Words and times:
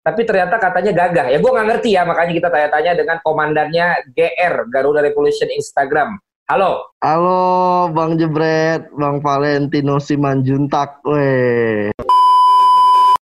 tapi 0.00 0.24
ternyata 0.24 0.56
katanya 0.56 0.92
gagah. 0.96 1.26
Ya 1.28 1.38
gue 1.38 1.50
nggak 1.52 1.68
ngerti 1.68 1.92
ya, 1.92 2.02
makanya 2.08 2.32
kita 2.32 2.48
tanya-tanya 2.48 2.92
dengan 2.96 3.16
komandannya 3.20 3.86
GR, 4.16 4.54
Garuda 4.72 5.04
Revolution 5.04 5.48
Instagram. 5.52 6.16
Halo. 6.48 6.88
Halo 7.04 7.86
Bang 7.94 8.18
Jebret, 8.18 8.90
Bang 8.96 9.22
Valentino 9.22 10.02
Simanjuntak, 10.02 10.98
weh. 11.06 11.94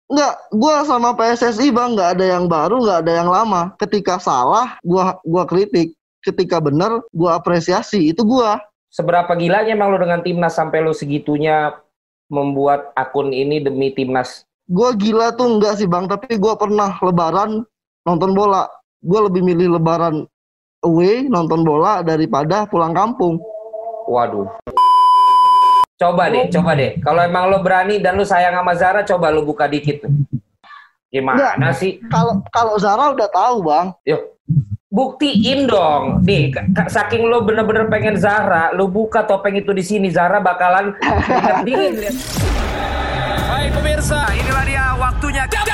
Enggak, 0.06 0.38
gua 0.54 0.86
sama 0.86 1.18
PSSI 1.18 1.74
bang 1.74 1.98
nggak 1.98 2.14
ada 2.14 2.26
yang 2.38 2.46
baru, 2.46 2.79
nggak 2.79 3.01
ada 3.03 3.13
yang 3.19 3.27
lama. 3.27 3.74
Ketika 3.83 4.22
salah, 4.22 4.79
gua 4.87 5.19
gua 5.27 5.43
kritik. 5.43 5.99
Ketika 6.22 6.63
benar, 6.63 7.03
gua 7.11 7.35
apresiasi. 7.35 8.15
Itu 8.15 8.22
gua. 8.22 8.63
Seberapa 8.95 9.35
gilanya 9.35 9.74
emang 9.74 9.90
lo 9.90 9.99
dengan 9.99 10.22
timnas 10.22 10.54
sampai 10.54 10.87
lo 10.87 10.95
segitunya 10.95 11.74
membuat 12.31 12.95
akun 12.95 13.35
ini 13.35 13.58
demi 13.58 13.90
timnas 13.90 14.46
gue 14.67 14.90
gila 14.98 15.35
tuh 15.38 15.58
enggak 15.58 15.78
sih 15.78 15.87
bang. 15.87 16.10
Tapi 16.10 16.37
gue 16.37 16.55
pernah 16.59 16.98
lebaran 16.98 17.62
nonton 18.02 18.30
bola. 18.34 18.66
Gue 19.02 19.20
lebih 19.30 19.42
milih 19.47 19.79
lebaran 19.79 20.27
away 20.83 21.27
nonton 21.30 21.62
bola 21.62 22.02
daripada 22.02 22.66
pulang 22.66 22.92
kampung. 22.95 23.39
Waduh. 24.06 24.47
Coba 25.97 26.29
deh 26.29 26.51
coba 26.52 26.77
deh. 26.77 27.01
Kalau 27.01 27.20
emang 27.25 27.48
lo 27.48 27.65
berani 27.65 28.02
dan 28.02 28.20
lo 28.20 28.25
sayang 28.27 28.52
sama 28.52 28.77
Zara 28.77 29.01
coba 29.06 29.33
lo 29.33 29.47
buka 29.47 29.65
dikit 29.65 30.05
gimana 31.06 31.56
Nggak, 31.56 31.73
sih? 31.78 32.03
Kalau 32.12 32.45
kalau 32.53 32.75
Zara 32.77 33.14
udah 33.17 33.30
tahu 33.33 33.56
bang. 33.64 33.87
Yuk. 34.05 34.23
Buktiin 34.92 35.67
dong. 35.67 36.23
Nih 36.25 36.53
saking 36.89 37.27
lo 37.27 37.42
bener-bener 37.42 37.89
pengen 37.89 38.20
Zara 38.20 38.70
lo 38.77 38.87
buka 38.92 39.25
topeng 39.25 39.56
itu 39.56 39.73
di 39.73 39.80
sini. 39.80 40.12
Zara 40.12 40.42
bakalan 40.42 40.92
dingin 41.67 42.12
Hai 43.46 43.70
pemirsa, 43.70 44.27
inilah 44.34 44.64
dia 44.66 44.84
waktunya. 44.98 45.46
Jab, 45.46 45.70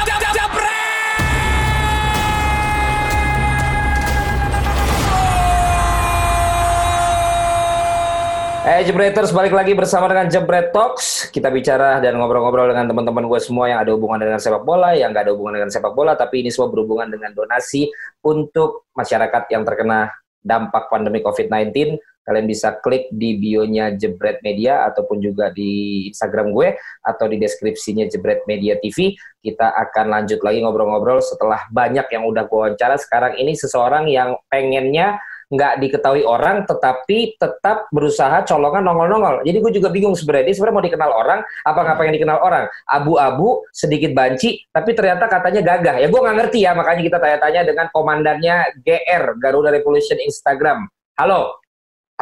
Eh 8.62 8.86
Jebreters, 8.86 9.32
balik 9.32 9.56
lagi 9.56 9.72
bersama 9.72 10.04
dengan 10.06 10.28
Jebret 10.28 10.68
Talks. 10.70 11.32
Kita 11.32 11.48
bicara 11.48 11.96
dan 11.98 12.20
ngobrol-ngobrol 12.20 12.68
dengan 12.68 12.92
teman-teman 12.92 13.24
gue 13.24 13.40
semua 13.40 13.72
yang 13.72 13.80
ada 13.80 13.96
hubungan 13.96 14.20
dengan 14.20 14.36
sepak 14.38 14.68
bola, 14.68 14.92
yang 14.92 15.10
gak 15.16 15.26
ada 15.26 15.32
hubungan 15.32 15.58
dengan 15.58 15.70
sepak 15.72 15.96
bola, 15.96 16.12
tapi 16.12 16.44
ini 16.44 16.52
semua 16.52 16.68
berhubungan 16.68 17.08
dengan 17.08 17.32
donasi 17.32 17.88
untuk 18.20 18.86
masyarakat 18.92 19.48
yang 19.48 19.64
terkena 19.64 20.12
dampak 20.44 20.92
pandemi 20.92 21.24
COVID-19 21.24 21.96
Kalian 22.22 22.46
bisa 22.46 22.78
klik 22.78 23.10
di 23.10 23.34
bionya 23.34 23.98
Jebret 23.98 24.38
Media 24.46 24.86
ataupun 24.86 25.18
juga 25.18 25.50
di 25.50 26.06
Instagram 26.06 26.54
gue 26.54 26.78
atau 27.02 27.26
di 27.26 27.36
deskripsinya 27.42 28.06
Jebret 28.06 28.46
Media 28.46 28.78
TV. 28.78 29.18
Kita 29.42 29.74
akan 29.74 30.06
lanjut 30.06 30.38
lagi 30.46 30.62
ngobrol-ngobrol 30.62 31.18
setelah 31.18 31.66
banyak 31.74 32.06
yang 32.14 32.22
udah 32.22 32.46
gue 32.46 32.58
wawancara. 32.58 32.94
Sekarang 32.94 33.34
ini 33.34 33.58
seseorang 33.58 34.06
yang 34.06 34.38
pengennya 34.46 35.18
nggak 35.52 35.84
diketahui 35.84 36.24
orang 36.24 36.64
tetapi 36.64 37.36
tetap 37.36 37.84
berusaha 37.92 38.40
colongan 38.48 38.88
nongol-nongol. 38.88 39.44
Jadi 39.44 39.58
gue 39.60 39.72
juga 39.76 39.92
bingung 39.92 40.16
sebenarnya 40.16 40.48
dia 40.48 40.56
sebenarnya 40.56 40.76
mau 40.80 40.86
dikenal 40.88 41.10
orang 41.12 41.40
apa 41.44 41.78
nggak 41.84 41.96
pengen 42.00 42.14
dikenal 42.16 42.38
orang. 42.40 42.64
Abu-abu 42.88 43.68
sedikit 43.68 44.16
banci 44.16 44.64
tapi 44.72 44.96
ternyata 44.96 45.28
katanya 45.28 45.60
gagah. 45.60 45.96
Ya 46.00 46.08
gue 46.08 46.20
nggak 46.24 46.36
ngerti 46.40 46.58
ya 46.64 46.72
makanya 46.72 47.02
kita 47.04 47.18
tanya-tanya 47.20 47.60
dengan 47.68 47.86
komandannya 47.92 48.56
GR 48.80 49.24
Garuda 49.36 49.68
Revolution 49.68 50.16
Instagram. 50.24 50.88
Halo. 51.20 51.61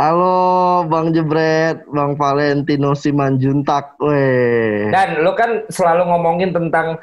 Halo 0.00 0.88
Bang 0.88 1.12
Jebret, 1.12 1.84
Bang 1.84 2.16
Valentino 2.16 2.96
Simanjuntak, 2.96 4.00
weh. 4.00 4.88
Dan 4.88 5.20
lu 5.20 5.36
kan 5.36 5.68
selalu 5.68 6.08
ngomongin 6.08 6.56
tentang 6.56 6.96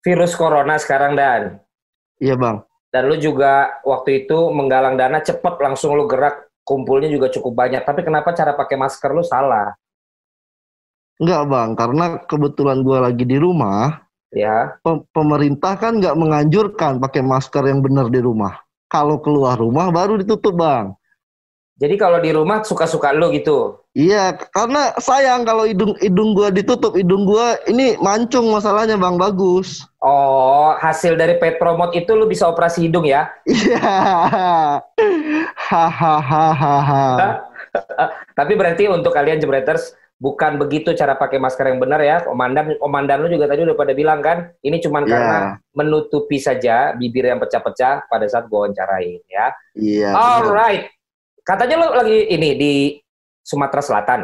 virus 0.00 0.32
corona 0.32 0.80
sekarang 0.80 1.20
Dan. 1.20 1.60
Iya 2.16 2.40
Bang. 2.40 2.64
Dan 2.88 3.12
lu 3.12 3.20
juga 3.20 3.76
waktu 3.84 4.24
itu 4.24 4.48
menggalang 4.56 4.96
dana 4.96 5.20
cepet 5.20 5.52
langsung 5.60 6.00
lu 6.00 6.08
gerak 6.08 6.48
kumpulnya 6.64 7.12
juga 7.12 7.28
cukup 7.28 7.60
banyak. 7.60 7.84
Tapi 7.84 8.00
kenapa 8.00 8.32
cara 8.32 8.56
pakai 8.56 8.80
masker 8.80 9.10
lu 9.12 9.20
salah? 9.20 9.76
Enggak 11.20 11.44
Bang, 11.44 11.76
karena 11.76 12.24
kebetulan 12.24 12.80
gua 12.80 13.04
lagi 13.04 13.28
di 13.28 13.36
rumah. 13.36 14.00
Ya. 14.32 14.80
Pemerintah 15.12 15.76
kan 15.76 16.00
nggak 16.00 16.16
menganjurkan 16.16 17.04
pakai 17.04 17.20
masker 17.20 17.68
yang 17.68 17.84
benar 17.84 18.08
di 18.08 18.24
rumah. 18.24 18.64
Kalau 18.88 19.20
keluar 19.20 19.60
rumah 19.60 19.92
baru 19.92 20.16
ditutup 20.16 20.56
Bang. 20.56 20.96
Jadi 21.74 21.98
kalau 21.98 22.22
di 22.22 22.30
rumah 22.30 22.62
suka-suka 22.62 23.10
lo 23.10 23.34
gitu. 23.34 23.82
Iya, 23.98 24.38
karena 24.54 24.94
sayang 25.02 25.42
kalau 25.42 25.66
hidung 25.66 25.98
hidung 25.98 26.30
gua 26.30 26.54
ditutup, 26.54 26.94
hidung 26.94 27.26
gua 27.26 27.58
ini 27.66 27.98
mancung 27.98 28.46
masalahnya 28.54 28.94
Bang 28.94 29.18
bagus. 29.18 29.82
Oh, 29.98 30.78
hasil 30.78 31.18
dari 31.18 31.34
pet 31.42 31.58
promote 31.58 31.98
itu 31.98 32.14
lo 32.14 32.30
bisa 32.30 32.46
operasi 32.46 32.86
hidung 32.86 33.02
ya? 33.02 33.26
Iya. 33.42 33.90
Hahaha. 35.70 36.70
Tapi 38.38 38.52
berarti 38.54 38.86
untuk 38.86 39.10
kalian 39.10 39.42
jebreters 39.42 39.98
bukan 40.22 40.62
begitu 40.62 40.94
cara 40.94 41.18
pakai 41.18 41.42
masker 41.42 41.74
yang 41.74 41.82
benar 41.82 41.98
ya. 41.98 42.22
Komandan 42.22 42.78
komandan 42.78 43.18
lu 43.26 43.34
juga 43.34 43.50
tadi 43.50 43.66
udah 43.66 43.74
pada 43.74 43.98
bilang 43.98 44.22
kan, 44.22 44.54
ini 44.62 44.78
cuma 44.78 45.02
yeah. 45.02 45.10
karena 45.10 45.38
menutupi 45.74 46.38
saja 46.38 46.94
bibir 46.94 47.26
yang 47.26 47.42
pecah-pecah 47.42 48.06
pada 48.06 48.26
saat 48.30 48.46
gua 48.46 48.66
wawancarain 48.66 49.18
ya. 49.26 49.46
Iya. 49.74 50.10
Yeah, 50.10 50.14
Alright. 50.14 50.93
Katanya 51.44 51.76
lo 51.76 51.92
lagi 51.92 52.24
ini 52.32 52.50
di 52.56 52.72
Sumatera 53.44 53.84
Selatan. 53.84 54.20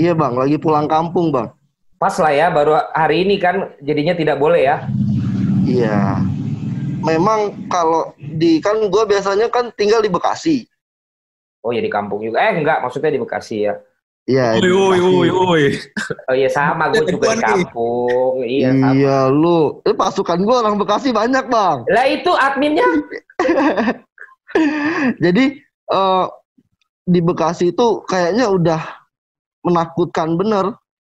Iya 0.00 0.16
bang, 0.16 0.32
lagi 0.32 0.56
pulang 0.56 0.88
kampung 0.88 1.28
bang. 1.28 1.52
Pas 2.00 2.16
lah 2.16 2.32
ya, 2.32 2.48
baru 2.48 2.80
hari 2.96 3.28
ini 3.28 3.36
kan 3.36 3.76
jadinya 3.84 4.16
tidak 4.16 4.40
boleh 4.40 4.64
ya. 4.64 4.88
Iya. 5.68 6.24
Memang 7.04 7.68
kalau 7.68 8.16
di 8.16 8.64
kan 8.64 8.80
gue 8.80 9.02
biasanya 9.04 9.52
kan 9.52 9.68
tinggal 9.76 10.00
di 10.00 10.08
Bekasi. 10.08 10.64
Oh 11.60 11.68
ya 11.68 11.84
di 11.84 11.92
kampung 11.92 12.24
juga. 12.24 12.40
Eh 12.48 12.64
enggak, 12.64 12.80
maksudnya 12.80 13.12
di 13.12 13.20
Bekasi 13.20 13.68
ya. 13.68 13.76
Iya. 14.24 14.56
Oi, 14.56 14.72
oi, 14.72 14.98
oi, 15.04 15.28
oi. 15.28 15.64
Oh 16.32 16.34
iya 16.36 16.48
sama, 16.48 16.88
gue 16.96 17.04
juga 17.12 17.36
di 17.36 17.44
kampung. 17.44 18.40
Iya, 18.40 18.72
sama. 18.72 18.88
Iya 18.96 19.18
lu. 19.28 19.84
Eh, 19.84 19.92
pasukan 19.92 20.40
gue 20.40 20.56
orang 20.64 20.80
Bekasi 20.80 21.12
banyak 21.12 21.44
bang. 21.44 21.84
Lah 21.92 22.06
itu 22.08 22.32
adminnya. 22.32 22.88
Jadi 25.24 25.65
uh, 25.90 26.26
di 27.06 27.20
Bekasi 27.22 27.70
itu 27.70 28.02
kayaknya 28.06 28.50
udah 28.50 28.82
menakutkan 29.62 30.34
bener. 30.34 30.74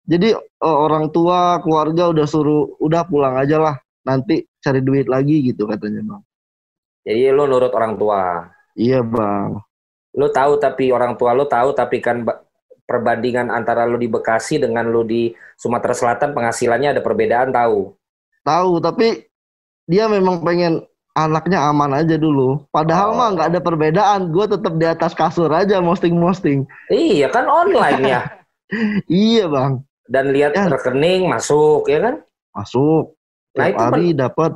Jadi 0.08 0.32
uh, 0.32 0.78
orang 0.88 1.12
tua, 1.12 1.60
keluarga 1.60 2.08
udah 2.08 2.24
suruh, 2.24 2.76
udah 2.80 3.04
pulang 3.04 3.36
aja 3.36 3.60
lah. 3.60 3.76
Nanti 4.08 4.48
cari 4.64 4.80
duit 4.80 5.04
lagi 5.04 5.44
gitu 5.44 5.68
katanya 5.68 6.00
bang. 6.00 6.22
Jadi 7.04 7.28
lo 7.32 7.44
nurut 7.44 7.72
orang 7.76 7.96
tua. 8.00 8.48
Iya 8.72 9.04
bang. 9.04 9.60
Lo 10.16 10.32
tahu 10.32 10.56
tapi 10.56 10.88
orang 10.92 11.16
tua 11.20 11.36
lo 11.36 11.44
tahu 11.44 11.76
tapi 11.76 12.00
kan 12.00 12.24
perbandingan 12.88 13.52
antara 13.52 13.84
lo 13.84 14.00
di 14.00 14.08
Bekasi 14.08 14.56
dengan 14.56 14.88
lo 14.88 15.04
di 15.04 15.28
Sumatera 15.60 15.92
Selatan 15.92 16.32
penghasilannya 16.32 16.96
ada 16.96 17.02
perbedaan 17.04 17.52
tahu. 17.52 17.92
Tahu 18.48 18.72
tapi 18.80 19.28
dia 19.84 20.08
memang 20.08 20.40
pengen 20.40 20.88
anaknya 21.26 21.58
aman 21.66 21.90
aja 21.98 22.14
dulu. 22.14 22.62
Padahal 22.70 23.14
oh. 23.14 23.16
mah 23.18 23.28
nggak 23.34 23.48
ada 23.54 23.60
perbedaan. 23.60 24.20
Gue 24.30 24.46
tetap 24.46 24.78
di 24.78 24.86
atas 24.86 25.12
kasur 25.18 25.50
aja 25.50 25.82
posting-posting. 25.82 26.62
Iya 26.94 27.26
kan 27.34 27.50
online 27.50 28.00
ya. 28.06 28.20
iya 29.10 29.44
bang. 29.50 29.82
Dan 30.08 30.30
lihat 30.32 30.54
ya. 30.54 30.70
rekening 30.70 31.26
masuk 31.26 31.90
ya 31.90 31.98
kan? 32.00 32.14
Masuk. 32.54 33.18
Nah 33.58 33.66
itu 33.68 33.82
hari 33.82 34.06
dapat. 34.14 34.54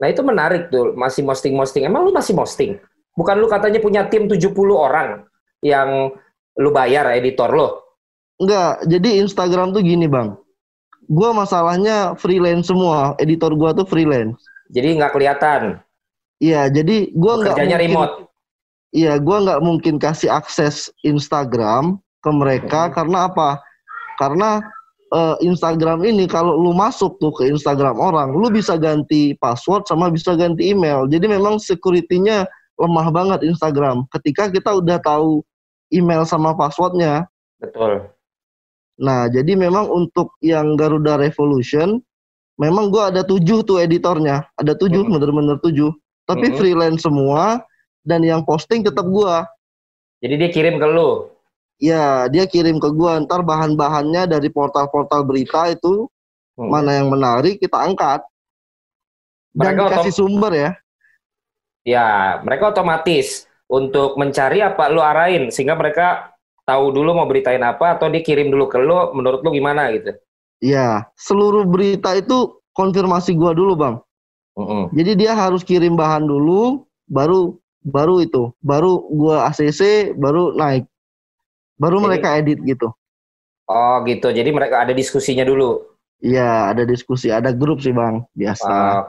Nah 0.00 0.06
itu 0.08 0.22
menarik 0.24 0.72
tuh 0.72 0.96
masih 0.96 1.22
posting-posting. 1.28 1.84
Emang 1.84 2.08
lu 2.08 2.12
masih 2.16 2.32
posting? 2.32 2.80
Bukan 3.12 3.36
lu 3.36 3.46
katanya 3.46 3.78
punya 3.84 4.08
tim 4.08 4.24
70 4.24 4.56
orang 4.72 5.28
yang 5.60 6.08
lu 6.56 6.70
bayar 6.72 7.12
editor 7.12 7.52
lo? 7.52 7.68
Enggak. 8.40 8.88
Jadi 8.88 9.20
Instagram 9.20 9.76
tuh 9.76 9.84
gini 9.84 10.08
bang. 10.08 10.32
Gue 11.10 11.30
masalahnya 11.36 12.16
freelance 12.16 12.72
semua. 12.72 13.12
Editor 13.20 13.52
gue 13.52 13.70
tuh 13.82 13.86
freelance. 13.86 14.40
Jadi 14.70 14.88
nggak 15.02 15.12
kelihatan. 15.12 15.82
Iya, 16.40 16.72
jadi 16.72 17.12
gue 17.12 17.34
nggak 17.44 17.56
mungkin. 17.58 17.78
remote. 17.78 18.14
Iya, 18.90 19.20
gue 19.20 19.36
nggak 19.44 19.60
mungkin 19.62 19.94
kasih 20.00 20.32
akses 20.32 20.88
Instagram 21.04 22.00
ke 22.24 22.30
mereka 22.32 22.88
hmm. 22.88 22.92
karena 22.96 23.18
apa? 23.28 23.60
Karena 24.16 24.50
uh, 25.12 25.36
Instagram 25.44 26.02
ini 26.06 26.24
kalau 26.26 26.56
lu 26.56 26.72
masuk 26.72 27.20
tuh 27.20 27.30
ke 27.34 27.50
Instagram 27.50 28.00
orang, 28.00 28.32
lu 28.32 28.48
bisa 28.48 28.80
ganti 28.80 29.36
password 29.38 29.84
sama 29.86 30.08
bisa 30.08 30.34
ganti 30.34 30.72
email. 30.72 31.06
Jadi 31.06 31.28
memang 31.28 31.60
security-nya 31.60 32.48
lemah 32.80 33.08
banget 33.12 33.44
Instagram. 33.44 34.08
Ketika 34.08 34.48
kita 34.48 34.80
udah 34.80 34.98
tahu 35.02 35.44
email 35.92 36.24
sama 36.24 36.56
passwordnya. 36.56 37.28
Betul. 37.60 38.08
Nah, 39.00 39.28
jadi 39.28 39.56
memang 39.56 39.88
untuk 39.88 40.36
yang 40.44 40.76
Garuda 40.76 41.16
Revolution 41.20 42.00
memang 42.60 42.92
gue 42.92 43.00
ada 43.00 43.24
tujuh 43.24 43.64
tuh 43.64 43.80
editornya 43.80 44.44
ada 44.60 44.76
tujuh 44.76 45.08
hmm. 45.08 45.12
bener-bener 45.16 45.56
tujuh 45.64 45.90
tapi 46.28 46.52
hmm. 46.52 46.56
freelance 46.60 47.02
semua 47.08 47.64
dan 48.04 48.20
yang 48.20 48.44
posting 48.44 48.84
tetap 48.84 49.08
gue 49.08 49.34
jadi 50.20 50.34
dia 50.36 50.50
kirim 50.52 50.76
ke 50.76 50.86
lu 50.86 51.32
ya 51.80 52.28
dia 52.28 52.44
kirim 52.44 52.76
ke 52.76 52.88
gue 52.92 53.12
ntar 53.24 53.40
bahan-bahannya 53.40 54.28
dari 54.28 54.52
portal-portal 54.52 55.24
berita 55.24 55.72
itu 55.72 56.04
hmm. 56.60 56.68
mana 56.68 57.00
yang 57.00 57.08
menarik 57.08 57.56
kita 57.56 57.80
angkat 57.80 58.20
Dan 59.50 59.74
Mereka 59.74 59.82
dikasih 59.90 60.14
sumber 60.14 60.52
ya. 60.54 60.70
Ya, 61.82 62.38
mereka 62.46 62.70
otomatis 62.70 63.50
untuk 63.66 64.14
mencari 64.14 64.62
apa 64.62 64.86
lu 64.92 65.02
arahin 65.02 65.50
sehingga 65.50 65.74
mereka 65.74 66.30
tahu 66.62 66.94
dulu 66.94 67.18
mau 67.18 67.26
beritain 67.26 67.62
apa 67.66 67.98
atau 67.98 68.06
dia 68.12 68.22
kirim 68.22 68.52
dulu 68.52 68.70
ke 68.70 68.78
lu 68.78 69.10
menurut 69.10 69.42
lu 69.42 69.50
gimana 69.50 69.90
gitu. 69.90 70.14
Iya, 70.60 71.08
seluruh 71.16 71.64
berita 71.64 72.12
itu 72.16 72.60
konfirmasi 72.76 73.32
gua 73.32 73.56
dulu, 73.56 73.74
Bang. 73.76 74.04
Mm-mm. 74.60 74.92
Jadi 74.92 75.24
dia 75.24 75.32
harus 75.32 75.64
kirim 75.64 75.96
bahan 75.96 76.28
dulu, 76.28 76.84
baru 77.08 77.56
baru 77.80 78.20
itu, 78.20 78.52
baru 78.60 79.08
gua 79.08 79.48
ACC, 79.48 80.12
baru 80.20 80.52
naik. 80.52 80.84
Baru 81.80 81.96
Jadi- 81.98 82.04
mereka 82.06 82.28
edit 82.36 82.60
gitu. 82.68 82.92
Oh 83.70 84.02
gitu. 84.04 84.28
Jadi 84.34 84.50
mereka 84.52 84.84
ada 84.84 84.92
diskusinya 84.92 85.46
dulu. 85.46 85.80
Iya, 86.20 86.76
ada 86.76 86.84
diskusi, 86.84 87.32
ada 87.32 87.48
grup 87.54 87.80
sih, 87.80 87.96
Bang, 87.96 88.28
biasa. 88.36 88.68
Uh, 88.68 89.00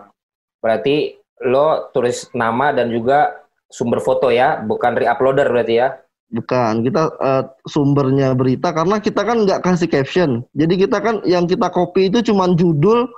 berarti 0.63 1.19
lo 1.43 1.91
tulis 1.91 2.31
nama 2.31 2.71
dan 2.71 2.87
juga 2.87 3.43
sumber 3.67 3.99
foto 3.99 4.31
ya, 4.31 4.63
bukan 4.63 4.95
re-uploader 4.95 5.51
berarti 5.51 5.83
ya. 5.83 5.99
Bukan, 6.31 6.87
kita 6.87 7.11
eh, 7.19 7.43
sumbernya 7.67 8.31
berita 8.31 8.71
karena 8.71 9.03
kita 9.03 9.21
kan 9.27 9.43
nggak 9.43 9.67
kasih 9.67 9.91
caption. 9.91 10.47
Jadi 10.55 10.87
kita 10.87 11.03
kan 11.03 11.19
yang 11.27 11.43
kita 11.43 11.67
copy 11.67 12.07
itu 12.07 12.23
cuman 12.31 12.55
judul 12.55 13.11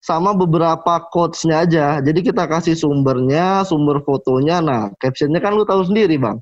sama 0.00 0.32
beberapa 0.32 1.04
quotes-nya 1.12 1.64
aja. 1.64 1.86
Jadi 2.00 2.24
kita 2.24 2.48
kasih 2.48 2.72
sumbernya, 2.72 3.68
sumber 3.68 4.00
fotonya. 4.04 4.64
Nah, 4.64 4.82
captionnya 4.96 5.44
kan 5.44 5.56
lu 5.56 5.64
tahu 5.68 5.84
sendiri, 5.84 6.16
Bang. 6.16 6.40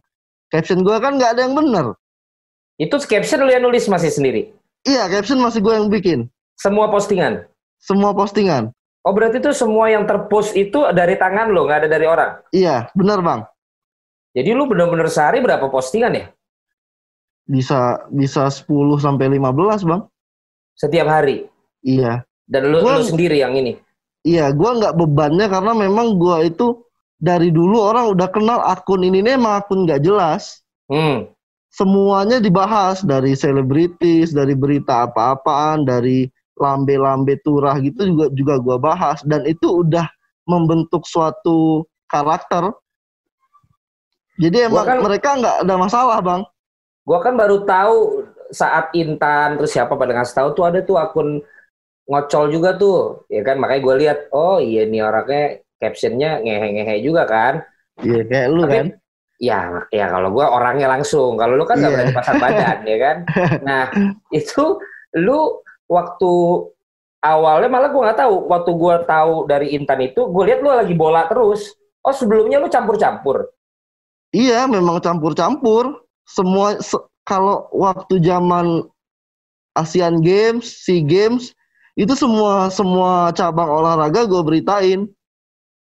Caption 0.50 0.86
gua 0.86 1.02
kan 1.02 1.18
nggak 1.18 1.38
ada 1.38 1.42
yang 1.46 1.58
bener. 1.58 1.86
Itu 2.78 3.02
caption 3.02 3.42
lo 3.42 3.50
yang 3.50 3.66
nulis 3.66 3.90
masih 3.90 4.10
sendiri. 4.14 4.54
Iya, 4.86 5.10
caption 5.10 5.42
masih 5.42 5.58
gua 5.58 5.78
yang 5.78 5.90
bikin. 5.90 6.30
Semua 6.54 6.86
postingan. 6.90 7.46
Semua 7.82 8.14
postingan. 8.14 8.70
Oh 9.02 9.10
berarti 9.10 9.42
itu 9.42 9.50
semua 9.50 9.90
yang 9.90 10.06
terpost 10.06 10.54
itu 10.54 10.78
dari 10.94 11.18
tangan 11.18 11.50
lo, 11.50 11.66
nggak 11.66 11.82
ada 11.82 11.88
dari 11.90 12.06
orang. 12.06 12.38
Iya, 12.54 12.86
bener, 12.94 13.18
Bang. 13.18 13.42
Jadi 14.32 14.50
lu 14.56 14.64
bener-bener 14.64 15.12
sehari 15.12 15.44
berapa 15.44 15.68
postingan 15.68 16.12
ya? 16.16 16.26
Bisa 17.44 18.08
bisa 18.08 18.48
10 18.48 18.96
sampai 18.96 19.28
15, 19.28 19.84
Bang. 19.84 20.08
Setiap 20.72 21.06
hari. 21.08 21.48
Iya. 21.84 22.24
Dan 22.48 22.72
lu, 22.72 22.80
Gua- 22.80 23.00
lu 23.00 23.04
sendiri 23.04 23.40
yang 23.44 23.52
ini. 23.56 23.76
Iya, 24.22 24.54
gua 24.54 24.78
nggak 24.78 24.94
bebannya 24.96 25.46
karena 25.50 25.72
memang 25.74 26.14
gua 26.14 26.46
itu 26.46 26.78
dari 27.18 27.50
dulu 27.50 27.74
orang 27.82 28.14
udah 28.14 28.28
kenal 28.30 28.62
akun 28.62 29.02
ini 29.02 29.18
nih 29.18 29.34
emang 29.34 29.58
akun 29.58 29.82
nggak 29.82 30.02
jelas. 30.02 30.62
Hmm. 30.86 31.26
Semuanya 31.72 32.38
dibahas 32.38 33.02
dari 33.02 33.34
selebritis, 33.34 34.30
dari 34.30 34.54
berita 34.54 35.08
apa-apaan, 35.10 35.82
dari 35.82 36.30
lambe-lambe 36.54 37.40
turah 37.42 37.80
gitu 37.82 38.14
juga 38.14 38.26
juga 38.30 38.54
gua 38.62 38.76
bahas 38.78 39.18
dan 39.26 39.42
itu 39.48 39.82
udah 39.82 40.06
membentuk 40.46 41.02
suatu 41.02 41.82
karakter. 42.06 42.70
Jadi 44.42 44.56
emang 44.66 44.82
kan- 44.84 44.98
mereka 45.00 45.28
nggak 45.38 45.56
ada 45.62 45.74
masalah, 45.78 46.18
Bang. 46.18 46.42
Gua 47.02 47.18
kan 47.18 47.34
baru 47.34 47.62
tahu 47.62 48.26
saat 48.50 48.90
Intan 48.92 49.54
terus 49.56 49.70
siapa 49.70 49.94
pada 49.94 50.12
ngasih 50.12 50.34
tahu 50.34 50.48
tuh 50.52 50.64
ada 50.66 50.82
tuh 50.82 50.98
akun 50.98 51.38
ngocol 52.06 52.50
juga 52.50 52.74
tuh, 52.74 53.22
ya 53.30 53.42
kan? 53.42 53.56
Makanya 53.56 53.80
gue 53.80 53.94
lihat, 54.02 54.18
oh 54.30 54.58
iya 54.58 54.82
nih 54.84 55.00
orangnya 55.00 55.44
captionnya 55.78 56.42
ngehe-ngehe 56.42 56.98
juga 57.00 57.22
kan? 57.24 57.54
Iya, 58.02 58.20
kayak 58.26 58.48
lu 58.50 58.62
Tapi- 58.66 58.74
kan. 58.74 58.86
Ya, 59.42 59.58
ya 59.90 60.06
kalau 60.06 60.30
gua 60.30 60.54
orangnya 60.54 60.86
langsung, 60.86 61.34
kalau 61.34 61.58
lu 61.58 61.66
kan 61.66 61.74
nggak 61.78 61.90
Iya. 61.90 61.98
berani 61.98 62.14
pasang 62.14 62.38
badan, 62.38 62.78
ya 62.86 62.98
kan? 62.98 63.16
Nah 63.66 63.82
itu 64.30 64.78
lu 65.18 65.58
waktu 65.86 66.32
awalnya 67.18 67.66
malah 67.66 67.90
gua 67.90 68.02
nggak 68.06 68.20
tahu, 68.22 68.34
waktu 68.46 68.70
gua 68.74 68.94
tahu 69.02 69.34
dari 69.46 69.74
Intan 69.74 69.98
itu, 69.98 70.26
gue 70.26 70.42
lihat 70.46 70.62
lu 70.62 70.70
lagi 70.70 70.94
bola 70.94 71.26
terus. 71.26 71.74
Oh 72.02 72.14
sebelumnya 72.14 72.62
lu 72.62 72.66
campur-campur. 72.66 73.50
Iya, 74.32 74.64
memang 74.66 74.98
campur-campur. 75.04 76.04
Semua 76.24 76.80
se- 76.80 77.04
kalau 77.28 77.68
waktu 77.72 78.18
zaman 78.24 78.88
Asian 79.76 80.20
Games, 80.20 80.64
SEA 80.84 81.00
Games, 81.04 81.52
itu 81.96 82.12
semua 82.16 82.68
semua 82.72 83.32
cabang 83.36 83.68
olahraga 83.68 84.24
gue 84.28 84.42
beritain. 84.44 85.00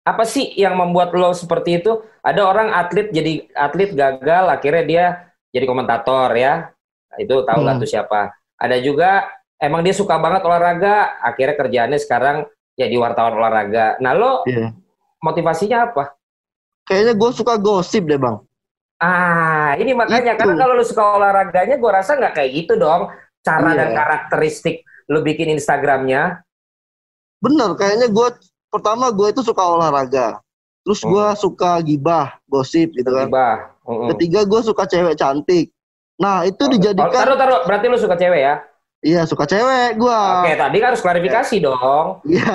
apa 0.09 0.25
sih 0.25 0.57
yang 0.57 0.73
membuat 0.73 1.13
lo 1.13 1.37
seperti 1.37 1.85
itu? 1.85 2.01
Ada 2.25 2.41
orang 2.41 2.73
atlet 2.73 3.13
jadi 3.13 3.45
atlet 3.53 3.93
gagal, 3.93 4.45
akhirnya 4.49 4.85
dia 4.89 5.05
jadi 5.53 5.69
komentator 5.69 6.33
ya. 6.33 6.73
Itu 7.21 7.45
tahu 7.45 7.61
nggak 7.61 7.77
Hmm. 7.77 7.83
tuh 7.85 7.91
siapa? 7.93 8.33
Ada 8.57 8.81
juga 8.81 9.29
emang 9.61 9.85
dia 9.85 9.93
suka 9.93 10.17
banget 10.17 10.41
olahraga, 10.49 11.21
akhirnya 11.21 11.55
kerjaannya 11.61 11.99
sekarang 12.01 12.37
jadi 12.73 12.95
wartawan 12.97 13.37
olahraga. 13.37 14.01
Nah 14.01 14.13
lo 14.17 14.33
Iya. 14.49 14.73
motivasinya 15.21 15.93
apa? 15.93 16.18
Kayaknya 16.89 17.15
gue 17.15 17.31
suka 17.37 17.55
gosip 17.61 18.09
deh 18.09 18.17
bang. 18.17 18.37
Ah 18.99 19.79
ini 19.79 19.95
makanya 19.95 20.35
Itu. 20.35 20.41
karena 20.43 20.55
kalau 20.59 20.75
lo 20.75 20.83
suka 20.83 21.03
olahraganya, 21.15 21.77
gue 21.79 21.91
rasa 21.93 22.19
nggak 22.19 22.35
kayak 22.35 22.51
gitu 22.51 22.75
dong. 22.75 23.13
Cara 23.45 23.71
Iya. 23.71 23.79
dan 23.79 23.89
karakteristik 23.95 24.83
lo 25.09 25.23
bikin 25.23 25.53
Instagramnya. 25.55 26.43
Bener, 27.39 27.71
kayaknya 27.79 28.11
gue 28.11 28.29
pertama 28.69 29.09
gue 29.15 29.31
itu 29.31 29.41
suka 29.47 29.63
olahraga. 29.63 30.43
Terus 30.83 31.01
gue 31.05 31.27
suka 31.39 31.79
gibah, 31.85 32.41
gosip 32.49 32.91
gitu 32.97 33.07
kan. 33.13 33.29
Tiba. 33.31 33.49
Mm-mm. 33.87 34.09
Ketiga 34.17 34.43
gue 34.43 34.61
suka 34.65 34.85
cewek 34.85 35.15
cantik. 35.15 35.71
Nah 36.19 36.43
itu 36.43 36.65
Oh, 36.65 36.73
dijadikan, 36.73 37.13
taruh, 37.15 37.37
taruh. 37.39 37.61
Berarti 37.69 37.87
lo 37.87 37.97
suka 38.01 38.17
cewek 38.19 38.41
ya? 38.43 38.55
iya 38.99 39.23
suka 39.23 39.47
cewek 39.47 39.95
gue. 39.95 40.21
Oke, 40.43 40.59
tadi 40.59 40.77
kan 40.83 40.91
harus 40.91 41.03
klarifikasi 41.07 41.57
dong. 41.63 42.19
Iya. 42.27 42.55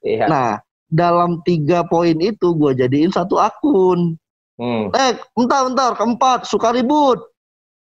Iya. 0.00 0.24
Nah 0.24 0.50
dalam 0.90 1.40
tiga 1.42 1.86
poin 1.86 2.18
itu 2.18 2.52
gue 2.52 2.76
jadiin 2.76 3.08
satu 3.08 3.38
akun. 3.38 4.18
Hmm. 4.60 4.92
Eh, 4.92 5.16
bentar, 5.32 5.64
bentar. 5.64 5.90
Keempat, 5.96 6.44
suka 6.44 6.70
ribut. 6.70 7.24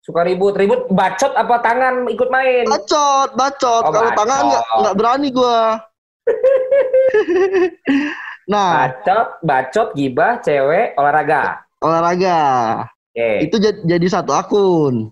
Suka 0.04 0.20
ribut-ribut, 0.20 0.92
bacot 0.92 1.32
apa 1.32 1.64
tangan 1.64 2.04
ikut 2.10 2.28
main? 2.28 2.68
Bacot, 2.68 3.32
bacot. 3.32 3.82
Oh, 3.88 3.90
Kalau 3.92 4.10
tangan 4.12 4.42
nggak 4.82 4.96
berani 5.00 5.28
gua. 5.32 5.80
nah, 8.52 8.88
Bacot, 8.88 9.28
bacot, 9.40 9.88
gibah, 9.96 10.40
cewek, 10.40 10.96
olahraga. 10.96 11.64
olahraga. 11.80 12.40
Oke. 12.84 13.30
Itu 13.48 13.56
jad- 13.60 13.84
jadi 13.84 14.06
satu 14.10 14.32
akun. 14.34 15.08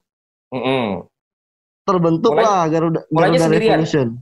Mm-mm. 0.53 1.07
Terbentuklah 1.83 2.69
Garuda, 2.69 3.01
Garuda? 3.09 3.49
Revolution. 3.49 4.21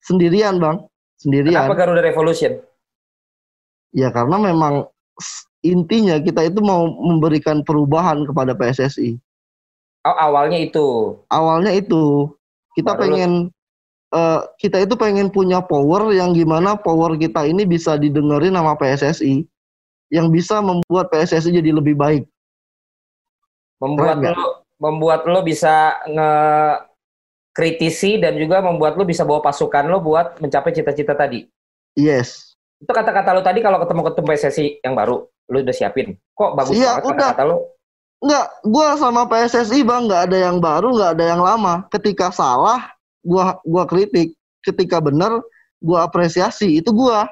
Sendirian, 0.00 0.56
Bang. 0.56 0.88
Sendirian. 1.20 1.68
Kenapa 1.68 1.76
Garuda 1.76 2.00
Revolution? 2.00 2.56
Ya 3.92 4.08
karena 4.08 4.40
memang 4.40 4.88
intinya 5.60 6.16
kita 6.16 6.48
itu 6.48 6.64
mau 6.64 6.88
memberikan 6.88 7.60
perubahan 7.60 8.24
kepada 8.24 8.56
PSSI. 8.56 9.20
Oh, 10.08 10.16
awalnya 10.16 10.56
itu. 10.56 11.20
Awalnya 11.28 11.76
itu 11.76 12.32
kita 12.72 12.96
Baru 12.96 13.00
pengen 13.04 13.32
eh, 14.16 14.40
kita 14.56 14.80
itu 14.80 14.96
pengen 14.96 15.28
punya 15.28 15.60
power 15.60 16.08
yang 16.16 16.32
gimana 16.32 16.72
power 16.80 17.12
kita 17.20 17.44
ini 17.44 17.68
bisa 17.68 18.00
didengerin 18.00 18.56
sama 18.56 18.72
PSSI 18.80 19.44
yang 20.08 20.32
bisa 20.32 20.64
membuat 20.64 21.12
PSSI 21.12 21.52
jadi 21.52 21.76
lebih 21.76 22.00
baik. 22.00 22.24
Membuat 23.76 24.24
Keren 24.24 24.40
lo 24.40 24.50
membuat 24.80 25.28
lo 25.28 25.44
bisa 25.44 26.00
nge 26.08 26.32
kritisi 27.50 28.18
dan 28.22 28.38
juga 28.38 28.62
membuat 28.62 28.94
lo 28.94 29.02
bisa 29.02 29.26
bawa 29.26 29.42
pasukan 29.42 29.90
lo 29.90 29.98
buat 29.98 30.38
mencapai 30.38 30.70
cita-cita 30.70 31.14
tadi. 31.18 31.46
Yes. 31.98 32.54
Itu 32.80 32.90
kata-kata 32.94 33.36
lo 33.36 33.42
tadi 33.44 33.60
kalau 33.60 33.76
ketemu 33.82 34.02
ketemu 34.08 34.26
PSSI 34.32 34.66
yang 34.80 34.94
baru, 34.96 35.26
lo 35.26 35.56
udah 35.60 35.74
siapin. 35.74 36.16
Kok 36.32 36.50
bagus 36.56 36.74
Iya, 36.78 37.02
banget 37.02 37.04
kata-kata 37.12 37.42
lo? 37.44 37.56
Enggak, 38.20 38.46
gua 38.68 38.88
sama 39.00 39.22
PSSI 39.24 39.80
bang 39.80 40.02
nggak 40.04 40.22
ada 40.28 40.38
yang 40.38 40.56
baru, 40.60 40.88
nggak 40.92 41.12
ada 41.16 41.24
yang 41.24 41.40
lama. 41.40 41.74
Ketika 41.88 42.28
salah, 42.32 42.92
gua 43.24 43.56
gua 43.64 43.84
kritik. 43.88 44.36
Ketika 44.60 45.00
benar, 45.00 45.40
gua 45.80 46.04
apresiasi. 46.04 46.80
Itu 46.80 46.92
gua. 46.92 47.28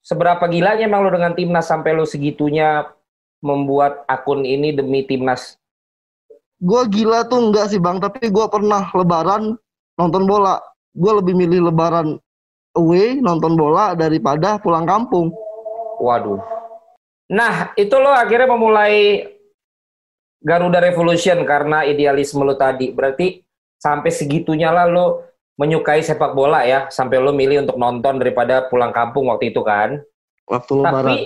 Seberapa 0.00 0.48
gilanya 0.48 0.88
emang 0.88 1.04
lo 1.04 1.10
dengan 1.12 1.36
timnas 1.36 1.68
sampai 1.68 1.92
lo 1.92 2.08
segitunya 2.08 2.88
membuat 3.44 4.06
akun 4.08 4.48
ini 4.48 4.72
demi 4.72 5.04
timnas? 5.04 5.60
Gua 6.56 6.88
gila 6.88 7.28
tuh 7.28 7.52
enggak 7.52 7.68
sih 7.68 7.80
bang, 7.80 8.00
tapi 8.00 8.32
gua 8.32 8.48
pernah 8.48 8.88
lebaran 8.96 9.56
nonton 10.00 10.24
bola. 10.24 10.56
Gua 10.96 11.20
lebih 11.20 11.36
milih 11.36 11.68
lebaran 11.68 12.16
away 12.76 13.16
nonton 13.20 13.56
bola 13.56 13.92
daripada 13.96 14.56
pulang 14.60 14.88
kampung. 14.88 15.32
Waduh. 16.00 16.40
Nah, 17.32 17.74
itu 17.74 17.96
lo 17.96 18.12
akhirnya 18.12 18.52
memulai 18.52 19.26
Garuda 20.44 20.78
Revolution 20.78 21.42
karena 21.42 21.82
idealisme 21.82 22.44
lo 22.44 22.54
tadi. 22.54 22.92
Berarti 22.92 23.42
sampai 23.80 24.12
segitunya 24.14 24.70
lah 24.70 24.86
lo 24.86 25.26
menyukai 25.56 26.04
sepak 26.04 26.36
bola 26.36 26.62
ya, 26.68 26.86
sampai 26.92 27.16
lo 27.18 27.32
milih 27.32 27.66
untuk 27.66 27.80
nonton 27.80 28.20
daripada 28.20 28.68
pulang 28.68 28.92
kampung 28.92 29.32
waktu 29.32 29.50
itu 29.50 29.64
kan. 29.64 30.00
Waktu 30.46 30.72
lebaran. 30.78 30.94
Tapi 30.94 31.16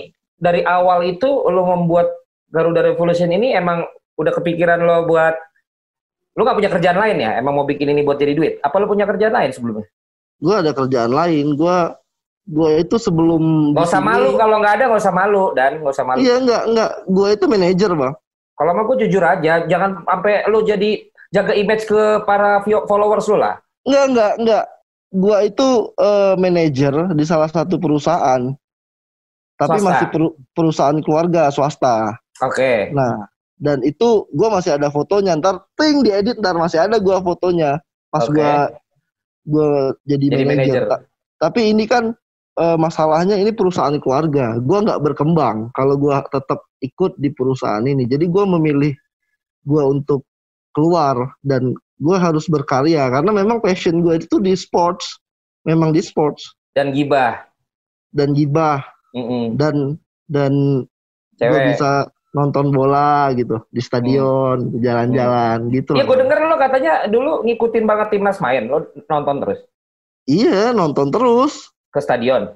dari 0.41 0.65
awal 0.65 1.05
itu 1.05 1.27
lo 1.27 1.67
membuat 1.67 2.09
Garuda 2.49 2.81
Revolution 2.81 3.29
ini 3.29 3.53
emang 3.53 3.85
udah 4.21 4.33
kepikiran 4.37 4.79
lo 4.85 5.09
buat 5.09 5.35
lo 6.37 6.41
nggak 6.47 6.57
punya 6.61 6.71
kerjaan 6.71 6.97
lain 7.01 7.17
ya? 7.19 7.31
Emang 7.41 7.53
mau 7.57 7.65
bikin 7.67 7.91
ini 7.91 8.05
buat 8.05 8.21
jadi 8.21 8.33
duit? 8.37 8.53
Apa 8.61 8.79
lo 8.79 8.87
punya 8.87 9.09
kerjaan 9.09 9.33
lain 9.33 9.51
sebelumnya? 9.51 9.87
Gua 10.41 10.61
ada 10.61 10.71
kerjaan 10.71 11.11
lain. 11.11 11.57
Gua 11.57 11.97
Gue 12.41 12.81
itu 12.81 12.97
sebelum 12.97 13.71
Gak 13.77 13.85
usah 13.93 14.01
malu 14.01 14.33
kalau 14.33 14.57
nggak 14.59 14.73
ada 14.81 14.83
nggak 14.89 15.01
usah 15.05 15.13
malu 15.13 15.43
dan 15.53 15.77
nggak 15.77 15.93
usah 15.93 16.05
malu. 16.05 16.19
Iya 16.19 16.35
enggak 16.41 16.63
enggak. 16.67 16.91
Gue 17.05 17.27
itu 17.37 17.45
manajer 17.45 17.91
bang. 17.93 18.13
Kalau 18.57 18.71
mau 18.77 18.85
gue 18.93 18.97
jujur 19.07 19.23
aja, 19.25 19.53
jangan 19.65 20.05
sampai 20.05 20.45
lu 20.49 20.59
jadi 20.65 20.91
jaga 21.33 21.53
image 21.53 21.85
ke 21.85 22.01
para 22.25 22.61
followers 22.65 23.29
lu 23.29 23.37
lah. 23.37 23.61
Enggak 23.85 24.05
enggak 24.09 24.33
enggak. 24.41 24.65
Gue 25.11 25.37
itu 25.47 25.67
eh, 25.95 26.33
manajer 26.35 26.93
di 27.13 27.25
salah 27.29 27.49
satu 27.49 27.77
perusahaan. 27.77 28.41
Tapi 29.55 29.77
Swasta. 29.77 29.87
masih 29.93 30.05
peru- 30.09 30.37
perusahaan 30.57 30.97
keluarga 31.05 31.53
swasta. 31.53 32.17
Oke. 32.41 32.89
Nah, 32.89 33.29
dan 33.61 33.85
itu 33.85 34.25
gue 34.33 34.47
masih 34.49 34.75
ada 34.75 34.89
fotonya. 34.89 35.37
Ntar 35.37 35.61
ting 35.77 36.01
diedit, 36.01 36.41
ntar 36.41 36.57
masih 36.57 36.81
ada 36.81 36.97
gue 36.97 37.13
fotonya 37.21 37.77
pas 38.09 38.25
Oke. 38.25 38.33
gue 38.35 38.53
gue 39.47 39.69
jadi, 40.05 40.25
Jadi 40.33 40.43
manajer. 40.43 40.83
Ta- 40.89 41.05
Tapi 41.41 41.73
ini 41.73 41.85
kan 41.85 42.13
eh, 42.57 42.77
masalahnya 42.77 43.37
ini 43.37 43.53
perusahaan 43.53 43.95
keluarga. 44.01 44.57
Gue 44.57 44.77
nggak 44.81 45.01
berkembang 45.01 45.69
kalau 45.73 45.95
gue 45.95 46.13
tetap 46.29 46.65
ikut 46.81 47.17
di 47.17 47.29
perusahaan 47.29 47.85
ini. 47.85 48.09
Jadi 48.09 48.25
gue 48.25 48.43
memilih 48.43 48.93
gue 49.63 49.83
untuk 49.85 50.25
keluar 50.73 51.37
dan 51.45 51.73
gue 52.01 52.17
harus 52.17 52.49
berkarya 52.49 53.13
karena 53.13 53.29
memang 53.29 53.61
passion 53.61 54.01
gue 54.01 54.17
itu 54.17 54.41
di 54.41 54.57
sports, 54.57 55.21
memang 55.69 55.93
di 55.93 56.01
sports 56.01 56.49
Dan 56.73 56.89
gibah. 56.95 57.45
dan 58.11 58.33
gibah 58.33 58.81
Mm-mm. 59.13 59.55
dan 59.55 59.95
dan 60.27 60.53
gue 61.37 61.59
bisa 61.71 62.07
nonton 62.31 62.71
bola 62.71 63.31
gitu 63.35 63.59
di 63.69 63.83
stadion, 63.83 64.71
jalan-jalan 64.79 65.67
gitu. 65.75 65.99
Iya, 65.99 66.07
gue 66.07 66.17
denger 66.23 66.37
lo 66.47 66.55
katanya 66.55 66.93
dulu 67.11 67.43
ngikutin 67.43 67.83
banget 67.83 68.07
timnas 68.15 68.39
main. 68.39 68.71
Lo 68.71 68.87
nonton 69.11 69.43
terus 69.43 69.59
Iya, 70.29 70.71
nonton 70.71 71.11
terus 71.11 71.73
ke 71.91 71.99
stadion. 71.99 72.55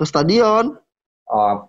ke 0.00 0.04
stadion. 0.08 0.80
Oh, 1.28 1.68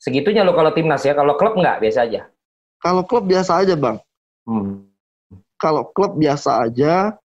segitunya 0.00 0.40
lo 0.40 0.56
kalau 0.56 0.72
timnas 0.72 1.04
ya. 1.04 1.12
Kalau 1.12 1.36
klub 1.36 1.60
nggak 1.60 1.84
biasa 1.84 2.08
aja. 2.08 2.32
Kalau 2.80 3.04
klub 3.04 3.28
biasa 3.28 3.60
aja, 3.60 3.74
Bang. 3.76 4.00
Hmm. 4.48 4.88
Kalau 5.60 5.92
klub 5.92 6.16
biasa 6.16 6.64
aja. 6.64 7.18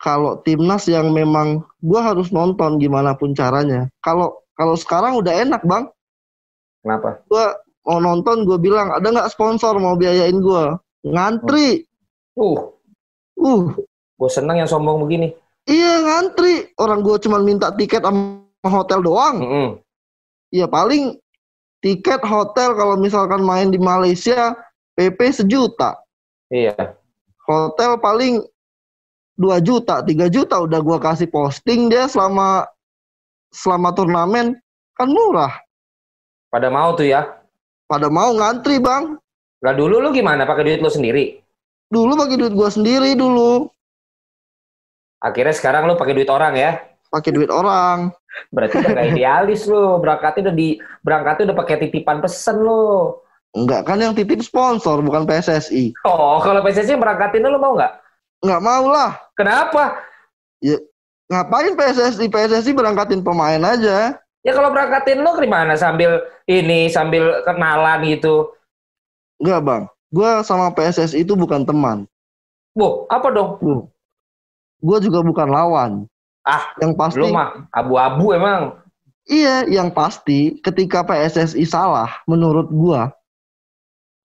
Kalau 0.00 0.40
timnas 0.40 0.84
yang 0.88 1.12
memang 1.12 1.64
gua 1.84 2.12
harus 2.12 2.32
nonton 2.32 2.80
gimana 2.80 3.12
pun 3.16 3.36
caranya. 3.36 3.88
Kalau 4.00 4.40
kalau 4.56 4.76
sekarang 4.78 5.20
udah 5.20 5.32
enak, 5.44 5.60
Bang. 5.68 5.92
Kenapa? 6.80 7.20
Gua 7.28 7.56
mau 7.84 8.00
nonton, 8.00 8.48
gue 8.48 8.56
bilang 8.56 8.90
ada 8.92 9.04
nggak 9.04 9.30
sponsor 9.30 9.76
mau 9.76 9.94
biayain 9.94 10.40
gua? 10.40 10.76
Ngantri. 11.04 11.84
Uh, 12.34 12.74
Uh, 13.34 13.74
gue 14.14 14.30
seneng 14.30 14.62
yang 14.62 14.70
sombong 14.70 15.02
begini. 15.02 15.34
iya 15.66 15.98
ngantri. 16.06 16.70
Orang 16.78 17.02
gua 17.02 17.18
cuma 17.18 17.42
minta 17.42 17.74
tiket 17.74 18.06
sama 18.06 18.38
hotel 18.62 19.02
doang. 19.02 19.36
Mm-mm. 19.42 19.68
Ya 20.54 20.70
paling 20.70 21.18
tiket 21.82 22.22
hotel 22.22 22.78
kalau 22.78 22.94
misalkan 22.94 23.42
main 23.42 23.74
di 23.74 23.76
Malaysia 23.82 24.54
PP 24.94 25.42
sejuta. 25.42 25.98
Iya. 26.46 26.94
Hotel 27.44 27.98
paling 27.98 28.40
2 29.34 29.58
juta, 29.66 29.98
3 29.98 30.30
juta 30.30 30.62
udah 30.62 30.78
gua 30.78 31.02
kasih 31.02 31.26
posting 31.26 31.90
dia 31.90 32.06
selama 32.06 32.70
selama 33.50 33.90
turnamen 33.98 34.54
kan 34.94 35.10
murah. 35.10 35.58
Pada 36.54 36.70
mau 36.70 36.94
tuh 36.94 37.10
ya. 37.10 37.43
Pada 37.84 38.08
mau 38.08 38.32
ngantri, 38.34 38.80
Bang. 38.80 39.20
Lah 39.64 39.72
dulu 39.76 40.00
lu 40.00 40.08
gimana? 40.12 40.44
Pakai 40.44 40.64
duit 40.64 40.80
lo 40.80 40.88
sendiri. 40.88 41.40
Dulu 41.88 42.16
pakai 42.16 42.36
duit 42.40 42.52
gua 42.56 42.68
sendiri 42.72 43.12
dulu, 43.14 43.68
Akhirnya 45.24 45.56
sekarang 45.56 45.88
lu 45.88 45.96
pakai 45.96 46.12
duit 46.12 46.28
orang 46.28 46.52
ya. 46.52 46.84
pakai 47.08 47.30
duit 47.32 47.48
orang. 47.48 48.12
Berarti 48.52 48.76
udah 48.82 48.92
gak 48.92 49.08
idealis 49.14 49.64
lu. 49.64 50.02
Berangkatnya 50.02 50.50
udah 50.50 50.56
di 50.58 50.68
berangkatnya 51.00 51.44
udah 51.48 51.56
pakai 51.64 51.76
titipan 51.86 52.18
pesen 52.20 52.60
lu. 52.60 53.16
Enggak 53.54 53.86
kan 53.86 54.02
yang 54.02 54.12
titip 54.12 54.42
sponsor 54.42 54.98
bukan 55.00 55.24
PSSI. 55.24 55.94
Oh, 56.04 56.42
kalau 56.42 56.60
PSSI 56.60 56.98
berangkatin 56.98 57.46
lu 57.46 57.56
mau 57.56 57.78
nggak? 57.78 57.92
Enggak 58.42 58.60
mau 58.66 58.84
lah. 58.90 59.14
Kenapa? 59.38 60.02
Ngapain 61.30 61.72
PSSI? 61.78 62.26
PSSI 62.28 62.74
berangkatin 62.74 63.22
pemain 63.22 63.62
aja. 63.62 64.18
Ya 64.44 64.52
kalau 64.52 64.68
berangkatin 64.70 65.24
lu 65.24 65.32
gimana? 65.40 65.72
Sambil 65.74 66.20
ini, 66.44 66.92
sambil 66.92 67.40
kenalan 67.48 68.04
gitu. 68.04 68.52
Enggak, 69.40 69.60
Bang. 69.64 69.82
Gua 70.12 70.44
sama 70.44 70.70
PSSI 70.70 71.24
itu 71.24 71.32
bukan 71.34 71.64
teman. 71.64 72.06
Wuh, 72.76 73.08
apa 73.08 73.32
dong? 73.32 73.58
Gua 74.84 74.98
juga 75.00 75.24
bukan 75.24 75.48
lawan. 75.48 75.92
Ah, 76.44 76.76
yang 76.76 76.92
pasti 76.92 77.24
Lu 77.24 77.32
mah 77.32 77.66
abu-abu 77.72 78.36
emang. 78.36 78.76
Iya, 79.24 79.64
yang 79.64 79.88
pasti 79.88 80.60
ketika 80.60 81.00
PSSI 81.00 81.64
salah 81.64 82.20
menurut 82.28 82.68
gua 82.68 83.08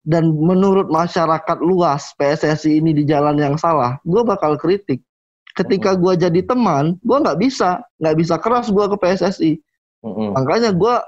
dan 0.00 0.32
menurut 0.32 0.88
masyarakat 0.88 1.58
luas 1.60 2.16
PSSI 2.16 2.80
ini 2.80 2.96
di 2.96 3.04
jalan 3.04 3.36
yang 3.36 3.60
salah, 3.60 4.00
gua 4.08 4.24
bakal 4.24 4.56
kritik. 4.56 5.04
Ketika 5.52 5.92
gua 5.92 6.16
jadi 6.16 6.40
teman, 6.40 6.96
gua 7.04 7.20
nggak 7.20 7.36
bisa, 7.36 7.84
nggak 8.00 8.16
bisa 8.16 8.34
keras 8.40 8.72
gua 8.72 8.88
ke 8.88 8.96
PSSI. 8.96 9.60
Mm-mm. 10.06 10.30
Makanya 10.38 10.70
gua 10.70 11.02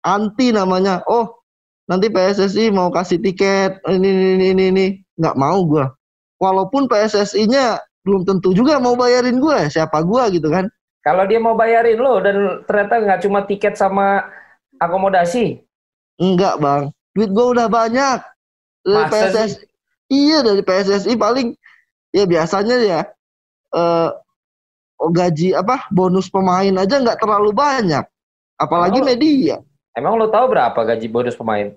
anti 0.00 0.48
namanya. 0.56 1.04
Oh, 1.04 1.28
nanti 1.84 2.08
PSSI 2.08 2.72
mau 2.72 2.88
kasih 2.88 3.20
tiket 3.20 3.84
ini 3.92 4.08
ini 4.08 4.26
ini 4.40 4.46
ini, 4.56 4.64
ini. 4.72 4.86
nggak 5.20 5.36
mau 5.36 5.60
gua. 5.68 5.92
Walaupun 6.40 6.88
PSSI-nya 6.88 7.76
belum 8.00 8.24
tentu 8.24 8.56
juga 8.56 8.80
mau 8.80 8.96
bayarin 8.96 9.36
gua, 9.36 9.68
siapa 9.68 10.00
gua 10.00 10.32
gitu 10.32 10.48
kan. 10.48 10.72
Kalau 11.04 11.24
dia 11.28 11.40
mau 11.40 11.56
bayarin 11.56 12.00
lo 12.00 12.20
dan 12.20 12.64
ternyata 12.64 12.94
nggak 13.00 13.20
cuma 13.24 13.40
tiket 13.44 13.76
sama 13.76 14.24
akomodasi. 14.80 15.60
Enggak 16.20 16.60
bang, 16.60 16.92
duit 17.16 17.32
gue 17.32 17.46
udah 17.56 17.68
banyak. 17.68 18.20
Dari 18.84 19.04
Masa 19.08 19.28
PSSI, 19.32 19.64
iya 20.12 20.40
dari 20.44 20.60
PSSI 20.64 21.12
paling 21.16 21.56
ya 22.12 22.24
biasanya 22.24 22.76
ya 22.80 23.00
eh 23.70 24.10
gaji 25.00 25.56
apa 25.56 25.88
bonus 25.88 26.28
pemain 26.28 26.76
aja 26.76 27.00
nggak 27.00 27.20
terlalu 27.20 27.56
banyak, 27.56 28.04
apalagi 28.60 29.00
Oh. 29.00 29.06
media. 29.08 29.56
Emang 29.96 30.20
lo 30.20 30.28
tahu 30.28 30.52
berapa 30.52 30.76
gaji 30.76 31.08
bonus 31.08 31.34
pemain? 31.34 31.72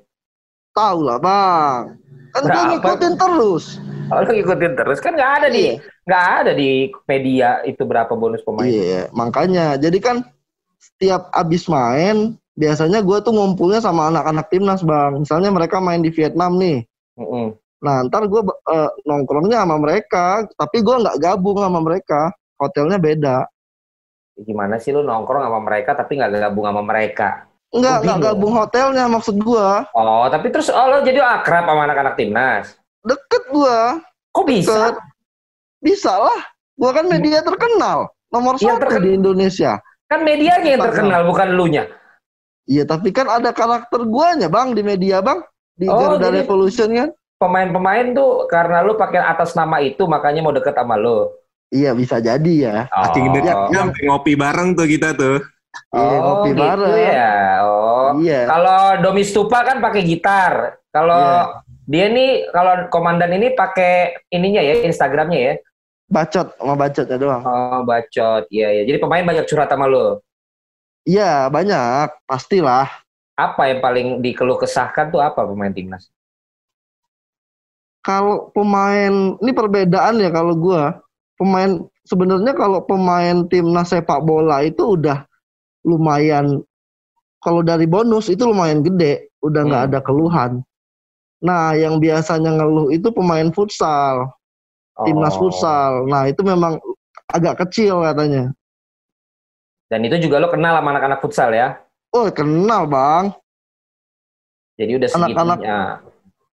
Tahu 0.75 1.00
lah 1.06 1.18
bang, 1.22 1.96
kan 2.34 2.42
gue 2.44 2.63
ngikutin 2.75 3.13
terus. 3.16 3.78
Kalau 4.10 4.22
lo 4.25 4.32
ngikutin 4.36 4.74
terus 4.75 5.00
kan 5.00 5.13
nggak 5.16 5.32
ada 5.42 5.48
di 5.50 5.63
Iya. 5.63 5.74
nggak 6.04 6.25
ada 6.44 6.52
di 6.54 6.72
media 7.08 7.50
itu 7.63 7.82
berapa 7.88 8.12
bonus 8.13 8.44
pemain. 8.44 8.68
Iya, 8.68 9.08
makanya 9.16 9.80
jadi 9.80 9.98
kan 10.04 10.18
setiap 10.78 11.32
abis 11.32 11.70
main 11.72 12.36
biasanya 12.54 13.02
gue 13.02 13.18
tuh 13.24 13.34
ngumpulnya 13.34 13.82
sama 13.82 14.13
anak-anak 14.13 14.46
timnas 14.52 14.82
bang. 14.84 15.22
Misalnya 15.22 15.50
mereka 15.50 15.78
main 15.82 16.02
di 16.04 16.12
Vietnam 16.13 16.58
nih. 16.60 16.86
Mm-mm. 17.18 17.54
Nah, 17.84 18.00
ntar 18.08 18.25
gue 18.25 18.42
nongkrongnya 19.04 19.62
sama 19.62 19.75
mereka, 19.78 20.48
tapi 20.58 20.80
gue 20.82 20.96
nggak 21.04 21.20
gabung 21.20 21.60
sama 21.60 21.80
mereka. 21.84 22.32
Hotelnya 22.58 22.98
beda. 22.98 23.38
Gimana 24.34 24.82
sih 24.82 24.90
lo 24.90 25.06
nongkrong 25.06 25.46
sama 25.46 25.60
mereka 25.62 25.94
tapi 25.94 26.18
nggak 26.18 26.50
gabung 26.50 26.66
sama 26.66 26.82
mereka? 26.82 27.46
Enggak, 27.74 27.96
Gua 27.98 28.06
nggak 28.06 28.20
gabung 28.22 28.54
hotelnya 28.54 29.04
maksud 29.10 29.36
gue. 29.38 29.68
Oh, 29.94 30.25
tapi 30.30 30.54
terus 30.54 30.70
oh, 30.70 30.86
lo 30.90 31.02
jadi 31.02 31.22
akrab 31.22 31.66
sama 31.66 31.86
anak-anak 31.86 32.13
timnas. 32.18 32.78
Deket 33.02 33.44
gue. 33.50 33.78
Kok 34.30 34.46
bisa? 34.46 34.74
Deket. 34.74 34.96
Bisa 35.82 36.13
lah. 36.13 36.42
Gue 36.74 36.92
kan 36.94 37.06
media 37.06 37.42
terkenal. 37.42 38.10
Nomor 38.30 38.58
Yang 38.58 38.78
satu 38.78 38.82
terken- 38.90 39.04
di 39.06 39.10
Indonesia. 39.13 39.72
Kan 40.10 40.22
medianya 40.22 40.70
yang 40.78 40.82
terkenal 40.82 41.22
bukan 41.25 41.48
lu 41.54 41.66
nya. 41.70 41.90
Iya, 42.70 42.86
tapi 42.86 43.10
kan 43.10 43.25
ada 43.28 43.50
karakter 43.50 44.06
guanya 44.06 44.48
bang 44.48 44.78
di 44.78 44.82
media 44.86 45.22
bang. 45.22 45.42
Di 45.74 45.90
Oh, 45.90 45.98
Garuda 45.98 46.30
Revolution 46.30 46.90
kan. 46.94 47.10
Pemain-pemain 47.42 48.13
tuh 48.13 48.46
karena 48.48 48.86
lu 48.86 48.94
pakai 48.94 49.20
atas 49.20 49.58
nama 49.58 49.82
itu 49.82 50.06
makanya 50.06 50.46
mau 50.46 50.54
deket 50.54 50.78
sama 50.78 50.96
lu. 50.96 51.34
Iya, 51.74 51.92
bisa 51.98 52.22
jadi 52.22 52.53
ya. 52.53 52.75
Saking 52.88 53.25
Oh. 53.27 53.34
dekatnya 53.34 53.77
sampai 53.82 54.01
ngopi 54.06 54.34
bareng 54.38 54.70
tuh 54.77 54.86
kita 54.86 55.10
tuh. 55.12 55.42
Iya, 55.89 56.06
Oh, 56.13 56.22
ngopi 56.22 56.50
gitu 56.53 56.62
bareng. 56.62 56.94
ya. 57.01 57.34
Oh. 57.65 58.08
Iya. 58.22 58.39
Kalau 58.46 58.80
Domi 59.01 59.24
Stupa 59.25 59.65
kan 59.65 59.82
pakai 59.82 60.06
gitar. 60.06 60.77
Kalau 60.88 61.18
Iya. 61.18 61.65
dia 61.89 62.06
nih 62.08 62.30
kalau 62.53 62.74
komandan 62.88 63.34
ini 63.34 63.58
pakai 63.58 64.22
ininya 64.30 64.62
ya 64.62 64.86
Instagramnya 64.86 65.39
ya. 65.42 65.53
Bacot 66.06 66.53
sama 66.53 66.77
bacotnya 66.77 67.18
doang. 67.18 67.42
Oh, 67.42 67.82
bacot. 67.82 68.46
Iya, 68.53 68.70
iya. 68.70 68.84
Jadi 68.86 69.01
pemain 69.01 69.25
banyak 69.25 69.50
curhat 69.50 69.65
sama 69.65 69.89
lu. 69.89 70.22
Iya, 71.03 71.50
banyak. 71.50 72.22
Pastilah. 72.24 72.86
Apa 73.34 73.65
yang 73.65 73.82
paling 73.82 74.08
dikeluh 74.22 74.62
kesahkan 74.62 75.10
tuh 75.10 75.20
apa 75.20 75.42
pemain 75.42 75.74
timnas? 75.74 76.06
kalau 78.03 78.51
pemain 78.51 79.39
ini 79.39 79.51
perbedaan 79.56 80.20
ya 80.20 80.27
kalau 80.27 80.51
gua 80.53 81.00
pemain 81.36 81.72
sebenarnya 82.04 82.54
kalau 82.54 82.80
pemain 82.82 83.46
timnas 83.48 83.90
sepak 83.90 84.22
bola 84.22 84.62
itu 84.62 84.96
udah 84.96 85.25
lumayan 85.82 86.62
kalau 87.40 87.60
dari 87.60 87.84
bonus 87.84 88.28
itu 88.28 88.44
lumayan 88.44 88.80
gede 88.82 89.28
udah 89.40 89.62
nggak 89.63 89.82
Hmm. 89.84 89.90
ada 89.92 90.00
keluhan 90.00 90.52
nah 91.40 91.75
yang 91.75 92.00
biasanya 92.00 92.56
ngeluh 92.56 92.88
itu 92.88 93.12
pemain 93.12 93.52
futsal 93.52 94.32
timnas 95.02 95.36
Oh. 95.36 95.48
futsal 95.48 96.08
nah 96.08 96.24
itu 96.25 96.40
memang 96.40 96.80
agak 97.28 97.66
kecil 97.66 98.00
katanya 98.02 98.54
Dan 99.90 100.02
itu 100.02 100.25
juga 100.25 100.42
lo 100.42 100.50
kenal 100.50 100.74
sama 100.74 100.90
anak-anak 100.90 101.22
futsal 101.22 101.54
ya? 101.54 101.78
Oh 102.10 102.25
kenal 102.30 102.90
bang. 102.90 103.30
Jadi 104.74 104.92
udah 104.98 105.06
segitunya. 105.06 105.78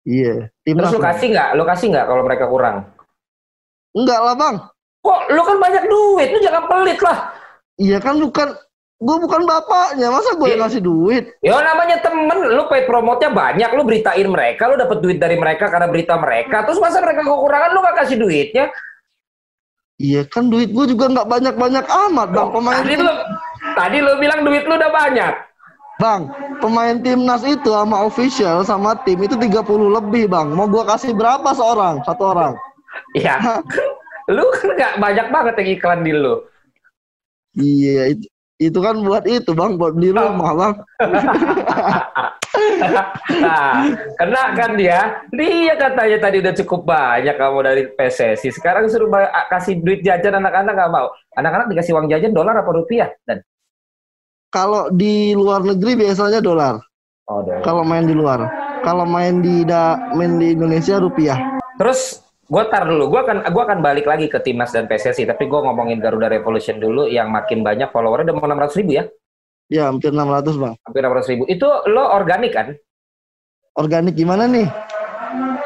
Iya. 0.08 0.34
Terus 0.48 0.64
Timnas. 0.64 0.88
lo 0.88 0.96
Bang. 0.96 1.06
kasih 1.12 1.26
nggak? 1.36 1.48
Lo 1.52 1.64
kasih 1.68 1.86
nggak 1.92 2.06
kalau 2.08 2.22
mereka 2.24 2.44
kurang? 2.48 2.76
Enggak 3.96 4.20
lah 4.20 4.34
bang. 4.36 4.56
Kok 5.00 5.20
lo 5.32 5.42
kan 5.42 5.56
banyak 5.56 5.84
duit, 5.88 6.28
lo 6.28 6.38
jangan 6.44 6.64
pelit 6.68 7.00
lah. 7.00 7.18
Iya 7.80 7.98
kan 7.98 8.20
bukan. 8.20 8.48
Gue 8.96 9.16
bukan 9.20 9.44
bapaknya. 9.44 10.08
Masa 10.08 10.32
gue 10.32 10.48
yang 10.48 10.56
Iya. 10.56 10.64
ngasih 10.64 10.82
duit? 10.82 11.24
Ya 11.44 11.60
namanya 11.60 12.00
temen, 12.00 12.48
lo 12.56 12.64
paid 12.64 12.88
promote-nya 12.88 13.28
banyak, 13.28 13.70
lo 13.76 13.84
beritain 13.84 14.24
mereka, 14.24 14.72
lo 14.72 14.80
dapet 14.80 15.04
duit 15.04 15.20
dari 15.20 15.36
mereka 15.36 15.68
karena 15.68 15.84
berita 15.84 16.16
mereka. 16.16 16.64
Terus 16.64 16.80
masa 16.80 17.04
mereka 17.04 17.20
kekurangan, 17.20 17.76
lo 17.76 17.84
nggak 17.84 17.96
kasih 18.00 18.16
duitnya? 18.16 18.72
Iya 19.96 20.24
kan 20.28 20.48
duit 20.48 20.72
gue 20.72 20.84
juga 20.88 21.12
nggak 21.12 21.28
banyak-banyak 21.28 21.84
amat 21.84 22.28
bang. 22.32 22.48
Pemain 22.52 22.76
Tadi 22.80 22.94
lo, 22.96 23.12
tadi 23.76 23.98
lo 24.00 24.12
bilang 24.16 24.40
duit 24.44 24.64
lo 24.64 24.74
udah 24.76 24.92
banyak. 24.92 25.32
Bang, 25.96 26.28
pemain 26.60 26.96
timnas 27.00 27.40
itu 27.44 27.72
sama 27.72 28.04
official 28.04 28.60
sama 28.60 28.96
tim 29.04 29.16
itu 29.24 29.32
30 29.32 29.88
lebih 29.88 30.28
bang. 30.28 30.52
Mau 30.52 30.68
gua 30.68 30.84
kasih 30.84 31.12
berapa 31.12 31.52
seorang? 31.52 32.04
Satu 32.04 32.32
orang. 32.32 32.52
Ya, 33.14 33.38
lu 34.26 34.44
kan 34.56 34.68
nggak 34.74 34.94
banyak 34.98 35.26
banget 35.30 35.54
yang 35.62 35.68
iklan 35.78 36.00
di 36.02 36.12
lo. 36.16 36.48
Iya, 37.56 38.12
itu, 38.12 38.26
itu 38.56 38.78
kan 38.80 39.00
buat 39.00 39.24
itu 39.24 39.52
bang, 39.52 39.78
buat 39.80 39.94
di 39.96 40.12
rumah 40.12 40.52
bang. 40.52 40.74
nah, 43.40 43.84
kena 44.16 44.42
kan 44.56 44.76
dia? 44.76 45.24
Dia 45.32 45.74
katanya 45.76 46.18
tadi 46.20 46.36
udah 46.40 46.54
cukup 46.64 46.88
banyak 46.88 47.36
kamu 47.36 47.58
dari 47.64 47.82
PSSI. 47.96 48.48
Sekarang 48.52 48.88
suruh 48.88 49.08
kasih 49.52 49.80
duit 49.80 50.04
jajan 50.04 50.36
anak-anak 50.40 50.72
nggak 50.72 50.92
mau. 50.92 51.08
Anak-anak 51.36 51.72
dikasih 51.72 51.92
uang 51.96 52.08
jajan 52.08 52.32
dolar 52.32 52.56
apa 52.56 52.70
rupiah? 52.72 53.12
Dan 53.28 53.40
Kalau 54.52 54.88
di 54.88 55.36
luar 55.36 55.60
negeri 55.64 55.96
biasanya 56.00 56.40
dolar. 56.40 56.80
oh, 57.28 57.40
dolar. 57.44 57.60
Kalau 57.60 57.84
main 57.84 58.04
di 58.08 58.14
luar. 58.16 58.40
Kalau 58.84 59.04
main 59.04 59.42
di 59.42 59.66
da, 59.66 59.98
main 60.14 60.38
di 60.38 60.54
Indonesia 60.56 60.96
rupiah. 60.96 61.36
Terus 61.76 62.24
gue 62.46 62.62
tar 62.70 62.86
dulu, 62.86 63.10
gue 63.10 63.20
akan 63.26 63.36
gua 63.50 63.62
akan 63.66 63.78
balik 63.82 64.06
lagi 64.06 64.30
ke 64.30 64.38
timnas 64.38 64.70
dan 64.70 64.86
PSSI. 64.86 65.26
Tapi 65.26 65.50
gue 65.50 65.60
ngomongin 65.60 65.98
Garuda 65.98 66.30
Revolution 66.30 66.78
dulu 66.78 67.10
yang 67.10 67.34
makin 67.34 67.66
banyak 67.66 67.90
followernya 67.90 68.30
udah 68.30 68.36
mau 68.38 68.46
600 68.46 68.78
ribu 68.82 68.92
ya, 69.02 69.04
Ya 69.66 69.90
hampir 69.90 70.14
600 70.14 70.54
bang. 70.54 70.74
hampir 70.86 71.02
600 71.02 71.30
ribu. 71.34 71.42
Itu 71.50 71.66
lo 71.90 72.14
organik 72.14 72.54
kan? 72.54 72.68
Organik 73.74 74.14
gimana 74.14 74.46
nih? 74.46 74.70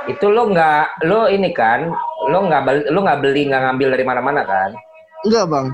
Itu 0.08 0.32
lo 0.32 0.48
nggak, 0.48 1.04
lo 1.04 1.28
ini 1.28 1.52
kan, 1.52 1.92
lo 2.32 2.38
nggak 2.48 2.62
beli, 2.64 2.82
lo 2.88 2.98
nggak 3.04 3.20
beli 3.20 3.42
nggak 3.52 3.62
ngambil 3.68 3.88
dari 3.92 4.04
mana-mana 4.08 4.40
kan? 4.48 4.70
Enggak 5.28 5.46
bang. 5.52 5.66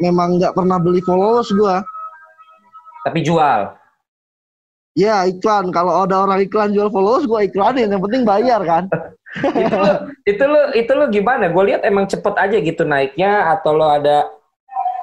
Memang 0.00 0.28
nggak 0.40 0.56
pernah 0.56 0.80
beli 0.80 1.04
followers 1.04 1.52
gua. 1.52 1.84
Tapi 3.04 3.20
jual. 3.20 3.68
Ya 4.96 5.28
iklan. 5.28 5.68
Kalau 5.70 6.08
ada 6.08 6.24
orang 6.24 6.40
iklan 6.40 6.72
jual 6.72 6.88
followers 6.88 7.28
gua 7.28 7.44
iklanin. 7.44 7.92
Yang 7.92 8.02
penting 8.08 8.22
bayar 8.24 8.64
kan. 8.64 8.88
itu 9.60 9.74
lo, 9.74 9.92
itu 10.24 10.44
lo, 10.44 10.60
itu 10.72 10.92
lo 10.92 11.04
gimana? 11.08 11.48
Gue 11.48 11.74
lihat 11.74 11.82
emang 11.82 12.06
cepet 12.06 12.34
aja 12.34 12.56
gitu 12.56 12.82
naiknya, 12.82 13.50
atau 13.52 13.74
lo 13.74 13.88
ada 13.88 14.30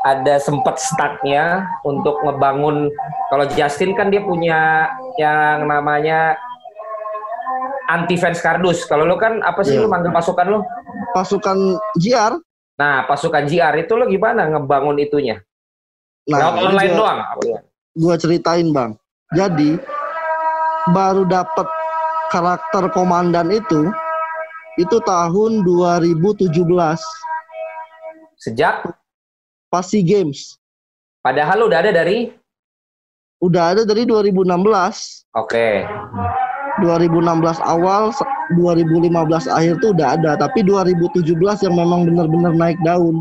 ada 0.01 0.35
sempet 0.37 0.77
startnya 0.77 1.69
untuk 1.83 2.17
ngebangun. 2.21 2.89
Kalau 3.29 3.45
Justin 3.51 3.93
kan 3.93 4.09
dia 4.09 4.23
punya 4.23 4.89
yang 5.15 5.67
namanya 5.67 6.39
anti 7.85 8.15
fans 8.15 8.39
kardus. 8.39 8.87
Kalau 8.87 9.03
lo 9.03 9.15
kan 9.15 9.43
apa 9.43 9.61
sih 9.61 9.75
Iya. 9.75 9.85
lo 9.85 9.91
manggil 9.91 10.09
pasukan 10.09 10.47
lo? 10.47 10.59
Pasukan 11.11 11.57
JR. 11.95 12.33
Nah 12.79 13.05
pasukan 13.05 13.45
JR 13.45 13.75
itu 13.77 13.93
lo 13.93 14.07
gimana 14.07 14.47
ngebangun 14.47 14.97
itunya? 14.97 15.37
Lewat 16.25 16.53
ini 16.55 16.65
online 16.65 16.91
gua- 16.91 16.97
doang. 16.97 17.19
Gua 17.93 18.15
ceritain 18.15 18.67
bang. 18.71 18.91
Jadi 19.31 19.77
baru 20.89 21.23
dapat 21.23 21.67
karakter 22.31 22.89
komandan 22.89 23.51
itu 23.51 23.91
itu 24.81 24.97
tahun 25.01 25.61
2017 25.61 26.49
Sejak 28.35 28.89
pas 29.67 29.85
SEA 29.85 30.01
Games. 30.01 30.57
padahal 31.21 31.61
lo 31.61 31.65
udah 31.69 31.79
ada 31.79 31.93
dari 31.93 32.33
Udah 33.37 33.73
ada 33.73 33.81
dari 33.81 34.05
2016. 34.05 34.45
Oke. 35.33 35.81
2016 36.77 37.57
awal, 37.59 38.13
se- 38.13 38.21
2015 38.53 39.09
akhir 39.49 39.81
tuh 39.81 39.97
udah 39.97 40.13
ada. 40.13 40.37
Tapi 40.37 40.61
2017 40.61 41.25
yang 41.65 41.73
memang 41.73 42.05
benar-benar 42.05 42.53
naik 42.53 42.77
daun. 42.85 43.17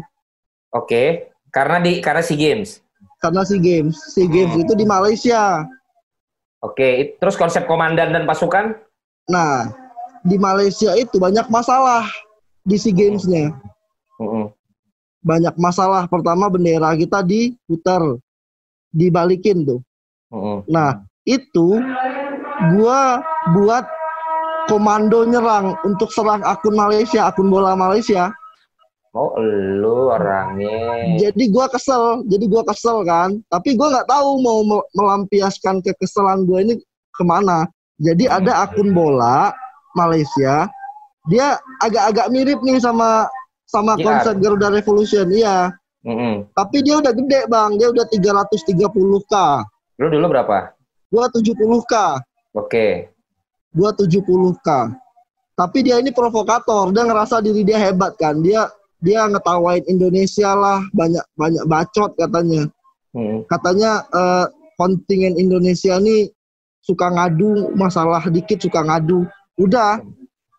Oke. 0.77 1.33
Karena 1.49 1.81
di 1.81 2.05
karena 2.05 2.21
SEA 2.21 2.37
Games. 2.37 2.85
Karena 3.17 3.49
SEA 3.49 3.57
Games. 3.57 3.97
SEA 4.13 4.29
Games 4.29 4.61
itu 4.61 4.73
di 4.77 4.85
Malaysia. 4.85 5.65
Oke, 6.61 6.85
it- 7.01 7.13
terus 7.17 7.41
konsep 7.41 7.65
komandan 7.65 8.13
dan 8.13 8.29
pasukan? 8.29 8.77
Nah, 9.25 9.73
di 10.25 10.37
Malaysia 10.37 10.93
itu 10.97 11.17
banyak 11.17 11.49
masalah 11.49 12.05
di 12.65 12.77
SEA 12.77 12.93
Games-nya. 12.93 13.57
Banyak 15.21 15.55
masalah. 15.57 16.09
Pertama 16.09 16.49
bendera 16.49 16.93
kita 16.97 17.25
diputar, 17.25 18.01
dibalikin 18.93 19.65
tuh. 19.65 19.81
Nah, 20.69 21.03
itu 21.25 21.81
gua 22.77 23.25
buat 23.57 23.85
komando 24.69 25.27
nyerang 25.27 25.75
untuk 25.83 26.13
serang 26.15 26.45
akun 26.47 26.77
Malaysia, 26.77 27.27
akun 27.27 27.51
bola 27.51 27.75
Malaysia. 27.75 28.31
Oh, 29.11 29.35
lu 29.43 30.07
orangnya. 30.07 31.19
Jadi 31.19 31.51
gua 31.51 31.67
kesel, 31.67 32.23
jadi 32.31 32.47
gua 32.47 32.63
kesel 32.63 33.03
kan. 33.03 33.43
Tapi 33.51 33.75
gua 33.75 33.91
nggak 33.91 34.07
tahu 34.07 34.29
mau 34.39 34.63
me- 34.63 34.89
melampiaskan 34.95 35.83
kekesalan 35.83 36.47
gua 36.47 36.63
ini 36.63 36.79
ke 37.11 37.23
mana. 37.27 37.67
Jadi 37.99 38.31
ada 38.31 38.65
akun 38.65 38.95
bola 38.95 39.51
Malaysia, 39.95 40.71
dia 41.29 41.59
agak-agak 41.83 42.27
mirip 42.33 42.59
nih 42.63 42.79
sama 42.81 43.27
sama 43.71 43.95
JR. 43.95 44.05
konsep 44.05 44.35
Garuda 44.43 44.69
Revolution, 44.75 45.27
iya. 45.31 45.71
Mm-mm. 46.01 46.49
Tapi 46.57 46.81
dia 46.81 46.97
udah 46.97 47.13
gede 47.13 47.45
bang, 47.47 47.77
dia 47.77 47.93
udah 47.93 48.09
330k. 48.09 49.35
Lu 50.01 50.07
dulu 50.09 50.27
berapa? 50.33 50.73
Gua 51.13 51.27
70k, 51.29 51.95
Oke. 52.57 53.13
gua 53.77 53.91
70k. 53.93 54.69
Tapi 55.55 55.79
dia 55.85 56.01
ini 56.01 56.09
provokator, 56.09 56.89
dia 56.89 57.05
ngerasa 57.05 57.45
diri 57.45 57.61
dia 57.69 57.77
hebat 57.77 58.17
kan. 58.17 58.41
Dia 58.41 58.65
dia 59.01 59.29
ngetawain 59.29 59.85
Indonesia 59.93 60.57
lah, 60.57 60.81
banyak 60.97 61.25
banyak 61.37 61.65
bacot 61.69 62.17
katanya. 62.17 62.65
Mm. 63.13 63.45
Katanya 63.45 64.01
eh, 64.09 64.47
kontingen 64.81 65.37
Indonesia 65.37 66.01
nih 66.01 66.33
suka 66.81 67.13
ngadu, 67.13 67.77
masalah 67.77 68.25
dikit 68.33 68.65
suka 68.65 68.81
ngadu. 68.81 69.29
Udah, 69.61 70.01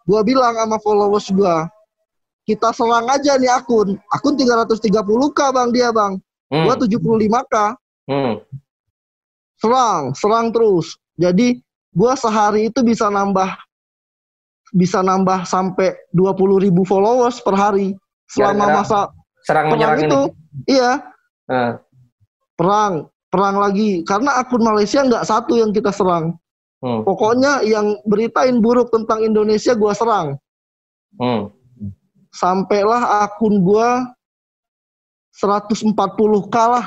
gua 0.05 0.21
bilang 0.21 0.53
sama 0.53 0.77
followers 0.77 1.33
gua, 1.33 1.65
kita 2.45 2.69
serang 2.69 3.09
aja 3.09 3.33
nih 3.35 3.49
akun. 3.49 3.97
Akun 4.13 4.37
330k 4.37 5.39
bang 5.49 5.69
dia 5.73 5.89
bang, 5.89 6.21
Mm. 6.53 6.65
gua 6.69 6.75
75k. 6.77 7.55
Mm. 8.05 8.33
serang, 9.57 10.03
serang 10.13 10.49
terus. 10.49 10.97
Jadi 11.17 11.61
gua 11.89 12.13
sehari 12.13 12.69
itu 12.69 12.81
bisa 12.81 13.09
nambah 13.09 13.57
bisa 14.71 15.03
nambah 15.03 15.43
sampai 15.43 15.93
20.000 16.15 16.55
ribu 16.57 16.81
followers 16.81 17.43
per 17.43 17.53
hari 17.53 17.91
selama 18.25 18.71
Gara-gara 18.71 18.77
masa 18.79 18.99
Serang 19.43 19.65
perang 19.69 19.99
itu. 19.99 20.07
ini. 20.07 20.21
Iya, 20.71 20.91
Eh, 21.51 21.71
perang, 22.55 22.93
perang 23.27 23.59
lagi 23.59 24.01
karena 24.07 24.39
akun 24.39 24.63
Malaysia 24.63 25.03
nggak 25.03 25.27
satu 25.27 25.59
yang 25.59 25.75
kita 25.75 25.91
serang. 25.91 26.39
Mm. 26.81 27.01
Pokoknya 27.05 27.61
yang 27.61 27.97
beritain 28.03 28.59
buruk 28.59 28.89
tentang 28.89 29.21
Indonesia 29.21 29.73
gua 29.73 29.93
serang. 29.93 30.35
Mm. 31.15 31.49
Sampailah 32.31 33.25
akun 33.25 33.61
gua 33.61 34.11
140k 35.33 36.55
lah, 36.67 36.85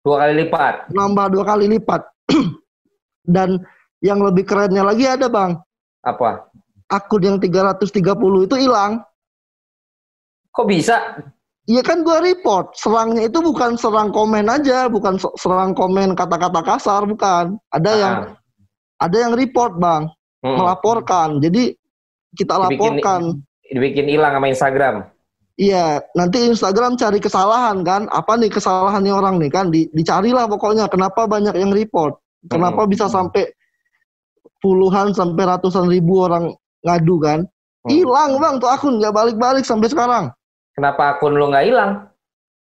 Dua 0.00 0.16
kali 0.22 0.34
lipat. 0.40 0.74
nambah 0.94 1.26
dua 1.28 1.44
kali 1.44 1.66
lipat. 1.68 2.02
Dan 3.26 3.58
yang 3.98 4.22
lebih 4.22 4.46
kerennya 4.46 4.86
lagi 4.86 5.02
ada 5.02 5.26
bang, 5.26 5.58
Apa? 6.00 6.46
akun 6.86 7.22
yang 7.26 7.38
330 7.42 7.90
itu 8.46 8.54
hilang. 8.54 9.02
Kok 10.54 10.66
bisa? 10.70 10.94
Iya 11.66 11.82
kan 11.82 12.06
gua 12.06 12.22
report. 12.22 12.78
Serangnya 12.78 13.26
itu 13.26 13.42
bukan 13.42 13.74
serang 13.74 14.14
komen 14.14 14.46
aja, 14.46 14.86
bukan 14.86 15.18
se- 15.18 15.34
serang 15.34 15.74
komen 15.74 16.14
kata-kata 16.14 16.62
kasar, 16.62 17.02
bukan. 17.02 17.58
Ada 17.74 17.92
yang 17.98 18.14
Ah. 18.22 18.38
Ada 18.96 19.16
yang 19.16 19.32
report, 19.36 19.76
Bang, 19.76 20.08
Mm. 20.44 20.56
melaporkan. 20.56 21.28
Jadi 21.40 21.74
kita 22.32 22.54
laporkan. 22.56 23.40
Dibikin 23.66 24.06
hilang 24.06 24.36
sama 24.36 24.46
Instagram. 24.46 24.94
Iya, 25.56 26.04
nanti 26.12 26.44
Instagram 26.44 27.00
cari 27.00 27.16
kesalahan 27.16 27.80
kan? 27.80 28.06
Apa 28.12 28.36
nih 28.36 28.52
kesalahannya 28.52 29.08
orang 29.10 29.40
nih 29.40 29.48
kan? 29.48 29.72
Di, 29.72 29.88
dicarilah 29.90 30.44
pokoknya 30.46 30.84
kenapa 30.86 31.24
banyak 31.24 31.56
yang 31.56 31.72
report. 31.72 32.20
Kenapa 32.46 32.84
Mm. 32.84 32.90
bisa 32.92 33.08
sampai 33.08 33.48
puluhan 34.60 35.12
sampai 35.12 35.42
ratusan 35.48 35.88
ribu 35.88 36.24
orang 36.28 36.52
ngadu 36.84 37.16
kan? 37.18 37.40
Mm. 37.86 37.90
Hilang, 37.90 38.30
Bang, 38.38 38.54
tuh 38.60 38.68
akun 38.68 39.00
nggak 39.00 39.14
balik-balik 39.14 39.64
sampai 39.64 39.88
sekarang. 39.88 40.24
Kenapa 40.76 41.16
akun 41.16 41.34
lu 41.34 41.48
nggak 41.48 41.64
hilang? 41.64 42.04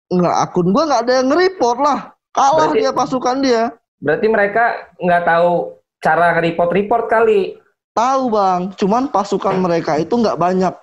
Nggak, 0.07 0.35
akun 0.39 0.71
gua 0.71 0.83
nggak 0.85 1.01
ada 1.03 1.13
yang 1.19 1.27
nge-report 1.33 1.77
lah. 1.81 1.99
Kalah 2.31 2.69
Berarti- 2.69 2.79
dia 2.79 2.91
pasukan 2.93 3.37
dia. 3.41 3.63
Berarti 3.97 4.27
mereka 4.29 4.63
nggak 5.01 5.23
tahu 5.25 5.73
cara 5.97 6.37
report-report 6.37 7.05
kali. 7.07 7.57
Tahu 7.91 8.23
bang, 8.29 8.61
cuman 8.77 9.09
pasukan 9.09 9.57
mereka 9.57 9.97
itu 9.97 10.13
nggak 10.13 10.37
banyak. 10.37 10.73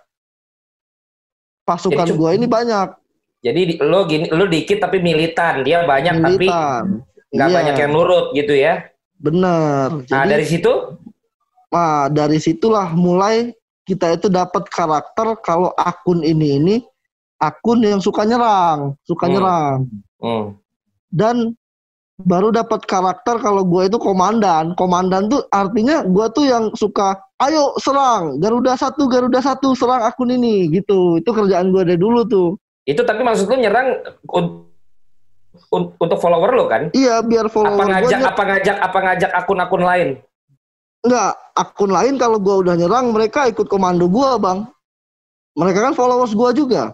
Pasukan 1.64 2.09
gua 2.18 2.35
ini 2.35 2.44
banyak. 2.44 2.92
Jadi 3.40 3.61
di- 3.66 3.79
lo 3.81 4.05
gini, 4.05 4.27
lo 4.33 4.44
dikit 4.44 4.81
tapi 4.81 4.98
militan, 4.98 5.62
dia 5.62 5.85
banyak 5.85 6.16
tapi 6.16 6.48
militan. 6.48 7.05
nggak 7.31 7.48
Iya, 7.50 7.57
banyak 7.57 7.74
yang 7.77 7.92
nurut 7.92 8.27
gitu 8.33 8.55
ya. 8.55 8.88
Bener. 9.16 9.88
Nah 9.90 10.05
Jadi, 10.05 10.29
dari 10.29 10.46
situ, 10.46 10.72
nah, 11.68 12.07
dari 12.09 12.38
situlah 12.38 12.92
mulai 12.92 13.53
kita 13.85 14.16
itu 14.16 14.27
dapat 14.29 14.64
karakter 14.66 15.37
kalau 15.40 15.70
akun 15.77 16.24
ini 16.24 16.57
ini 16.57 16.77
akun 17.37 17.85
yang 17.85 18.00
suka 18.00 18.24
nyerang, 18.24 18.96
suka 19.05 19.29
Hmm. 19.29 19.33
nyerang. 19.33 19.79
hmm, 20.18 20.46
Dan 21.11 21.37
baru 22.20 22.55
dapat 22.55 22.87
karakter 22.87 23.42
kalau 23.42 23.66
gue 23.66 23.90
itu 23.90 23.98
komandan. 23.98 24.79
Komandan 24.79 25.27
tuh 25.27 25.42
artinya 25.50 26.07
gue 26.07 26.27
tuh 26.31 26.46
yang 26.46 26.70
suka, 26.79 27.18
ayo 27.42 27.74
serang, 27.83 28.38
Garuda 28.38 28.79
satu, 28.79 29.11
Garuda 29.11 29.42
satu, 29.42 29.74
serang 29.74 30.07
akun 30.07 30.31
ini 30.31 30.70
gitu. 30.70 31.18
Itu 31.18 31.35
kerjaan 31.35 31.74
gue 31.74 31.83
dari 31.83 31.98
dulu 31.98 32.22
tuh. 32.27 32.50
itu 32.85 33.00
tapi 33.00 33.24
maksud 33.24 33.48
lo 33.48 33.57
nyerang 33.57 33.96
un- 34.37 34.68
un- 35.72 35.92
untuk 35.96 36.20
follower 36.20 36.53
lo 36.53 36.68
kan? 36.68 36.92
Iya, 36.92 37.24
biar 37.24 37.48
Apa 37.48 37.55
follower 37.57 37.81
gue 37.81 37.90
ngajak, 38.12 38.20
apa 38.20 38.42
ngajak, 38.44 38.77
apa 38.77 38.98
ngajak 39.00 39.31
akun-akun 39.33 39.83
lain? 39.88 40.09
Enggak, 41.00 41.33
akun 41.57 41.88
lain 41.88 42.20
kalau 42.20 42.37
gua 42.37 42.61
udah 42.61 42.77
nyerang 42.77 43.09
mereka 43.09 43.48
ikut 43.48 43.72
komando 43.72 44.05
gua, 44.05 44.37
Bang. 44.37 44.68
Mereka 45.57 45.81
kan 45.81 45.94
followers 45.96 46.37
gua 46.37 46.53
juga. 46.53 46.92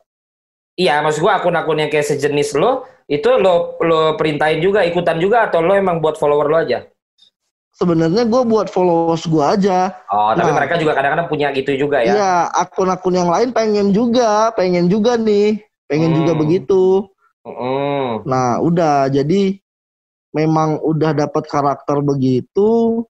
Iya, 0.81 1.05
maksud 1.05 1.21
gua 1.21 1.37
akun-akun 1.37 1.77
yang 1.77 1.91
kayak 1.93 2.09
sejenis 2.09 2.57
lo, 2.57 2.89
itu 3.05 3.29
lo 3.37 3.77
lo 3.85 4.17
perintahin 4.17 4.65
juga, 4.65 4.81
ikutan 4.81 5.21
juga, 5.21 5.45
atau 5.45 5.61
lo 5.61 5.77
emang 5.77 6.01
buat 6.01 6.17
follower 6.17 6.49
lo 6.49 6.57
aja? 6.57 6.89
Sebenarnya 7.77 8.25
gua 8.25 8.43
buat 8.49 8.73
followers 8.73 9.29
gua 9.29 9.61
aja. 9.61 9.93
Oh, 10.09 10.33
tapi 10.33 10.49
Nah. 10.49 10.57
mereka 10.57 10.81
juga 10.81 10.97
kadang-kadang 10.97 11.29
punya 11.29 11.53
gitu 11.53 11.77
juga 11.77 12.01
ya? 12.01 12.17
Iya, 12.17 12.33
akun-akun 12.57 13.13
yang 13.13 13.29
lain 13.29 13.53
pengen 13.53 13.93
juga, 13.93 14.49
pengen 14.57 14.89
juga 14.89 15.21
nih, 15.21 15.61
pengen 15.85 16.17
Hmm. 16.17 16.19
juga 16.25 16.33
begitu. 16.33 16.83
Mm, 17.45 18.25
Nah, 18.29 18.61
udah 18.61 19.09
jadi 19.09 19.57
memang 20.33 20.81
udah 20.81 21.13
dapat 21.13 21.45
karakter 21.49 22.01
begitu. 22.01 23.01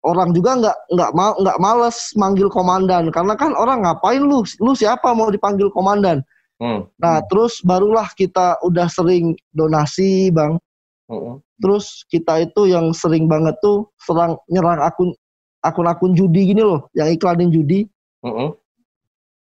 Orang 0.00 0.32
juga 0.32 0.56
nggak 0.58 0.76
nggak 0.94 1.10
mau 1.12 1.32
nggak 1.38 1.58
males 1.60 1.98
manggil 2.16 2.48
komandan 2.48 3.12
karena 3.12 3.36
kan 3.36 3.52
orang 3.52 3.84
ngapain 3.84 4.22
lu 4.22 4.40
lu 4.58 4.72
siapa 4.72 5.12
mau 5.12 5.28
dipanggil 5.28 5.70
komandan. 5.70 6.22
Mm, 6.60 6.80
Nah, 7.00 7.24
terus 7.26 7.64
barulah 7.64 8.06
kita 8.12 8.60
udah 8.60 8.86
sering 8.86 9.34
donasi, 9.50 10.28
Bang. 10.30 10.60
mm, 11.08 11.40
Terus 11.60 12.04
kita 12.08 12.40
itu 12.40 12.68
yang 12.68 12.92
sering 12.92 13.28
banget 13.28 13.56
tuh 13.60 13.88
serang 14.00 14.36
nyerang 14.48 14.80
akun 14.80 15.12
akun-akun 15.60 16.16
judi 16.16 16.52
gini 16.56 16.64
loh, 16.64 16.88
yang 16.96 17.08
iklanin 17.12 17.52
judi. 17.52 17.84
mm, 18.24 18.52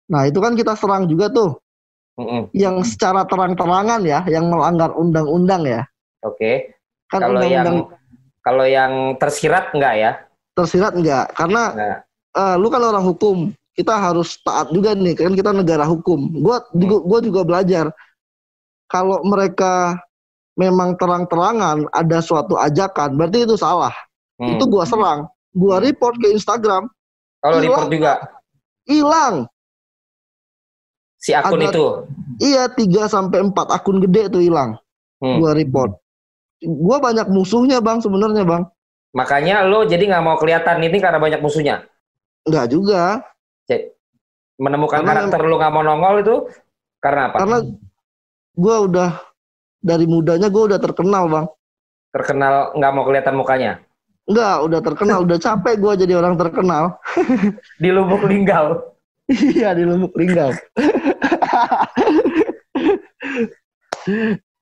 Nah, 0.08 0.24
itu 0.24 0.40
kan 0.40 0.56
kita 0.56 0.72
serang 0.80 1.08
juga 1.08 1.28
tuh 1.28 1.60
mm, 2.16 2.56
yang 2.56 2.80
secara 2.84 3.28
terang-terangan 3.28 4.04
ya, 4.08 4.24
yang 4.28 4.48
melanggar 4.48 4.96
undang-undang 4.96 5.68
ya. 5.68 5.82
Oke. 6.24 6.76
Kan 7.08 7.24
Kalau 7.24 7.44
yang 7.44 7.64
undang-undang 7.68 7.98
kalau 8.48 8.64
yang 8.64 9.20
tersirat 9.20 9.76
enggak 9.76 9.96
ya? 10.00 10.12
tersirat 10.56 10.96
enggak? 10.96 11.36
Karena 11.36 11.64
Nah, 11.76 11.98
eh, 12.40 12.56
lu 12.56 12.72
kan 12.72 12.80
orang 12.80 13.04
hukum, 13.04 13.52
kita 13.78 13.94
harus 13.94 14.42
taat 14.42 14.74
juga 14.74 14.98
nih, 14.98 15.14
kan 15.14 15.38
kita 15.38 15.54
negara 15.54 15.86
hukum. 15.86 16.42
Gua 16.42 16.66
juga, 16.74 16.98
gua 17.06 17.20
juga 17.22 17.42
belajar 17.46 17.86
kalau 18.90 19.22
mereka 19.22 20.02
memang 20.58 20.98
terang-terangan 20.98 21.86
ada 21.94 22.18
suatu 22.18 22.58
ajakan, 22.58 23.14
berarti 23.14 23.46
itu 23.46 23.54
salah. 23.54 23.94
mm. 24.42 24.58
Itu 24.58 24.66
gua 24.66 24.84
serang, 24.90 25.30
gua 25.54 25.78
report 25.78 26.18
ke 26.18 26.34
Instagram, 26.34 26.90
kalau 27.38 27.58
report 27.62 27.88
juga 27.94 28.14
hilang. 28.90 29.46
si 31.18 31.34
akun 31.34 31.62
Ada- 31.62 31.74
itu. 31.74 31.86
Iya, 32.38 32.70
3 32.70 33.10
sampai 33.10 33.42
4 33.42 33.74
akun 33.74 33.98
gede 34.06 34.30
tuh 34.30 34.42
hilang. 34.42 34.78
Hmm. 35.18 35.42
Gua 35.42 35.58
report. 35.58 35.98
Gua 36.62 37.02
banyak 37.02 37.26
musuhnya, 37.34 37.82
Bang, 37.82 38.06
sebenarnya, 38.06 38.46
Bang. 38.46 38.70
Makanya 39.18 39.66
lo 39.66 39.82
jadi 39.90 40.06
nggak 40.06 40.24
mau 40.24 40.38
kelihatan 40.38 40.78
ini 40.78 41.02
karena 41.02 41.18
banyak 41.18 41.42
musuhnya. 41.42 41.90
Enggak 42.46 42.70
juga, 42.70 43.26
Menemukan 44.58 45.06
Karena 45.06 45.30
karakter 45.30 45.42
lo 45.46 45.56
nggak 45.62 45.74
mau 45.74 45.84
nongol 45.86 46.16
itu 46.26 46.36
karena 46.98 47.30
apa? 47.30 47.38
karena 47.46 47.62
gua 48.58 48.76
udah 48.90 49.10
dari 49.78 50.10
mudanya 50.10 50.50
gua 50.50 50.74
udah 50.74 50.80
terkenal, 50.82 51.30
Bang. 51.30 51.46
Terkenal 52.10 52.74
nggak 52.74 52.92
mau 52.98 53.06
kelihatan 53.06 53.38
mukanya. 53.38 53.72
Enggak, 54.28 54.58
udah 54.66 54.80
terkenal, 54.82 55.18
udah 55.24 55.38
capek 55.38 55.76
gua 55.78 55.94
jadi 55.94 56.18
orang 56.18 56.36
terkenal. 56.36 56.98
Di 57.84 57.90
lubuk 57.94 58.26
linggau. 58.26 58.98
Iya, 59.28 59.76
di 59.76 59.84
Lumuk 59.84 60.16
Linggau. 60.16 60.56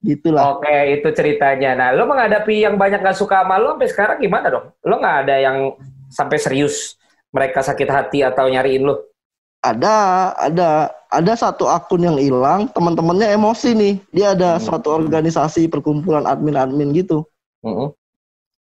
Gitulah. 0.02 0.58
Oke, 0.58 0.98
itu 0.98 1.06
ceritanya. 1.14 1.78
Nah, 1.78 1.94
lo 1.94 2.10
menghadapi 2.10 2.66
yang 2.66 2.74
banyak 2.74 2.98
nggak 3.02 3.18
suka 3.18 3.46
sama 3.46 3.62
lo 3.62 3.78
sampai 3.78 3.90
sekarang 3.90 4.18
gimana 4.18 4.50
dong? 4.50 4.74
Lo 4.82 4.98
nggak 4.98 5.18
ada 5.26 5.38
yang 5.38 5.78
sampai 6.10 6.38
serius 6.42 6.98
mereka 7.36 7.60
sakit 7.60 7.90
hati 7.92 8.24
atau 8.24 8.48
nyariin 8.48 8.88
lo? 8.88 9.12
Ada, 9.60 9.96
ada, 10.38 10.70
ada 11.12 11.34
satu 11.36 11.68
akun 11.68 12.06
yang 12.06 12.16
hilang, 12.16 12.72
teman-temannya 12.72 13.36
emosi 13.36 13.76
nih. 13.76 13.94
Dia 14.16 14.32
ada 14.32 14.56
Hmm. 14.56 14.64
suatu 14.64 14.94
organisasi 14.94 15.68
perkumpulan 15.68 16.24
admin-admin 16.24 16.96
gitu. 16.96 17.28
Mm-mm, 17.66 17.92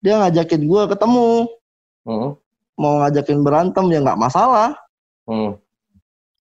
Dia 0.03 0.19
ngajakin 0.21 0.67
gua 0.67 0.85
ketemu, 0.91 1.47
mm-mm, 2.03 2.31
mau 2.75 2.93
ngajakin 3.01 3.39
berantem 3.41 3.85
ya 3.89 4.03
nggak 4.03 4.19
masalah. 4.19 4.75
mm. 5.25 5.55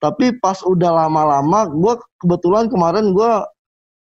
Tapi 0.01 0.37
pas 0.41 0.61
udah 0.65 1.05
lama-lama, 1.05 1.69
gua 1.69 2.01
kebetulan 2.17 2.69
kemarin 2.73 3.13
gua 3.13 3.45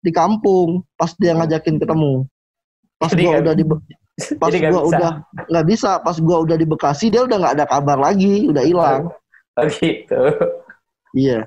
di 0.05 0.13
kampung 0.13 0.85
pas 1.01 1.17
dia 1.17 1.33
ngajakin 1.33 1.81
ketemu. 1.81 2.29
Pas 3.01 3.09
nggak- 3.09 3.41
udah 3.41 3.55
di 3.57 3.65
pas 4.37 4.49
jadi 4.53 4.69
nggak 4.69 4.73
gua 4.73 4.83
bisa. 4.83 4.91
udah 4.93 5.13
nggak 5.49 5.67
bisa, 5.67 5.91
pas 6.05 6.17
gua 6.21 6.39
udah 6.45 6.57
di 6.57 6.67
Bekasi 6.69 7.07
dia 7.09 7.23
udah 7.25 7.37
nggak 7.41 7.55
ada 7.61 7.67
kabar 7.67 7.99
lagi, 7.99 8.49
udah 8.49 8.63
hilang. 8.65 9.03
Oh 9.57 9.67
gitu. 9.69 10.23
Iya. 11.13 11.45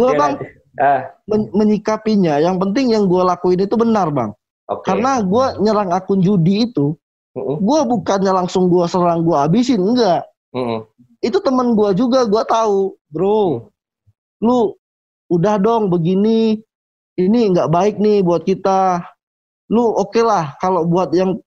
Gua, 0.00 0.16
Dia 0.16 0.20
Bang, 0.20 0.34
Ah, 0.74 1.06
Men- 1.30 1.54
menyikapinya, 1.54 2.42
yang 2.42 2.58
penting 2.58 2.90
yang 2.90 3.06
gua 3.06 3.22
lakuin 3.36 3.62
itu 3.62 3.78
benar, 3.78 4.10
Bang. 4.10 4.34
oke. 4.66 4.82
Karena 4.82 5.22
gua 5.22 5.54
nyerang 5.62 5.94
akun 5.94 6.18
judi 6.18 6.66
itu, 6.66 6.98
Mm-mm, 7.38 7.62
gua 7.62 7.86
bukannya 7.86 8.32
langsung 8.34 8.66
gua 8.66 8.90
serang, 8.90 9.22
gua 9.22 9.46
habisin, 9.46 9.78
enggak. 9.78 10.26
mm-mm, 10.50 10.82
Itu 11.22 11.38
temen 11.38 11.78
gua 11.78 11.94
juga, 11.94 12.26
gua 12.26 12.42
tahu, 12.42 12.98
bro. 13.06 13.70
Lu 14.42 14.74
udah 15.30 15.62
dong 15.62 15.94
begini, 15.94 16.58
ini 17.14 17.40
nggak 17.54 17.70
baik 17.70 18.02
nih 18.02 18.26
buat 18.26 18.42
kita. 18.42 18.98
Lu 19.70 19.94
oke 19.94 20.20
lah 20.26 20.58
kalau 20.58 20.82
buat 20.90 21.14
yang 21.14 21.38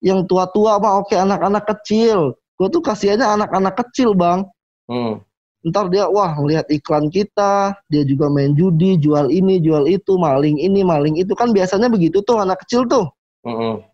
yang 0.00 0.24
tua-tua 0.24 0.80
mah 0.80 1.04
oke 1.04 1.14
anak-anak 1.16 1.64
kecil. 1.68 2.36
Gua 2.56 2.68
tuh 2.68 2.84
kasihannya 2.84 3.24
anak-anak 3.24 3.74
kecil, 3.86 4.12
Bang. 4.12 4.48
mm. 4.88 5.24
Ntar 5.60 5.92
dia 5.92 6.08
wah 6.08 6.32
ngelihat 6.40 6.72
iklan 6.72 7.12
kita, 7.12 7.76
dia 7.92 8.02
juga 8.08 8.32
main 8.32 8.56
judi, 8.56 8.96
jual 8.96 9.28
ini, 9.28 9.60
jual 9.60 9.84
itu, 9.84 10.16
maling 10.16 10.56
ini, 10.56 10.80
maling 10.80 11.20
itu 11.20 11.36
kan 11.36 11.52
biasanya 11.52 11.92
begitu 11.92 12.24
tuh 12.24 12.40
anak 12.40 12.64
kecil 12.64 12.88
tuh. 12.88 13.04
Mm-mm. 13.44 13.84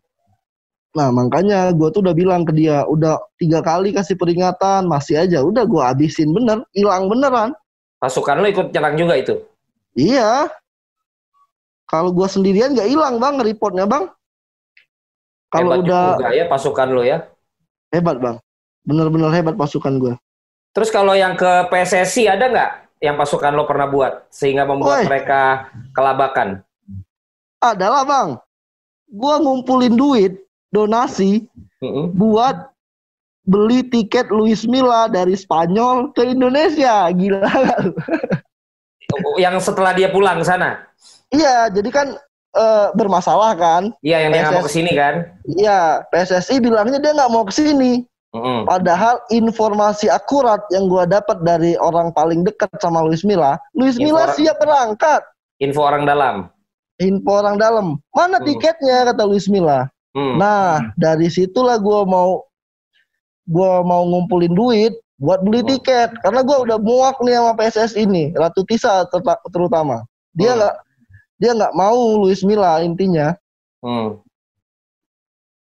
Nah 0.97 1.09
makanya 1.12 1.75
gue 1.77 1.90
tuh 1.90 2.07
udah 2.07 2.14
bilang 2.14 2.47
ke 2.47 2.55
dia, 2.55 2.87
udah 2.88 3.19
tiga 3.37 3.61
kali 3.66 3.90
kasih 3.92 4.14
peringatan, 4.16 4.87
masih 4.88 5.21
aja, 5.21 5.42
udah 5.42 5.69
gue 5.69 5.83
habisin 5.83 6.31
bener, 6.31 6.62
hilang 6.73 7.11
beneran. 7.11 7.51
Pasukan 8.01 8.40
lo 8.40 8.49
ikut 8.49 8.71
nyerang 8.73 8.97
juga 8.97 9.14
itu. 9.19 9.35
Iya. 9.92 10.49
Kalau 11.87 12.11
gue 12.16 12.27
sendirian 12.31 12.73
gak 12.73 12.88
hilang 12.88 13.21
bang, 13.21 13.42
reportnya 13.45 13.85
bang. 13.85 14.09
Kalau 15.57 15.73
Hebat 15.73 15.83
udah 15.88 16.05
juga 16.21 16.29
ya 16.33 16.45
pasukan 16.47 16.88
lo 16.92 17.03
ya. 17.03 17.19
hebat 17.95 18.16
bang, 18.21 18.37
bener-bener 18.85 19.31
hebat 19.33 19.55
pasukan 19.57 19.92
gue. 19.97 20.14
Terus 20.77 20.92
kalau 20.92 21.16
yang 21.16 21.33
ke 21.35 21.73
PSSI 21.73 22.29
ada 22.29 22.45
nggak 22.53 22.71
yang 23.01 23.16
pasukan 23.16 23.53
lo 23.57 23.64
pernah 23.64 23.88
buat 23.88 24.29
sehingga 24.29 24.69
membuat 24.69 25.05
Woi. 25.05 25.09
mereka 25.09 25.40
kelabakan? 25.97 26.61
Adalah 27.61 28.05
bang, 28.05 28.29
gue 29.09 29.35
ngumpulin 29.40 29.97
duit 29.97 30.33
donasi 30.69 31.49
Mm-mm. 31.81 32.12
buat 32.12 32.69
beli 33.47 33.87
tiket 33.87 34.29
Luis 34.29 34.66
Milla 34.69 35.09
dari 35.09 35.33
Spanyol 35.33 36.12
ke 36.12 36.27
Indonesia. 36.37 37.09
Gila 37.09 37.40
nggak 37.49 37.79
lu? 37.88 37.92
Yang 39.40 39.71
setelah 39.71 39.95
dia 39.97 40.11
pulang 40.12 40.42
ke 40.42 40.45
sana. 40.45 40.85
Iya, 41.33 41.71
jadi 41.73 41.88
kan 41.88 42.09
eh, 42.57 42.87
bermasalah 42.97 43.53
kan. 43.55 43.83
Iya, 44.01 44.25
yang 44.25 44.31
dia 44.33 44.40
nggak 44.42 44.55
mau 44.57 44.64
PSSI. 44.64 44.69
ke 44.69 44.73
sini 44.73 44.90
kan? 44.97 45.14
Iya, 45.47 45.79
PSSI 46.09 46.57
bilangnya 46.59 46.99
dia 46.99 47.12
nggak 47.12 47.31
mau 47.31 47.45
ke 47.45 47.53
sini. 47.53 47.92
Mm-mm. 48.33 48.64
Padahal 48.64 49.16
informasi 49.29 50.09
akurat 50.09 50.61
yang 50.69 50.88
gua 50.88 51.05
dapat 51.05 51.40
dari 51.40 51.73
orang 51.79 52.12
paling 52.12 52.45
dekat 52.45 52.69
sama 52.81 53.01
Luis 53.01 53.25
Milla, 53.25 53.57
Luis 53.73 53.97
Milla 53.97 54.29
siap 54.33 54.57
berangkat. 54.59 55.21
Info 55.57 55.81
orang 55.81 56.05
dalam. 56.05 56.49
info 56.97 57.29
orang 57.29 57.61
dalam. 57.61 58.01
Mana 58.11 58.40
Hmm. 58.40 58.49
tiketnya 58.49 59.05
kata 59.05 59.25
Luis 59.25 59.49
Milla. 59.49 59.85
Hmm. 60.16 60.40
Nah, 60.40 60.81
dari 60.97 61.29
situlah 61.29 61.77
gua 61.77 62.09
mau 62.09 62.40
gua 63.47 63.85
mau 63.85 64.01
ngumpulin 64.05 64.53
duit 64.53 64.92
buat 65.16 65.40
beli 65.40 65.61
Hmm. 65.61 65.71
tiket 65.77 66.12
karena 66.21 66.40
gua 66.40 66.64
udah 66.64 66.79
muak 66.81 67.16
nih 67.21 67.37
sama 67.37 67.53
PSS 67.53 67.92
ini, 67.97 68.33
Ratu 68.33 68.64
Tisa 68.64 69.05
terutama. 69.49 70.05
Dia 70.33 70.53
Hmm. 70.53 70.59
nggak 70.61 70.75
dia 71.37 71.53
nggak 71.53 71.75
mau 71.77 72.20
Luis 72.20 72.40
Milla 72.42 72.81
intinya. 72.81 73.37
Hmm. 73.85 74.20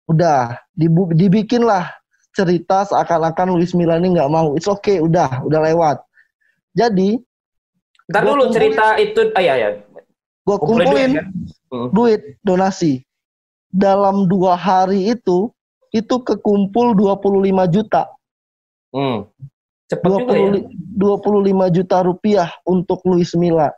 Udah 0.07 0.61
dibu- 0.73 1.13
dibikinlah 1.13 1.91
cerita 2.35 2.85
seakan-akan 2.87 3.55
Luis 3.55 3.73
Milla 3.73 3.99
ini 3.99 4.15
nggak 4.15 4.31
mau. 4.31 4.55
It's 4.55 4.69
okay, 4.69 5.01
udah, 5.01 5.43
udah 5.47 5.61
lewat. 5.71 5.99
Jadi 6.75 7.19
Ntar 8.11 8.23
dulu 8.27 8.51
kumpulin- 8.51 8.53
cerita 8.53 8.87
itu, 9.01 9.21
ah 9.33 9.43
ya 9.43 9.55
ya. 9.57 9.69
gua 10.45 10.61
Kumpulin 10.61 10.85
kumpulin 10.85 11.11
duit, 11.11 11.17
kan? 11.17 11.27
Hmm. 11.73 11.89
duit 11.91 12.21
donasi. 12.45 12.93
Dalam 13.75 14.31
dua 14.31 14.55
hari 14.55 15.11
itu, 15.11 15.51
itu 15.91 16.15
kekumpul 16.23 16.95
25 16.95 17.67
juta. 17.67 18.07
Hmm. 18.95 19.27
Cepet 19.91 20.07
juga 20.07 20.33
ya. 20.37 20.51
20, 20.95 21.67
25 21.67 21.67
juta 21.73 21.97
rupiah 22.05 22.49
untuk 22.63 23.03
Luis 23.09 23.35
Milla. 23.35 23.73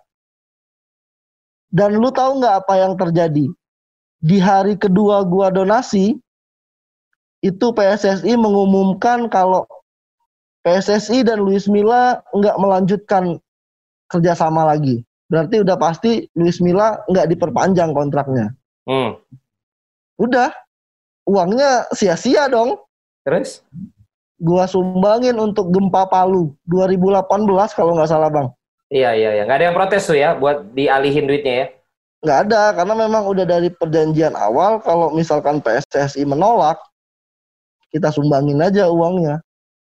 Dan 1.77 2.01
lu 2.01 2.09
tahu 2.09 2.41
nggak 2.41 2.65
apa 2.65 2.75
yang 2.81 2.97
terjadi? 2.97 3.53
Di 4.25 4.41
hari 4.41 4.81
kedua 4.81 5.21
gua 5.29 5.53
donasi, 5.53 6.17
itu 7.45 7.67
PSSI 7.69 8.33
mengumumkan 8.41 9.29
kalau 9.29 9.69
PSSI 10.65 11.21
dan 11.21 11.45
Luis 11.45 11.69
Milla 11.69 12.25
nggak 12.33 12.57
melanjutkan 12.57 13.37
kerjasama 14.09 14.65
lagi. 14.65 15.05
Berarti 15.29 15.61
udah 15.61 15.77
pasti 15.77 16.25
Luis 16.33 16.65
Milla 16.65 16.97
nggak 17.13 17.29
diperpanjang 17.37 17.93
kontraknya. 17.93 18.57
Hmm. 18.89 19.21
Udah, 20.17 20.49
uangnya 21.29 21.85
sia-sia 21.93 22.49
dong. 22.49 22.81
Terus? 23.29 23.61
Gua 24.41 24.65
sumbangin 24.65 25.37
untuk 25.37 25.69
gempa 25.69 26.09
Palu 26.09 26.57
2018 26.73 27.77
kalau 27.77 27.93
nggak 28.01 28.09
salah 28.09 28.33
bang. 28.33 28.49
Iya 28.87 29.11
iya 29.19 29.31
iya. 29.35 29.43
Nggak 29.45 29.59
ada 29.59 29.67
yang 29.67 29.77
protes 29.77 30.03
tuh 30.07 30.15
ya 30.15 30.35
buat 30.35 30.71
dialihin 30.73 31.27
duitnya 31.27 31.55
ya. 31.55 31.67
nggak 32.17 32.39
ada 32.49 32.63
karena 32.75 32.95
memang 32.97 33.23
udah 33.29 33.45
dari 33.45 33.69
perjanjian 33.71 34.35
awal 34.35 34.81
kalau 34.81 35.13
misalkan 35.13 35.61
PSSI 35.61 36.25
menolak 36.25 36.81
kita 37.93 38.09
sumbangin 38.11 38.57
aja 38.59 38.89
uangnya 38.89 39.45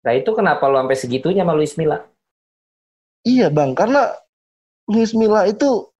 Nah 0.07 0.13
itu 0.17 0.31
kenapa 0.33 0.65
lu 0.71 0.79
sampai 0.81 0.97
segitunya 0.97 1.43
sama 1.43 1.53
Luis 1.53 1.75
Milla? 1.77 2.07
iya 3.27 3.51
bang 3.51 3.75
karena 3.75 4.15
Luis 4.87 5.13
Milla 5.13 5.45
itu 5.45 5.91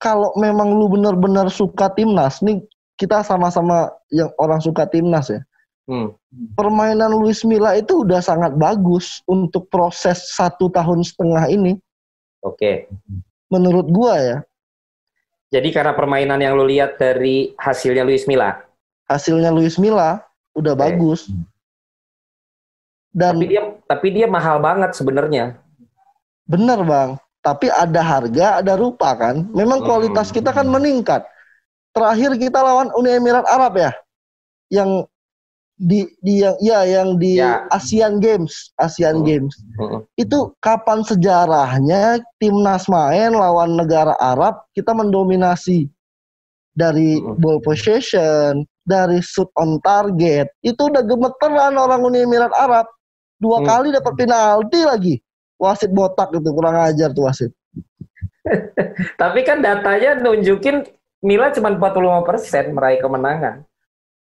kalau 0.00 0.32
memang 0.40 0.74
lu 0.74 0.90
benar-benar 0.90 1.52
suka 1.52 1.92
timnas 1.92 2.40
nih 2.40 2.64
kita 2.96 3.20
sama-sama 3.22 3.92
yang 4.10 4.32
orang 4.40 4.58
suka 4.58 4.88
timnas 4.88 5.28
ya 5.28 5.44
Hmm. 5.86 6.10
permainan 6.58 7.14
Luis 7.14 7.46
Milla 7.46 7.78
itu 7.78 8.02
udah 8.02 8.18
sangat 8.18 8.58
bagus 8.58 9.22
untuk 9.30 9.70
proses 9.70 10.34
satu 10.34 10.66
tahun 10.66 11.06
setengah 11.06 11.46
ini 11.46 11.78
Oke. 12.46 12.86
menurut 13.50 13.86
gua 13.90 14.14
ya 14.22 14.38
Jadi 15.46 15.70
karena 15.70 15.94
permainan 15.94 16.42
yang 16.42 16.58
lu 16.58 16.66
lihat 16.66 16.98
dari 16.98 17.54
hasilnya 17.54 18.02
Luis 18.02 18.26
Milla, 18.26 18.62
hasilnya 19.06 19.50
Luis 19.54 19.78
Milla 19.78 20.22
udah 20.54 20.74
Oke. 20.74 20.82
bagus 20.82 21.30
dan 23.14 23.38
tapi 23.38 23.46
dia 23.48 23.62
tapi 23.86 24.06
dia 24.12 24.26
mahal 24.28 24.58
banget 24.60 24.92
sebenarnya. 24.92 25.56
Bener 26.46 26.78
bang, 26.82 27.10
tapi 27.42 27.66
ada 27.70 28.02
harga, 28.02 28.60
ada 28.62 28.74
rupa 28.78 29.14
kan. 29.18 29.46
Memang 29.50 29.82
Hmm. 29.82 29.86
kualitas 29.86 30.30
kita 30.30 30.54
kan 30.54 30.66
meningkat. 30.68 31.26
Terakhir 31.90 32.36
kita 32.36 32.60
lawan 32.60 32.92
Uni 32.92 33.16
Emirat 33.16 33.46
Arab 33.48 33.80
ya, 33.80 33.90
yang 34.68 35.08
di, 35.76 36.08
di 36.24 36.40
yang 36.40 36.56
ya 36.58 36.80
yang 36.88 37.20
di 37.20 37.36
Ya. 37.36 37.68
Asian 37.68 38.16
Games, 38.16 38.72
Asian 38.80 39.20
Hmm. 39.20 39.26
Games 39.28 39.54
Hmm. 39.76 40.00
itu 40.16 40.56
kapan 40.64 41.04
sejarahnya 41.04 42.24
timnas 42.40 42.88
main 42.88 43.36
lawan 43.36 43.76
negara 43.76 44.16
Arab 44.16 44.64
kita 44.72 44.96
mendominasi 44.96 45.84
dari 46.72 47.20
Hmm. 47.20 47.36
ball 47.36 47.60
possession, 47.60 48.64
dari 48.88 49.20
shoot 49.20 49.48
on 49.60 49.76
target, 49.84 50.48
itu 50.64 50.80
udah 50.80 51.04
gemeteran 51.04 51.76
orang 51.76 52.00
Uni 52.04 52.24
Emirat 52.24 52.52
Arab. 52.56 52.88
Dua 53.36 53.60
Hmm. 53.60 53.68
kali 53.68 53.88
dapat 53.92 54.12
penalti 54.16 54.80
lagi. 54.80 55.14
Wasit 55.60 55.92
botak 55.92 56.32
itu 56.32 56.48
kurang 56.52 56.76
ajar 56.76 57.12
tuh 57.12 57.28
wasit. 57.28 57.52
Tapi 59.20 59.40
kan 59.44 59.60
datanya 59.60 60.16
nunjukin 60.20 60.84
Milla 61.24 61.48
cuma 61.52 61.72
45% 61.72 62.76
meraih 62.76 63.00
kemenangan. 63.00 63.64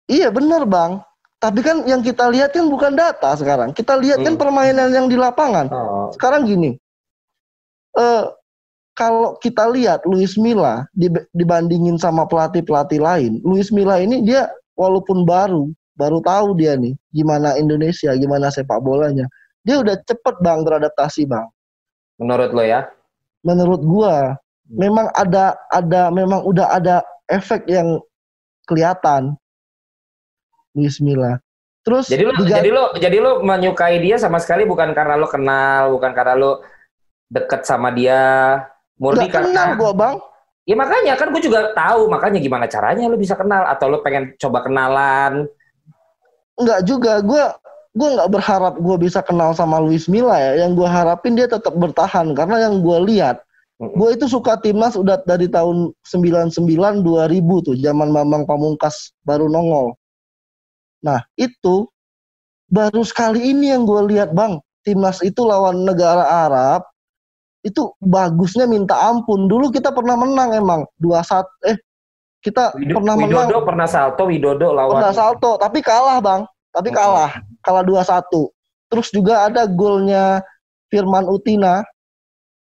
Iya 0.05 0.29
bener 0.29 0.63
bang. 0.63 1.01
Tapi 1.43 1.59
kan 1.59 1.83
yang 1.83 1.99
kita 1.99 2.31
lihat 2.31 2.55
kan 2.55 2.71
bukan 2.71 2.95
data 2.95 3.35
sekarang. 3.35 3.75
Kita 3.75 3.99
lihat 3.99 4.23
kan 4.23 4.39
Hmm. 4.39 4.41
permainan 4.47 4.95
yang 4.95 5.11
di 5.11 5.19
lapangan. 5.19 5.67
Oh. 5.67 6.07
Sekarang 6.15 6.47
gini, 6.47 6.79
eh 7.99 8.23
kalau 8.95 9.35
kita 9.43 9.67
lihat 9.67 10.07
Luis 10.07 10.39
Milla 10.39 10.87
dib- 10.95 11.27
dibandingin 11.35 11.99
sama 11.99 12.23
pelatih-pelatih 12.23 13.03
lain, 13.03 13.43
Luis 13.43 13.75
Milla 13.75 13.99
ini 13.99 14.23
dia 14.23 14.47
walaupun 14.79 15.27
baru, 15.27 15.67
baru 15.99 16.23
tahu 16.23 16.55
dia 16.55 16.79
nih 16.79 16.95
gimana 17.11 17.59
Indonesia, 17.59 18.15
gimana 18.15 18.47
sepak 18.47 18.79
bolanya. 18.79 19.27
Dia 19.67 19.83
udah 19.83 19.99
cepet 20.07 20.39
bang 20.39 20.63
beradaptasi 20.63 21.27
bang. 21.27 21.43
Menurut 22.23 22.55
lo 22.55 22.63
ya? 22.63 22.87
Menurut 23.43 23.83
gua, 23.83 24.39
memang 24.71 25.11
ada 25.11 25.59
ada 25.75 26.07
memang 26.07 26.39
udah 26.47 26.71
ada 26.71 27.03
efek 27.27 27.67
yang 27.67 27.99
kelihatan 28.63 29.35
Luis 30.73 30.97
Milla. 30.99 31.39
Terus 31.83 32.07
Jadi 32.07 32.23
lo 32.23 32.33
jadi 32.39 32.69
lo 32.71 32.83
jadi 32.95 33.17
lo 33.19 33.31
menyukai 33.43 33.99
dia 33.99 34.15
sama 34.15 34.39
sekali 34.39 34.63
bukan 34.63 34.95
karena 34.95 35.19
lo 35.19 35.27
kenal, 35.27 35.91
bukan 35.91 36.11
karena 36.15 36.33
lo 36.39 36.51
deket 37.27 37.67
sama 37.67 37.91
dia, 37.91 38.61
murni 38.95 39.27
nggak 39.27 39.51
kenal 39.51 39.67
gua 39.75 39.91
bang. 39.91 40.15
Ya 40.63 40.79
makanya 40.79 41.19
kan 41.19 41.27
gue 41.35 41.43
juga 41.43 41.75
tahu 41.75 42.07
makanya 42.07 42.39
gimana 42.39 42.71
caranya 42.71 43.11
lo 43.11 43.19
bisa 43.19 43.35
kenal 43.35 43.67
atau 43.67 43.91
lo 43.91 43.99
pengen 43.99 44.31
coba 44.39 44.63
kenalan. 44.63 45.43
Enggak 46.55 46.79
juga, 46.87 47.19
gue 47.19 47.43
gue 47.93 48.09
nggak 48.15 48.31
berharap 48.31 48.73
gue 48.79 48.97
bisa 48.97 49.19
kenal 49.19 49.51
sama 49.51 49.83
Luis 49.83 50.07
Milla 50.07 50.39
ya. 50.39 50.63
Yang 50.63 50.79
gue 50.79 50.87
harapin 50.87 51.35
dia 51.35 51.51
tetap 51.51 51.75
bertahan 51.75 52.31
karena 52.31 52.63
yang 52.63 52.79
gue 52.79 52.97
lihat, 53.11 53.43
gue 53.75 54.09
itu 54.15 54.31
suka 54.31 54.55
timnas 54.55 54.95
udah 54.95 55.19
dari 55.27 55.51
tahun 55.51 55.91
99 56.07 56.55
2000 57.03 57.67
tuh, 57.67 57.75
zaman 57.75 58.15
Bambang 58.15 58.47
Pamungkas 58.47 59.11
baru 59.27 59.51
nongol. 59.51 59.99
Nah 61.03 61.19
itu 61.35 61.85
baru 62.71 63.03
sekali 63.03 63.53
ini 63.53 63.69
yang 63.75 63.83
gue 63.85 64.01
lihat 64.15 64.31
bang, 64.33 64.57
timnas 64.87 65.19
itu 65.21 65.43
lawan 65.43 65.83
negara 65.83 66.47
Arab 66.47 66.81
itu 67.63 67.91
bagusnya 68.03 68.67
minta 68.67 68.95
ampun. 69.07 69.47
Dulu 69.47 69.71
kita 69.71 69.91
pernah 69.95 70.15
menang 70.19 70.51
emang 70.51 70.81
dua 70.99 71.23
satu 71.23 71.47
eh 71.63 71.77
kita 72.43 72.75
Wido- 72.75 72.99
pernah 72.99 73.15
menang. 73.15 73.47
Widodo 73.47 73.63
pernah 73.63 73.87
salto, 73.87 74.23
Widodo 74.27 74.67
lawan 74.75 74.99
pernah 74.99 75.13
salto 75.15 75.51
tapi 75.59 75.79
kalah 75.79 76.19
bang. 76.19 76.41
Tapi 76.73 76.89
Mm-mm. 76.89 76.97
kalah 76.97 77.31
kalah 77.61 77.83
2-1 77.85 78.49
terus 78.89 79.07
juga 79.13 79.45
ada 79.45 79.69
golnya 79.69 80.41
Firman 80.89 81.25
Utina 81.29 81.85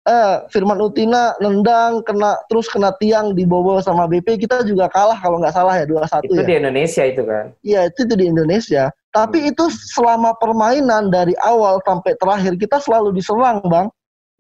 eh 0.01 0.33
Firman 0.49 0.81
Utina 0.81 1.37
nendang 1.37 2.01
kena 2.01 2.33
terus 2.49 2.65
kena 2.65 2.89
tiang 2.97 3.37
dibobol 3.37 3.77
sama 3.85 4.09
BP 4.09 4.41
kita 4.41 4.65
juga 4.65 4.89
kalah 4.89 5.13
kalau 5.21 5.37
nggak 5.37 5.53
salah 5.53 5.77
ya 5.77 5.85
2-1 5.85 6.25
itu 6.25 6.41
ya. 6.41 6.41
di 6.41 6.55
Indonesia 6.57 7.03
itu 7.05 7.21
kan. 7.21 7.45
iya 7.61 7.81
itu, 7.85 8.09
itu 8.09 8.13
di 8.17 8.25
Indonesia. 8.25 8.89
Tapi 9.11 9.51
itu 9.51 9.67
selama 9.93 10.33
permainan 10.39 11.11
dari 11.11 11.37
awal 11.43 11.83
sampai 11.85 12.17
terakhir 12.17 12.57
kita 12.57 12.81
selalu 12.81 13.13
diserang 13.13 13.61
bang. 13.69 13.87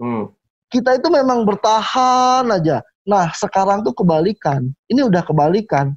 Hmm. 0.01 0.33
kita 0.71 0.97
itu 0.97 1.13
memang 1.13 1.45
bertahan 1.45 2.47
aja. 2.49 2.81
Nah 3.05 3.29
sekarang 3.37 3.85
tuh 3.85 3.93
kebalikan. 3.93 4.65
Ini 4.89 5.05
udah 5.05 5.21
kebalikan. 5.21 5.93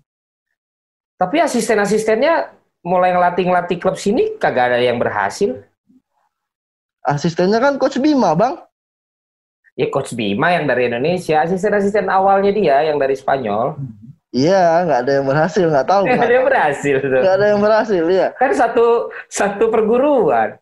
Tapi 1.17 1.41
asisten-asistennya 1.41 2.53
mulai 2.85 3.17
ngelatih-ngelatih 3.17 3.81
klub 3.81 3.97
sini 3.97 4.37
kagak 4.37 4.77
ada 4.77 4.83
yang 4.83 5.01
berhasil. 5.01 5.57
asistennya 7.05 7.61
kan 7.61 7.77
coach 7.77 8.01
Bima 8.01 8.33
bang 8.33 8.57
Ya 9.75 9.91
coach 9.91 10.15
Bima 10.15 10.55
yang 10.55 10.71
dari 10.71 10.87
Indonesia, 10.87 11.43
asisten-asisten 11.43 12.07
awalnya 12.07 12.55
dia 12.55 12.77
yang 12.87 12.99
dari 13.03 13.19
Spanyol. 13.19 13.75
Iya, 14.35 14.83
nggak 14.87 15.01
ada 15.07 15.13
yang 15.19 15.27
berhasil, 15.31 15.67
nggak 15.71 15.87
tahu. 15.87 16.03
Nggak 16.11 16.27
ada 16.27 16.35
yang 16.35 16.47
berhasil. 16.47 16.97
Nggak 16.99 17.35
ada 17.39 17.47
yang 17.47 17.61
berhasil, 17.63 18.05
ya. 18.11 18.29
Kan 18.35 18.51
satu 18.55 18.87
satu 19.31 19.71
perguruan. 19.71 20.59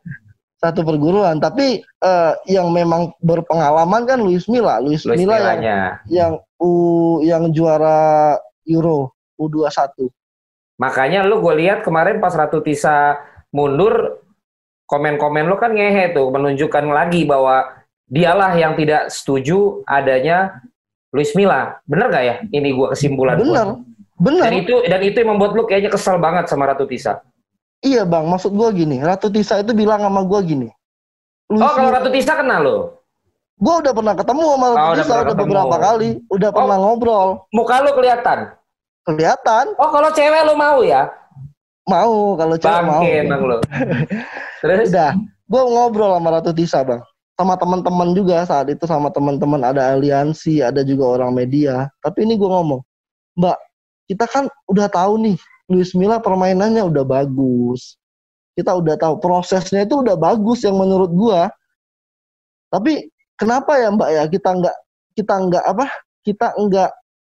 Satu 0.60 0.80
perguruan. 0.84 1.40
Tapi 1.40 1.80
eh, 1.80 2.32
yang 2.52 2.68
memang 2.68 3.16
berpengalaman 3.24 4.04
kan 4.04 4.20
Luis 4.20 4.44
Milla. 4.44 4.76
Luis, 4.80 5.08
Luis 5.08 5.24
Milla 5.24 5.40
yang, 5.40 5.60
yang 6.12 6.32
U 6.60 7.24
yang 7.24 7.48
juara 7.52 8.36
Euro 8.68 9.16
U21. 9.40 10.08
Makanya 10.76 11.24
lu 11.24 11.40
gue 11.40 11.54
lihat 11.64 11.80
kemarin 11.80 12.20
pas 12.20 12.36
Ratu 12.36 12.60
Tisa 12.60 13.16
mundur, 13.52 14.24
komen-komen 14.84 15.48
lu 15.48 15.56
kan 15.56 15.72
ngehe 15.72 16.12
tuh, 16.12 16.28
menunjukkan 16.28 16.92
lagi 16.92 17.24
bahwa 17.24 17.81
dialah 18.12 18.52
yang 18.52 18.76
tidak 18.76 19.08
setuju 19.08 19.80
adanya 19.88 20.60
Luis 21.12 21.32
Milla, 21.32 21.80
bener 21.88 22.12
gak 22.12 22.24
ya? 22.24 22.36
Ini 22.52 22.68
gua 22.72 22.92
kesimpulan. 22.92 23.36
gua. 23.36 23.44
Bener, 23.44 23.66
bener. 24.20 24.42
Dan 24.44 24.52
itu 24.60 24.74
dan 24.84 25.00
itu 25.00 25.16
yang 25.16 25.30
membuat 25.32 25.52
lu 25.56 25.64
kayaknya 25.64 25.88
kesal 25.88 26.20
banget 26.20 26.44
sama 26.48 26.68
Ratu 26.68 26.84
Tisa. 26.84 27.24
Iya 27.80 28.04
bang, 28.04 28.28
maksud 28.28 28.52
gua 28.52 28.68
gini, 28.70 29.00
Ratu 29.00 29.26
Tisa 29.28 29.58
itu 29.58 29.72
bilang 29.72 30.00
sama 30.00 30.20
gua 30.22 30.40
gini. 30.40 30.68
Luis 31.48 31.64
Oh, 31.64 31.72
kalau 31.72 31.90
Ratu 31.90 32.12
Tisa 32.12 32.36
kenal 32.36 32.60
lo. 32.62 32.76
Gua 33.58 33.78
udah 33.80 33.92
pernah 33.92 34.14
ketemu 34.16 34.44
sama 34.44 34.66
Ratu 34.70 34.78
Oh, 34.78 34.88
udah 34.88 34.96
Tisa 34.96 35.12
udah 35.12 35.24
ketemu. 35.24 35.40
beberapa 35.42 35.76
kali, 35.76 36.10
udah 36.28 36.50
pernah 36.52 36.76
ngobrol. 36.78 37.28
Muka 37.50 37.74
lu 37.80 37.90
kelihatan. 37.92 38.38
Kelihatan 39.02 39.64
Oh, 39.76 39.90
kalau 39.90 40.08
cewek 40.12 40.42
lu 40.46 40.54
mau 40.54 40.78
ya? 40.80 41.10
mau 41.82 42.38
kalau 42.38 42.54
cewek 42.54 42.82
mau. 42.86 43.02
Bangke 43.02 43.12
emang 43.26 43.40
lu. 43.42 43.58
Terus 44.62 44.88
Udah, 44.94 45.12
gua 45.44 45.62
ngobrol 45.66 46.14
sama 46.14 46.28
Ratu 46.38 46.54
Tisa 46.54 46.86
bang, 46.86 47.02
sama 47.42 47.58
teman-teman 47.58 48.14
juga 48.14 48.46
saat 48.46 48.70
itu 48.70 48.86
sama 48.86 49.10
teman-teman 49.10 49.58
ada 49.66 49.98
aliansi, 49.98 50.62
ada 50.62 50.86
juga 50.86 51.18
orang 51.18 51.34
media. 51.34 51.90
Tapi 51.98 52.22
ini 52.22 52.38
gua 52.38 52.62
ngomong, 52.62 52.80
Mbak, 53.34 53.58
kita 54.06 54.24
kan 54.30 54.44
udah 54.70 54.86
tahu 54.86 55.18
nih, 55.26 55.36
Luis 55.66 55.90
Milla 55.98 56.22
permainannya 56.22 56.86
udah 56.86 57.02
bagus. 57.02 57.98
Kita 58.54 58.78
udah 58.78 58.94
tahu 58.94 59.18
prosesnya 59.18 59.82
itu 59.82 59.98
udah 59.98 60.14
bagus 60.14 60.62
yang 60.62 60.78
menurut 60.78 61.10
gua. 61.10 61.50
Tapi 62.70 63.10
kenapa 63.34 63.74
ya 63.74 63.90
Mbak 63.90 64.10
ya 64.14 64.24
kita 64.30 64.50
nggak 64.62 64.76
kita 65.18 65.34
nggak 65.50 65.64
apa? 65.66 65.86
Kita 66.22 66.54
nggak 66.54 66.90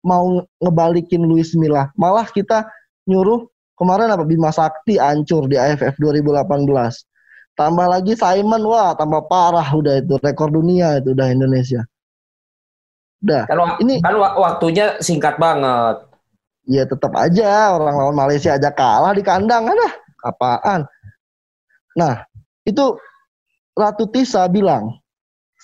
mau 0.07 0.38
ngebalikin 0.62 1.27
Luis 1.27 1.51
Milla. 1.59 1.90
Malah 1.99 2.31
kita 2.31 2.62
nyuruh 3.11 3.42
kemarin 3.75 4.14
apa 4.14 4.23
Bima 4.23 4.55
Sakti 4.55 5.03
hancur 5.03 5.51
di 5.51 5.59
AFF 5.59 5.99
2018. 5.99 7.15
Tambah 7.57 7.88
lagi 7.88 8.12
Simon, 8.12 8.69
wah 8.69 8.92
tambah 8.92 9.25
parah 9.33 9.64
udah 9.64 9.97
itu 10.05 10.21
rekor 10.21 10.53
dunia 10.53 11.01
itu 11.01 11.16
udah 11.16 11.33
Indonesia. 11.33 11.88
Udah, 13.25 13.49
kan, 13.49 13.81
ini 13.81 14.05
kan 14.05 14.12
wa- 14.21 14.37
waktunya 14.37 15.01
singkat 15.01 15.40
banget. 15.40 16.05
ya 16.69 16.83
tetap 16.85 17.14
aja 17.16 17.73
orang 17.79 17.95
lawan 17.97 18.16
Malaysia 18.19 18.59
aja 18.59 18.69
kalah 18.75 19.16
di 19.16 19.25
kandang 19.25 19.73
ada 19.73 19.88
apaan. 20.27 20.85
Nah, 21.97 22.27
itu 22.69 22.99
Ratu 23.73 24.05
Tisa 24.12 24.45
bilang 24.53 25.01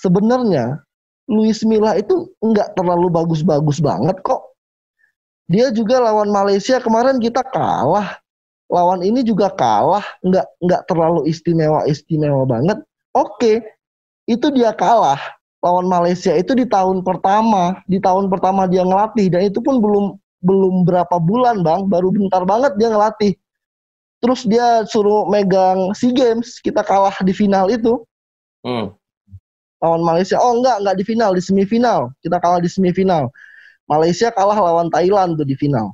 sebenarnya 0.00 0.80
Luis 1.28 1.60
Milla 1.66 1.92
itu 1.98 2.32
nggak 2.40 2.72
terlalu 2.72 3.12
bagus-bagus 3.12 3.84
banget 3.84 4.16
kok. 4.24 4.56
Dia 5.50 5.68
juga 5.74 6.00
lawan 6.00 6.32
Malaysia 6.32 6.80
kemarin 6.80 7.20
kita 7.20 7.44
kalah. 7.44 8.21
Lawan 8.72 9.04
ini 9.04 9.20
juga 9.20 9.52
kalah, 9.52 10.04
nggak 10.24 10.46
nggak 10.64 10.82
terlalu 10.88 11.28
istimewa 11.28 11.84
istimewa 11.84 12.48
banget. 12.48 12.80
Oke, 13.12 13.60
itu 14.24 14.48
dia 14.54 14.72
kalah 14.72 15.20
lawan 15.62 15.86
Malaysia 15.86 16.34
itu 16.34 16.56
di 16.56 16.66
tahun 16.66 17.04
pertama, 17.06 17.78
di 17.86 18.00
tahun 18.02 18.26
pertama 18.32 18.66
dia 18.66 18.82
ngelatih 18.82 19.28
dan 19.30 19.42
itu 19.46 19.60
pun 19.62 19.78
belum 19.78 20.18
belum 20.42 20.74
berapa 20.88 21.16
bulan 21.22 21.62
bang, 21.62 21.86
baru 21.86 22.10
bentar 22.10 22.42
banget 22.48 22.74
dia 22.80 22.90
ngelatih. 22.90 23.32
Terus 24.22 24.46
dia 24.46 24.86
suruh 24.86 25.26
megang 25.28 25.92
SEA 25.94 26.14
Games, 26.14 26.58
kita 26.62 26.82
kalah 26.86 27.14
di 27.22 27.34
final 27.34 27.68
itu 27.70 28.02
Hmm. 28.62 28.94
lawan 29.82 30.02
Malaysia. 30.06 30.38
Oh 30.38 30.54
enggak, 30.58 30.78
enggak 30.82 30.96
di 30.98 31.04
final, 31.04 31.30
di 31.34 31.42
semifinal. 31.42 32.14
Kita 32.22 32.38
kalah 32.38 32.62
di 32.62 32.70
semifinal. 32.70 33.26
Malaysia 33.90 34.30
kalah 34.30 34.58
lawan 34.58 34.88
Thailand 34.94 35.36
tuh 35.38 35.46
di 35.46 35.56
final. 35.58 35.92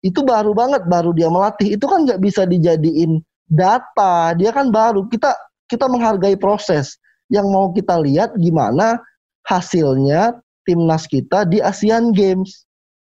Itu 0.00 0.24
baru 0.24 0.56
banget, 0.56 0.88
baru 0.88 1.12
dia 1.12 1.28
melatih. 1.28 1.76
Itu 1.76 1.84
kan 1.84 2.08
nggak 2.08 2.20
bisa 2.24 2.48
dijadiin 2.48 3.20
data. 3.50 4.32
Dia 4.36 4.50
kan 4.50 4.72
baru. 4.72 5.04
Kita 5.08 5.36
kita 5.68 5.86
menghargai 5.86 6.40
proses. 6.40 6.96
Yang 7.30 7.46
mau 7.52 7.70
kita 7.70 8.00
lihat 8.00 8.34
gimana 8.40 8.98
hasilnya 9.46 10.40
timnas 10.64 11.06
kita 11.06 11.46
di 11.46 11.60
Asian 11.60 12.10
Games. 12.10 12.66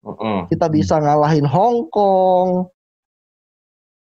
Mm-mm. 0.02 0.50
Kita 0.50 0.66
bisa 0.66 0.98
ngalahin 0.98 1.46
Hong 1.46 1.86
Kong. 1.94 2.66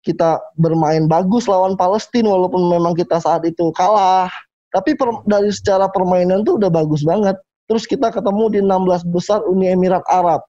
Kita 0.02 0.42
bermain 0.58 1.06
bagus 1.06 1.46
lawan 1.46 1.78
Palestina 1.78 2.34
walaupun 2.34 2.72
memang 2.72 2.98
kita 2.98 3.22
saat 3.22 3.46
itu 3.46 3.70
kalah. 3.78 4.32
Tapi 4.72 4.96
per- 4.96 5.22
dari 5.28 5.52
secara 5.52 5.92
permainan 5.92 6.48
tuh 6.48 6.58
udah 6.58 6.72
bagus 6.72 7.04
banget. 7.04 7.38
Terus 7.70 7.86
kita 7.86 8.10
ketemu 8.10 8.44
di 8.50 8.60
16 8.64 9.04
besar 9.14 9.44
Uni 9.46 9.70
Emirat 9.70 10.02
Arab. 10.10 10.42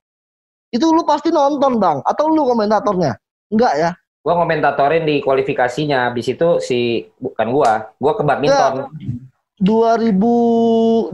Itu 0.73 0.89
lu 0.89 1.05
pasti 1.05 1.29
nonton, 1.29 1.77
Bang. 1.77 2.01
Atau 2.09 2.33
lu 2.33 2.49
komentatornya? 2.49 3.13
Enggak 3.53 3.73
ya? 3.77 3.91
Gua 4.25 4.41
komentatorin 4.41 5.05
di 5.05 5.21
kualifikasinya. 5.21 6.09
Habis 6.09 6.33
itu 6.33 6.49
si 6.65 7.05
bukan 7.21 7.53
gua, 7.53 7.93
gua 8.01 8.17
ke 8.17 8.25
badminton. 8.25 8.89
2018 9.61 11.13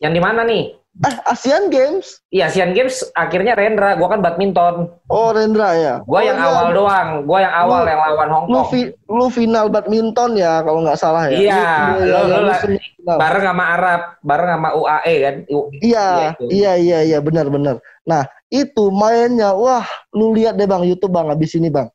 Yang 0.00 0.12
di 0.16 0.20
mana 0.24 0.40
nih? 0.42 0.72
Eh 0.96 1.16
Asian 1.28 1.68
Games. 1.68 2.24
Iya, 2.32 2.48
Asian 2.48 2.72
Games 2.72 3.04
akhirnya 3.12 3.52
Rendra, 3.52 4.00
gua 4.00 4.08
kan 4.08 4.24
badminton. 4.24 4.88
Oh, 5.12 5.28
Rendra 5.28 5.76
ya. 5.76 5.94
Gua 6.08 6.20
Oh, 6.20 6.24
yang 6.24 6.38
iya. 6.40 6.48
awal 6.48 6.66
doang, 6.72 7.08
gua 7.28 7.38
yang 7.44 7.54
awal 7.54 7.80
Lu- 7.84 7.90
yang 7.90 8.00
lawan 8.00 8.28
Hong 8.32 8.44
Lu, 8.48 8.56
Kong. 8.56 8.68
fi- 8.72 8.94
lu 9.04 9.26
final 9.28 9.66
badminton 9.68 10.30
ya 10.34 10.64
kalau 10.64 10.80
nggak 10.80 10.96
salah 10.96 11.28
ya. 11.28 11.36
Iya, 11.36 11.68
Lu- 11.92 12.00
lu- 12.00 12.08
lu 12.08 12.36
lu 12.40 12.48
lah- 12.48 12.60
semifinal. 12.64 13.16
Bareng 13.20 13.44
sama 13.44 13.64
Arab, 13.76 14.00
bareng 14.24 14.50
sama 14.56 14.68
UAE 14.72 15.14
kan. 15.20 15.34
U- 15.52 15.68
Iya, 15.76 16.06
iya, 16.48 16.72
iya, 16.80 16.98
iya, 17.04 17.18
benar, 17.20 17.52
benar. 17.52 17.76
Nah, 18.02 18.24
itu 18.48 18.88
mainnya, 18.88 19.52
wah, 19.52 19.84
lu 20.16 20.32
lihat 20.32 20.56
deh 20.56 20.64
bang, 20.64 20.80
YouTube 20.80 21.12
bang, 21.12 21.28
abis 21.28 21.52
ini 21.54 21.68
bang. 21.68 21.92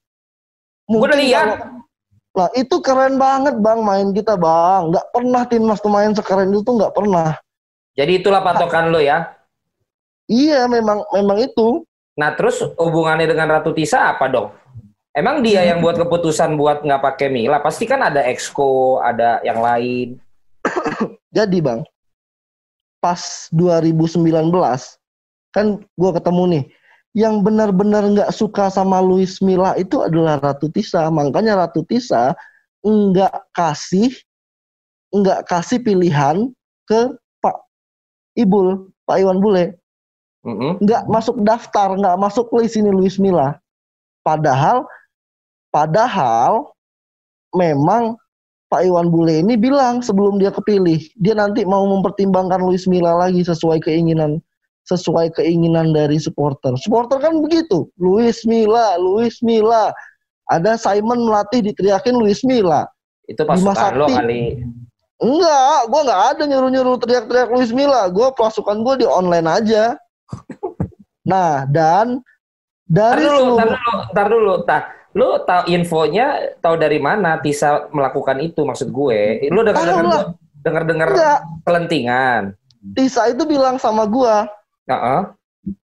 Gua 0.85 1.09
udah 1.09 1.15
Mungkin 1.15 1.19
lihat. 1.25 1.47
Nah, 2.31 2.47
itu 2.53 2.79
keren 2.79 3.17
banget 3.17 3.57
bang, 3.59 3.81
main 3.81 4.13
kita 4.13 4.37
bang. 4.37 4.93
Nggak 4.93 5.05
pernah 5.09 5.43
timnas 5.43 5.81
tuh 5.81 5.89
main 5.89 6.13
sekeren 6.13 6.53
itu 6.53 6.61
tuh 6.61 6.77
nggak 6.77 6.93
pernah. 6.93 7.33
Jadi 7.95 8.23
itulah 8.23 8.39
patokan 8.39 8.87
lo 8.87 8.99
ya. 9.03 9.35
Iya, 10.31 10.63
memang, 10.71 11.03
memang 11.11 11.37
itu. 11.43 11.83
Nah, 12.15 12.31
terus 12.39 12.63
hubungannya 12.79 13.27
dengan 13.27 13.51
Ratu 13.51 13.75
Tisa 13.75 14.15
apa 14.15 14.31
dong? 14.31 14.55
Emang 15.11 15.43
dia 15.43 15.67
yang 15.67 15.83
buat 15.83 15.99
keputusan 15.99 16.55
buat 16.55 16.87
nggak 16.87 17.03
pakai 17.03 17.27
Mila? 17.27 17.59
Pasti 17.59 17.83
kan 17.83 17.99
ada 17.99 18.23
exco, 18.23 19.03
ada 19.03 19.43
yang 19.43 19.59
lain. 19.59 20.15
Jadi 21.35 21.59
bang, 21.59 21.83
pas 23.03 23.51
2019 23.51 24.23
kan 25.51 25.83
gua 25.99 26.11
ketemu 26.15 26.43
nih, 26.47 26.63
yang 27.11 27.43
benar-benar 27.43 28.07
nggak 28.07 28.31
suka 28.31 28.71
sama 28.71 29.03
Luis 29.03 29.43
Milla 29.43 29.75
itu 29.75 29.99
adalah 29.99 30.39
Ratu 30.39 30.71
Tisa. 30.71 31.11
Makanya 31.11 31.59
Ratu 31.59 31.83
Tisa 31.83 32.31
nggak 32.79 33.51
kasih 33.51 34.15
nggak 35.11 35.43
kasih 35.43 35.83
pilihan 35.83 36.55
ke 36.87 37.19
Ibul, 38.41 38.89
Pak 39.05 39.17
Iwan 39.21 39.39
Bule. 39.41 39.77
Nggak 40.81 41.05
masuk 41.05 41.37
daftar, 41.45 41.93
nggak 41.93 42.17
masuk 42.17 42.49
list 42.57 42.77
ini 42.77 42.89
Luis 42.89 43.21
Milla. 43.21 43.61
Padahal, 44.25 44.85
padahal 45.69 46.73
memang 47.53 48.17
Pak 48.71 48.87
Iwan 48.87 49.11
Bule 49.11 49.43
ini 49.43 49.59
bilang 49.59 49.99
sebelum 50.01 50.39
dia 50.41 50.49
kepilih, 50.49 50.97
dia 51.19 51.35
nanti 51.35 51.67
mau 51.67 51.83
mempertimbangkan 51.85 52.63
Luis 52.63 52.87
Milla 52.89 53.13
lagi 53.13 53.43
sesuai 53.43 53.83
keinginan 53.83 54.41
sesuai 54.89 55.37
keinginan 55.37 55.93
dari 55.93 56.17
supporter. 56.17 56.73
Supporter 56.79 57.21
kan 57.21 57.37
begitu, 57.43 57.85
Luis 58.01 58.41
Milla, 58.49 58.97
Luis 58.97 59.37
Milla. 59.45 59.93
Ada 60.49 60.75
Simon 60.75 61.29
melatih 61.29 61.63
diteriakin 61.63 62.17
Luis 62.17 62.43
Milla. 62.43 62.83
Itu 63.29 63.45
Bima 63.47 63.71
pasukan 63.71 63.93
lo 63.95 64.07
kali. 64.11 64.59
Enggak, 65.21 65.79
gua 65.93 66.01
nggak 66.01 66.23
ada 66.33 66.43
nyuruh-nyuruh 66.49 66.97
teriak-teriak 66.97 67.49
Luis 67.53 67.69
Milla. 67.69 68.09
Gua 68.09 68.33
pasukan 68.33 68.81
gua 68.81 68.97
di 68.97 69.05
online 69.05 69.47
aja. 69.47 69.83
Nah, 71.21 71.69
dan 71.69 72.25
dari 72.89 73.23
dulu, 73.23 73.37
seluruh 73.37 73.57
ntar 73.61 73.69
dulu, 73.69 73.99
ntar 74.11 74.27
dulu. 74.27 74.53
Tah, 74.65 74.81
lu 75.13 75.29
tahu 75.45 75.63
infonya 75.69 76.57
tahu 76.59 76.75
dari 76.81 76.97
mana 76.97 77.37
Tisa 77.39 77.85
melakukan 77.93 78.41
itu 78.41 78.65
maksud 78.65 78.89
gue? 78.89 79.45
Lu 79.53 79.61
dengar 79.61 79.85
dengar 79.85 80.17
dengar 80.65 80.83
dengar 80.89 81.09
kelentingan. 81.63 82.57
Tisa 82.97 83.29
itu 83.29 83.45
bilang 83.45 83.77
sama 83.77 84.09
gua, 84.09 84.49
Heeh. 84.89 85.21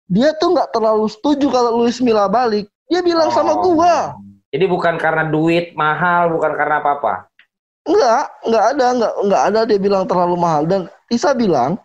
dia 0.06 0.38
tuh 0.38 0.54
nggak 0.54 0.70
terlalu 0.70 1.10
setuju 1.10 1.50
kalau 1.50 1.82
Luis 1.82 1.98
Milla 1.98 2.30
balik. 2.30 2.70
Dia 2.86 3.02
bilang 3.02 3.34
sama 3.34 3.58
Oh. 3.58 3.74
gua, 3.74 4.14
Jadi 4.54 4.66
bukan 4.70 4.96
karena 5.02 5.26
duit 5.26 5.74
mahal, 5.74 6.30
bukan 6.30 6.54
karena 6.54 6.80
apa-apa. 6.80 7.28
Enggak, 7.86 8.24
enggak 8.44 8.66
ada, 8.74 8.86
enggak, 8.92 9.14
enggak 9.22 9.44
ada 9.48 9.60
dia 9.66 9.80
bilang 9.80 10.04
terlalu 10.10 10.36
mahal. 10.36 10.64
Dan 10.66 10.82
Tisa 11.08 11.32
bilang, 11.38 11.78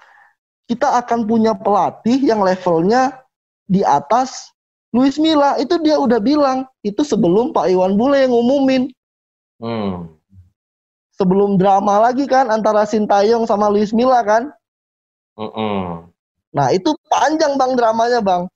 kita 0.66 1.00
akan 1.04 1.28
punya 1.28 1.52
pelatih 1.52 2.18
yang 2.20 2.40
levelnya 2.40 3.20
di 3.68 3.84
atas 3.84 4.50
Luis 4.90 5.20
Milla. 5.20 5.60
Itu 5.60 5.78
dia 5.78 6.00
udah 6.00 6.18
bilang, 6.18 6.66
itu 6.82 7.04
sebelum 7.04 7.52
Pak 7.52 7.70
Iwan 7.70 7.94
Bule 8.00 8.24
yang 8.26 8.32
ngumumin. 8.32 8.90
Hmm. 9.60 10.08
Sebelum 11.20 11.60
drama 11.60 12.08
lagi 12.08 12.24
kan 12.24 12.48
antara 12.48 12.88
Sintayong 12.88 13.44
sama 13.44 13.68
Luis 13.68 13.92
Milla 13.92 14.24
kan. 14.24 14.48
Mm-mm. 15.36 16.08
Nah 16.50 16.66
itu 16.72 16.96
panjang 17.12 17.60
bang 17.60 17.76
dramanya 17.76 18.24
bang. 18.24 18.48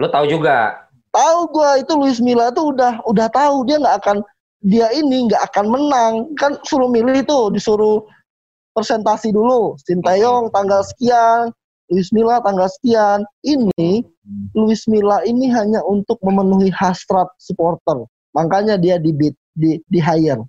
Lu 0.00 0.08
tahu 0.08 0.24
juga. 0.24 0.88
Tahu 1.12 1.38
gua 1.52 1.76
itu 1.76 1.92
Luis 2.00 2.18
Milla 2.20 2.48
tuh 2.48 2.72
udah 2.72 3.04
udah 3.04 3.28
tahu 3.28 3.68
dia 3.68 3.76
nggak 3.76 3.96
akan 4.00 4.16
dia 4.62 4.90
ini 4.90 5.30
nggak 5.30 5.54
akan 5.54 5.66
menang 5.70 6.12
kan 6.34 6.58
suruh 6.66 6.90
milih 6.90 7.22
tuh 7.26 7.54
disuruh 7.54 8.02
presentasi 8.74 9.34
dulu. 9.34 9.74
Sintayong 9.82 10.50
tanggal 10.54 10.82
sekian, 10.86 11.50
Luis 11.90 12.10
Milla 12.14 12.38
tanggal 12.42 12.70
sekian. 12.70 13.26
Ini 13.42 14.02
Luis 14.54 14.86
Milla 14.86 15.22
ini 15.26 15.50
hanya 15.50 15.82
untuk 15.86 16.18
memenuhi 16.22 16.70
hasrat 16.70 17.26
supporter. 17.42 18.06
Makanya 18.34 18.78
dia 18.78 18.98
di 19.02 19.14
di 19.54 19.78
di 19.82 19.98
hire. 19.98 20.42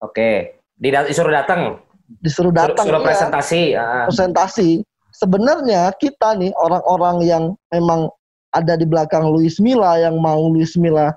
Oke. 0.00 0.60
Disuruh 0.80 1.32
datang. 1.32 1.80
Disuruh 2.20 2.52
datang. 2.52 2.84
Suruh, 2.84 3.00
suruh 3.00 3.02
ya. 3.02 3.06
presentasi. 3.06 3.62
Ah. 3.76 4.06
Presentasi. 4.08 4.70
Sebenarnya 5.14 5.94
kita 5.96 6.34
nih 6.34 6.50
orang-orang 6.58 7.22
yang 7.22 7.44
memang 7.70 8.10
ada 8.54 8.78
di 8.78 8.86
belakang 8.86 9.30
Luis 9.30 9.58
Milla 9.58 9.98
yang 9.98 10.18
mau 10.18 10.50
Luis 10.50 10.74
Milla 10.78 11.14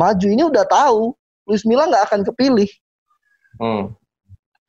maju 0.00 0.26
ini 0.28 0.48
udah 0.48 0.64
tahu 0.64 1.12
Luis 1.50 1.66
Milla 1.66 1.90
nggak 1.90 2.06
akan 2.06 2.20
kepilih. 2.30 2.70
Hmm. 3.58 3.92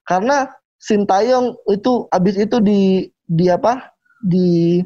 Karena 0.03 0.49
Sintayong 0.82 1.53
itu 1.69 2.09
abis 2.09 2.41
itu 2.41 2.57
di 2.57 3.05
di 3.29 3.45
apa? 3.47 3.93
di 4.21 4.82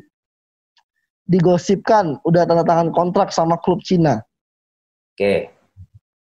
digosipkan 1.25 2.19
udah 2.23 2.43
tanda 2.45 2.63
tangan 2.63 2.91
kontrak 2.95 3.31
sama 3.31 3.55
klub 3.59 3.81
Cina. 3.83 4.21
Oke. 5.15 5.49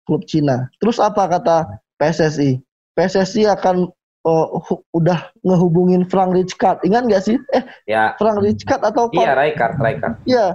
Klub 0.05 0.25
Cina. 0.25 0.69
Terus 0.81 0.97
apa 0.99 1.29
kata 1.29 1.57
PSSI? 1.97 2.59
PSSI 2.93 3.47
akan 3.47 3.89
uh, 4.27 4.47
udah 4.93 5.31
ngehubungin 5.41 6.05
Frank 6.09 6.35
Rijkaard. 6.35 6.83
Ingat 6.83 7.03
nggak 7.07 7.23
sih? 7.25 7.37
Eh, 7.55 7.65
Ya. 7.87 8.13
Frank 8.19 8.43
Rijkaard 8.43 8.83
atau 8.85 9.09
Iya, 9.13 9.33
Frank- 9.33 9.37
Raikard, 9.39 9.75
Raikard. 9.79 10.15
Iya. 10.27 10.47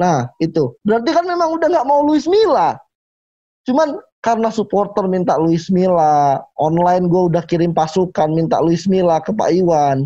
Nah, 0.00 0.32
itu. 0.40 0.72
Berarti 0.80 1.10
kan 1.12 1.26
memang 1.28 1.52
udah 1.54 1.66
nggak 1.68 1.86
mau 1.86 2.00
Luis 2.02 2.24
Milla. 2.24 2.74
Cuman 3.68 4.00
karena 4.20 4.52
supporter 4.52 5.08
minta 5.08 5.40
Luis 5.40 5.72
Milla, 5.72 6.44
online 6.60 7.08
gue 7.08 7.22
udah 7.32 7.42
kirim 7.48 7.72
pasukan 7.72 8.28
minta 8.36 8.60
Luis 8.60 8.84
Milla 8.84 9.20
ke 9.24 9.32
Pak 9.32 9.48
Iwan. 9.48 10.04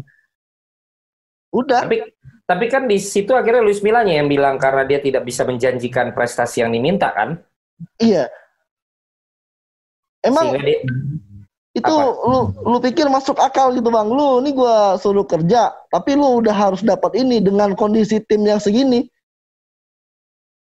Udah. 1.50 1.86
Tapi 1.86 2.02
tapi 2.44 2.68
kan 2.68 2.84
di 2.86 3.00
situ 3.00 3.32
akhirnya 3.32 3.64
Luis 3.64 3.80
Millanya 3.80 4.20
yang 4.20 4.28
bilang 4.28 4.60
karena 4.60 4.84
dia 4.84 5.00
tidak 5.00 5.24
bisa 5.24 5.48
menjanjikan 5.48 6.12
prestasi 6.12 6.62
yang 6.62 6.70
diminta 6.70 7.10
kan. 7.10 7.40
Iya. 7.98 8.28
Emang 10.22 10.52
Sehingga 10.52 10.62
dia, 10.62 10.78
itu 11.74 11.90
apa? 11.90 12.28
lu 12.30 12.40
lu 12.68 12.78
pikir 12.78 13.10
masuk 13.10 13.36
akal 13.40 13.74
gitu 13.74 13.90
bang? 13.90 14.06
Lu 14.06 14.44
ini 14.44 14.54
gua 14.54 14.94
suruh 15.00 15.26
kerja, 15.26 15.74
tapi 15.90 16.14
lu 16.14 16.38
udah 16.44 16.54
harus 16.54 16.84
dapat 16.86 17.18
ini 17.18 17.42
dengan 17.42 17.74
kondisi 17.74 18.22
tim 18.24 18.46
yang 18.46 18.62
segini. 18.62 19.10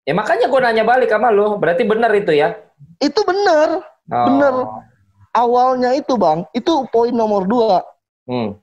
ya 0.07 0.15
makanya 0.15 0.47
gue 0.47 0.61
nanya 0.63 0.87
balik 0.87 1.11
sama 1.11 1.35
lu, 1.35 1.59
berarti 1.59 1.83
benar 1.83 2.15
itu 2.15 2.31
ya? 2.31 2.55
Itu 3.01 3.21
bener. 3.25 3.85
Oh. 4.13 4.27
Bener. 4.31 4.55
Awalnya 5.37 5.93
itu 5.93 6.17
bang, 6.17 6.49
itu 6.57 6.89
poin 6.89 7.13
nomor 7.13 7.45
dua. 7.45 7.85
Hmm. 8.25 8.57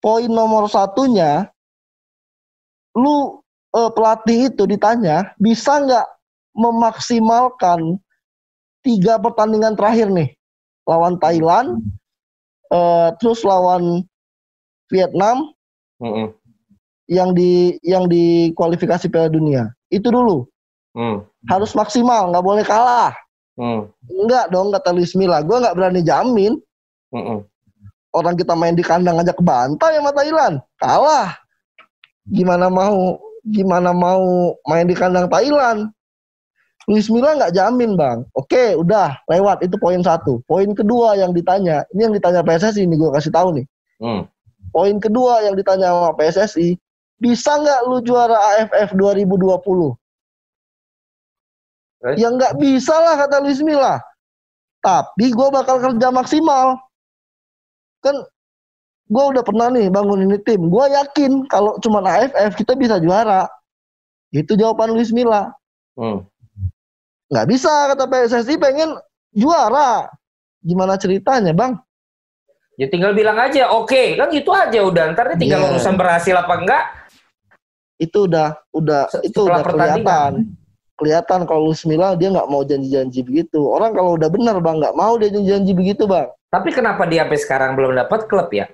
Poin 0.00 0.30
nomor 0.30 0.64
satunya, 0.72 1.52
lu 2.96 3.44
eh, 3.76 3.90
pelatih 3.92 4.48
itu 4.48 4.64
ditanya 4.64 5.36
bisa 5.36 5.84
nggak 5.84 6.06
memaksimalkan 6.56 8.00
tiga 8.80 9.20
pertandingan 9.20 9.76
terakhir 9.76 10.08
nih 10.08 10.32
lawan 10.88 11.20
Thailand, 11.20 11.84
eh, 12.72 13.08
terus 13.20 13.44
lawan 13.44 14.08
Vietnam, 14.88 15.52
Hmm. 16.00 16.32
yang 17.10 17.36
di 17.36 17.76
yang 17.84 18.08
di 18.08 18.54
kualifikasi 18.56 19.12
Piala 19.12 19.28
Dunia. 19.28 19.68
Itu 19.92 20.08
dulu 20.08 20.48
Hmm. 20.96 21.28
harus 21.52 21.76
maksimal, 21.76 22.32
nggak 22.32 22.46
boleh 22.46 22.64
kalah. 22.64 23.12
Hmm. 23.58 23.90
Enggak 24.06 24.54
dong 24.54 24.70
kata 24.70 24.94
Luis 24.94 25.18
Milla, 25.18 25.42
gue 25.42 25.56
nggak 25.58 25.74
berani 25.74 26.00
jamin. 26.06 26.54
Hmm. 27.10 27.42
Orang 28.14 28.38
kita 28.38 28.54
main 28.54 28.78
di 28.78 28.86
kandang 28.86 29.18
aja 29.18 29.34
kebantai 29.34 29.98
sama 29.98 30.14
Thailand, 30.14 30.54
kalah. 30.78 31.34
Gimana 32.30 32.70
mau 32.70 33.18
gimana 33.50 33.90
mau 33.90 34.54
main 34.70 34.86
di 34.86 34.94
kandang 34.94 35.26
Thailand? 35.26 35.90
Luis 36.88 37.10
Milla 37.12 37.36
nggak 37.36 37.52
jamin 37.52 37.98
bang. 37.98 38.24
Oke, 38.32 38.72
udah 38.78 39.18
lewat 39.28 39.60
itu 39.60 39.76
poin 39.76 40.00
satu. 40.00 40.40
Poin 40.48 40.72
kedua 40.72 41.18
yang 41.18 41.36
ditanya, 41.36 41.84
ini 41.92 42.08
yang 42.08 42.14
ditanya 42.16 42.40
PSSI 42.40 42.88
ini 42.88 42.96
gue 42.96 43.10
kasih 43.12 43.34
tahu 43.34 43.60
nih. 43.60 43.66
Hmm. 44.00 44.22
Poin 44.72 44.96
kedua 44.96 45.44
yang 45.44 45.58
ditanya 45.58 45.92
sama 45.92 46.16
PSSI, 46.16 46.78
bisa 47.18 47.58
nggak 47.58 47.80
lu 47.90 47.98
juara 48.06 48.38
AFF 48.56 48.94
2020? 48.94 49.97
Terus? 51.98 52.16
Ya 52.16 52.28
nggak 52.28 52.54
bisa 52.56 52.94
lah 52.94 53.14
kata 53.16 53.42
Luis 53.42 53.58
Milla. 53.58 53.98
Tapi 54.78 55.28
gue 55.28 55.48
bakal 55.48 55.76
kerja 55.78 56.08
maksimal. 56.08 56.78
Kan 57.98 58.14
gue 59.04 59.24
udah 59.26 59.42
pernah 59.42 59.66
nih 59.68 59.88
bangun 59.88 60.22
ini 60.22 60.38
tim. 60.38 60.66
Gue 60.66 60.86
yakin 60.88 61.46
kalau 61.46 61.74
cuma 61.78 61.98
AFF 62.00 62.54
kita 62.54 62.72
bisa 62.72 62.98
juara. 62.98 63.50
Itu 64.30 64.54
jawaban 64.54 64.92
Luis 64.92 65.10
Milla. 65.10 65.50
Hmm. 65.98 66.22
Nggak 67.28 67.46
bisa 67.48 67.72
kata 67.90 68.04
PSSI 68.06 68.54
pengen 68.56 68.94
juara. 69.32 70.06
Gimana 70.58 70.94
ceritanya 70.94 71.50
bang? 71.50 71.74
Ya 72.78 72.86
tinggal 72.86 73.10
bilang 73.10 73.34
aja, 73.34 73.74
oke, 73.74 74.14
kan 74.14 74.30
gitu 74.30 74.54
aja 74.54 74.78
udah. 74.80 75.10
Ntar 75.10 75.34
tinggal 75.34 75.66
Iya. 75.66 75.68
urusan 75.74 75.98
berhasil 75.98 76.30
apa 76.30 76.54
enggak. 76.54 76.84
Itu 77.98 78.30
udah 78.30 78.54
udah 78.70 79.10
Se- 79.10 79.26
itu 79.26 79.34
setelah 79.34 79.58
udah 79.58 79.66
pertandingan. 79.66 79.98
kelihatan. 79.98 80.32
Kelihatan 80.98 81.46
kalau 81.46 81.70
Luis 81.70 81.86
Milla 81.86 82.18
dia 82.18 82.26
nggak 82.34 82.50
mau 82.50 82.66
janji-janji 82.66 83.22
begitu. 83.22 83.62
Orang 83.70 83.94
kalau 83.94 84.18
udah 84.18 84.26
benar 84.26 84.58
bang 84.58 84.82
nggak 84.82 84.98
mau 84.98 85.14
dia 85.14 85.30
janji-janji 85.30 85.72
begitu 85.72 86.10
bang. 86.10 86.26
Tapi 86.50 86.74
kenapa 86.74 87.06
dia 87.06 87.22
sampai 87.22 87.38
sekarang 87.38 87.70
belum 87.78 87.94
dapat 87.94 88.26
klub 88.26 88.50
ya? 88.50 88.66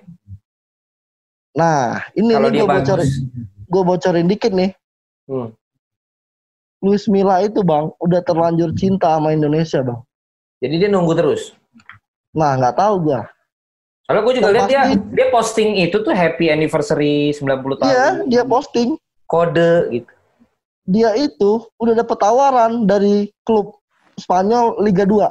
Nah 1.53 2.01
ini 2.17 2.33
Kalau 2.33 2.49
nih 2.49 2.57
dia 2.57 2.63
gue 2.65 2.69
bocorin, 2.73 3.09
gue 3.69 3.83
bocorin 3.85 4.27
dikit 4.27 4.51
nih. 4.57 4.71
Hmm. 5.29 5.53
Luis 6.81 7.05
Milla 7.05 7.45
itu 7.45 7.61
bang 7.61 7.93
udah 8.01 8.21
terlanjur 8.25 8.73
cinta 8.73 9.21
sama 9.21 9.29
Indonesia 9.29 9.85
bang. 9.85 10.01
Jadi 10.65 10.75
dia 10.81 10.89
nunggu 10.89 11.13
terus. 11.13 11.53
Nah 12.33 12.57
nggak 12.57 12.73
tahu 12.73 13.05
gua. 13.05 13.21
Soalnya 14.05 14.21
gue 14.21 14.33
juga 14.37 14.49
lihat 14.49 14.69
dia 14.69 14.81
dia 14.97 15.27
posting 15.29 15.77
itu 15.77 16.01
tuh 16.01 16.13
happy 16.13 16.49
anniversary 16.49 17.33
90 17.37 17.81
tahun. 17.81 17.89
Iya 17.93 18.07
dia 18.25 18.43
posting 18.45 18.97
Kode 19.29 19.93
gitu. 19.93 20.09
Dia 20.85 21.13
itu 21.17 21.65
udah 21.81 21.93
dapet 21.97 22.17
tawaran 22.21 22.85
dari 22.85 23.33
klub 23.41 23.77
Spanyol 24.15 24.79
Liga 24.85 25.03
2 25.03 25.27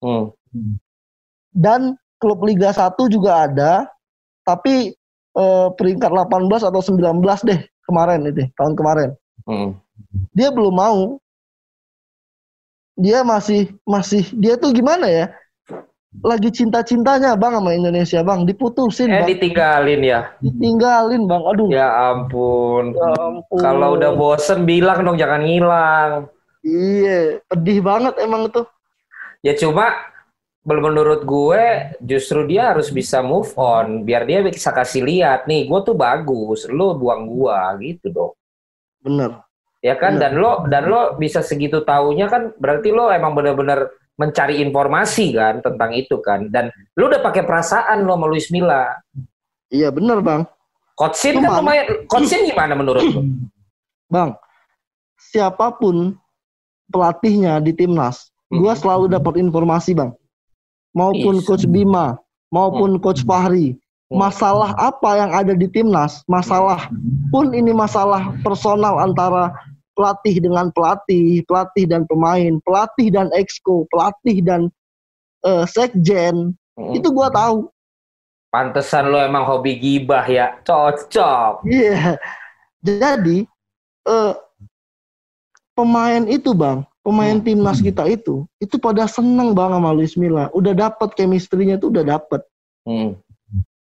Hmm. 0.00 0.80
dan 1.52 1.92
klub 2.16 2.40
Liga 2.40 2.72
1 2.72 2.96
juga 3.12 3.44
ada 3.44 3.84
tapi 4.46 4.96
eh, 5.36 5.68
peringkat 5.76 6.10
18 6.10 6.64
atau 6.64 6.80
19 6.80 7.20
deh 7.44 7.60
kemarin 7.84 8.24
itu 8.30 8.46
tahun 8.54 8.74
kemarin. 8.78 9.10
Hmm. 9.44 9.74
Dia 10.32 10.48
belum 10.54 10.74
mau. 10.74 11.18
Dia 13.00 13.24
masih 13.24 13.72
masih 13.88 14.28
dia 14.36 14.56
tuh 14.60 14.70
gimana 14.76 15.08
ya? 15.08 15.32
Lagi 16.10 16.50
cinta-cintanya 16.50 17.38
Bang 17.38 17.54
sama 17.54 17.70
Indonesia 17.70 18.18
Bang, 18.26 18.42
diputusin 18.42 19.14
Eh 19.14 19.22
Bang, 19.22 19.30
ditinggalin 19.30 20.00
ya. 20.02 20.20
ditinggalin 20.42 21.30
Bang. 21.30 21.46
Aduh. 21.46 21.70
Ya 21.70 21.86
ampun. 22.10 22.98
Ya 22.98 23.14
ampun. 23.14 23.58
Kalau 23.62 23.94
udah 23.94 24.18
bosen 24.18 24.66
bilang 24.66 25.06
dong 25.06 25.14
jangan 25.14 25.46
ngilang. 25.46 26.26
Iya, 26.66 27.38
pedih 27.46 27.78
banget 27.78 28.18
emang 28.18 28.50
tuh. 28.50 28.66
Ya 29.46 29.54
cuma 29.54 30.10
menurut 30.66 31.24
gue 31.24 31.64
justru 32.04 32.44
dia 32.44 32.74
harus 32.74 32.92
bisa 32.92 33.24
move 33.24 33.48
on 33.56 34.04
biar 34.04 34.28
dia 34.28 34.44
bisa 34.44 34.68
kasih 34.68 35.08
lihat 35.08 35.48
nih 35.48 35.64
gue 35.64 35.80
tuh 35.88 35.96
bagus 35.96 36.68
lo 36.68 36.92
buang 37.00 37.24
gua 37.24 37.72
gitu 37.80 38.12
dong 38.12 38.32
Bener. 39.00 39.40
ya 39.80 39.96
kan 39.96 40.20
Bener. 40.20 40.22
dan 40.28 40.32
lo 40.36 40.52
dan 40.68 40.84
lo 40.92 41.16
bisa 41.16 41.40
segitu 41.40 41.80
taunya 41.80 42.28
kan 42.28 42.52
berarti 42.60 42.92
lo 42.92 43.08
emang 43.08 43.32
bener-bener 43.32 43.88
mencari 44.20 44.60
informasi 44.60 45.32
kan 45.32 45.64
tentang 45.64 45.96
itu 45.96 46.20
kan 46.20 46.52
dan 46.52 46.68
lo 46.92 47.08
udah 47.08 47.24
pakai 47.24 47.40
perasaan 47.40 48.04
lo 48.04 48.12
sama 48.14 48.28
Luis 48.28 48.52
Milla 48.52 48.92
Iya 49.70 49.88
bener 49.88 50.20
Bang. 50.20 50.44
Coach 50.92 51.16
Sin 51.16 51.40
kan 51.40 51.56
lumayan 51.56 52.04
Coach 52.04 52.28
Sin 52.28 52.44
gimana 52.44 52.76
menurut 52.76 53.00
lo 53.00 53.24
Bang, 54.12 54.34
siapa 55.16 55.72
pun 55.72 56.18
pelatihnya 56.88 57.56
di 57.58 57.70
timnas, 57.70 58.28
gua 58.50 58.74
Mhm. 58.74 58.80
selalu 58.82 59.04
dapat 59.08 59.34
informasi 59.38 59.94
Bang. 59.94 60.10
Maupun 60.90 61.38
Is. 61.38 61.46
Coach 61.46 61.64
Bima, 61.64 62.18
maupun 62.50 62.98
Coach 62.98 63.22
Fahri. 63.22 63.78
Hmm. 64.10 64.18
Masalah 64.18 64.74
apa 64.74 65.10
yang 65.14 65.30
ada 65.30 65.54
di 65.54 65.70
timnas, 65.70 66.26
masalah 66.26 66.90
pun 67.30 67.54
ini 67.54 67.70
masalah 67.70 68.34
personal 68.42 68.98
antara 68.98 69.54
pelatih 70.00 70.40
dengan 70.40 70.72
pelatih, 70.72 71.44
pelatih 71.44 71.84
dan 71.84 72.08
pemain, 72.08 72.56
pelatih 72.64 73.12
dan 73.12 73.28
exco, 73.36 73.84
pelatih 73.92 74.40
dan 74.40 74.72
eh, 75.44 75.68
sekjen, 75.68 76.56
Hmm. 76.80 76.96
itu 76.96 77.12
gua 77.12 77.28
tahu. 77.28 77.68
pantesan 78.50 79.12
lo 79.12 79.20
emang 79.20 79.44
hobi 79.44 79.76
gibah 79.78 80.24
ya 80.24 80.56
cocok 80.64 81.62
Iya. 81.68 82.16
Jadi 82.80 83.44
eh 84.08 84.32
pemain 85.76 86.24
itu 86.24 86.50
bang, 86.50 86.80
pemain 87.04 87.36
Hmm. 87.36 87.44
timnas 87.44 87.78
kita 87.78 88.08
itu, 88.08 88.48
itu 88.58 88.80
pada 88.80 89.04
seneng 89.04 89.52
bang 89.52 89.70
sama 89.76 89.92
Luis 89.92 90.16
Milla. 90.16 90.48
Udah 90.50 90.72
dapet 90.72 91.12
chemistry-nya 91.14 91.76
tuh 91.76 91.92
udah 91.92 92.16
dapet. 92.16 92.40
Hmm. 92.88 93.14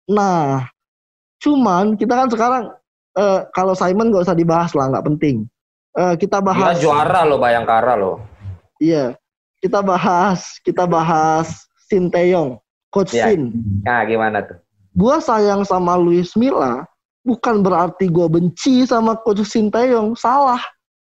Nah, 0.06 0.68
cuman 1.40 1.96
kita 1.96 2.14
kan 2.14 2.28
sekarang 2.28 2.64
eh, 3.18 3.42
kalau 3.58 3.74
Simon 3.74 4.14
nggak 4.14 4.28
usah 4.28 4.38
dibahas 4.38 4.72
lah, 4.78 4.92
nggak 4.92 5.08
penting. 5.08 5.50
Eh, 6.00 6.16
kita 6.16 6.40
Dia 6.40 6.48
bahas. 6.48 6.80
juara 6.80 7.28
loh 7.28 7.36
Bayangkara 7.36 8.00
loh. 8.00 8.24
Iya, 8.80 9.20
kita 9.60 9.84
bahas, 9.84 10.56
kita 10.64 10.88
bahas 10.88 11.68
Sinteyong, 11.92 12.56
Coach 12.88 13.20
Iya. 13.20 13.36
Sin. 13.36 13.52
Nah, 13.84 14.08
gimana 14.08 14.40
tuh? 14.48 14.64
Gua 14.96 15.20
sayang 15.20 15.68
sama 15.68 16.00
Luis 16.00 16.32
Milla, 16.40 16.88
bukan 17.28 17.60
berarti 17.60 18.08
gua 18.08 18.32
benci 18.32 18.88
sama 18.88 19.20
Coach 19.20 19.44
Sinteyong. 19.44 20.16
Salah. 20.16 20.64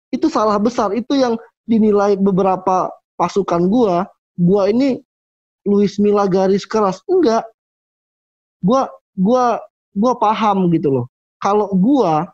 Itu 0.08 0.32
salah 0.32 0.56
besar. 0.56 0.96
Itu 0.96 1.20
yang 1.20 1.36
dinilai 1.68 2.16
beberapa 2.16 2.88
pasukan 3.20 3.68
gua. 3.68 4.08
Gua 4.40 4.72
ini 4.72 5.04
Luis 5.68 6.00
Milla 6.00 6.32
garis 6.32 6.64
keras. 6.64 7.04
Enggak. 7.12 7.44
Gua 8.64 8.88
gua 9.20 9.60
gua 9.92 10.16
paham 10.16 10.72
gitu 10.72 10.96
loh. 10.96 11.06
Kalau 11.44 11.68
gua 11.76 12.32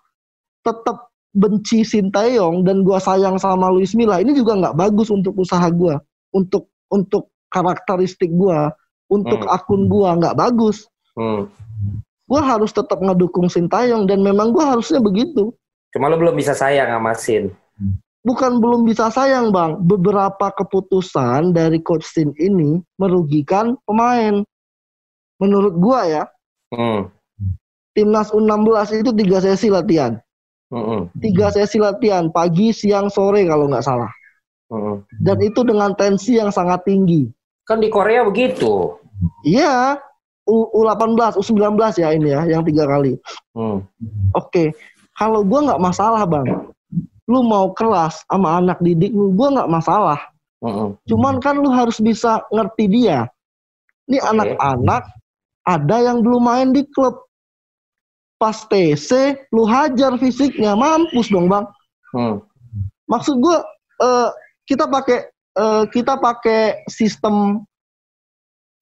tetap 0.61 1.09
benci 1.33 1.81
Sinteyong 1.81 2.61
dan 2.63 2.85
gua 2.85 3.01
sayang 3.01 3.41
sama 3.41 3.73
Luis 3.73 3.97
Milla, 3.97 4.21
ini 4.21 4.37
juga 4.37 4.53
nggak 4.53 4.77
bagus 4.77 5.09
untuk 5.09 5.33
usaha 5.37 5.65
gua, 5.73 5.97
untuk 6.29 6.69
untuk 6.93 7.33
karakteristik 7.49 8.29
gua, 8.33 8.69
untuk 9.09 9.45
Hmm. 9.45 9.53
akun 9.53 9.85
gua 9.89 10.17
nggak 10.17 10.37
bagus 10.37 10.89
Hmm. 11.13 11.45
gue 12.25 12.41
harus 12.41 12.73
tetap 12.73 12.97
ngedukung 12.97 13.45
Sintayong 13.45 14.09
dan 14.09 14.25
memang 14.25 14.49
gue 14.49 14.63
harusnya 14.63 14.97
begitu. 14.97 15.53
Cuma 15.93 16.09
lo 16.09 16.17
belum 16.17 16.33
bisa 16.33 16.57
sayang 16.57 16.89
sama 16.89 17.13
Sin. 17.13 17.53
Bukan 18.23 18.57
belum 18.57 18.87
bisa 18.87 19.11
sayang 19.11 19.51
bang, 19.51 19.77
beberapa 19.83 20.49
keputusan 20.55 21.53
dari 21.53 21.83
coach 21.83 22.07
Sin 22.07 22.31
ini 22.39 22.81
merugikan 22.97 23.75
pemain. 23.85 24.41
Menurut 25.37 25.75
gue 25.77 25.99
ya, 26.17 26.23
Hmm. 26.73 27.11
timnas 27.93 28.31
U16 28.33 29.03
itu 29.03 29.11
tiga 29.13 29.37
sesi 29.43 29.67
latihan, 29.69 30.17
Hmm. 30.73 31.05
tiga 31.21 31.53
sesi 31.53 31.77
latihan 31.77 32.33
pagi, 32.33 32.73
siang, 32.73 33.13
sore 33.13 33.45
kalau 33.45 33.69
nggak 33.69 33.85
salah. 33.85 34.09
Hmm. 34.73 35.05
Dan 35.21 35.37
itu 35.45 35.61
dengan 35.61 35.93
tensi 35.93 36.41
yang 36.41 36.49
sangat 36.49 36.81
tinggi. 36.81 37.29
Kan 37.69 37.77
di 37.77 37.93
Korea 37.93 38.25
begitu. 38.25 38.97
Iya, 39.45 40.01
U- 40.49 40.73
U18, 40.81 41.37
U19 41.39 41.77
ya 42.01 42.09
ini 42.11 42.33
ya, 42.33 42.41
yang 42.49 42.65
tiga 42.65 42.89
kali. 42.89 43.13
Hmm. 43.53 43.85
Oke, 44.33 44.73
kalau 45.13 45.45
gue 45.45 45.59
nggak 45.61 45.77
masalah 45.77 46.25
bang, 46.25 46.73
lu 47.29 47.39
mau 47.45 47.69
keras 47.71 48.25
sama 48.25 48.57
anak 48.57 48.81
didik 48.81 49.13
lu, 49.13 49.29
gue 49.31 49.47
nggak 49.53 49.69
masalah. 49.69 50.19
Hmm. 50.59 50.97
Cuman 51.05 51.37
kan 51.37 51.61
lu 51.61 51.69
harus 51.69 52.01
bisa 52.01 52.41
ngerti 52.49 52.89
dia. 52.89 53.29
Ini 54.09 54.19
Oke. 54.19 54.27
anak-anak 54.35 55.03
ada 55.63 55.97
yang 56.01 56.25
belum 56.25 56.43
main 56.43 56.69
di 56.73 56.83
klub. 56.91 57.23
Pas 58.43 58.59
TC, 58.67 59.39
lu 59.55 59.63
hajar 59.63 60.19
fisiknya, 60.19 60.75
mampus 60.75 61.31
dong 61.31 61.47
bang. 61.47 61.63
Hmm. 62.11 62.43
Maksud 63.07 63.39
gue, 63.39 63.57
eh, 64.03 64.29
kita 64.67 64.83
pakai 64.91 65.31
eh, 65.31 65.83
kita 65.87 66.19
pakai 66.19 66.83
sistem 66.91 67.63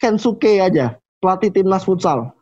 Kensuke 0.02 0.58
aja, 0.58 0.98
pelatih 1.22 1.54
timnas 1.54 1.86
futsal 1.86 2.34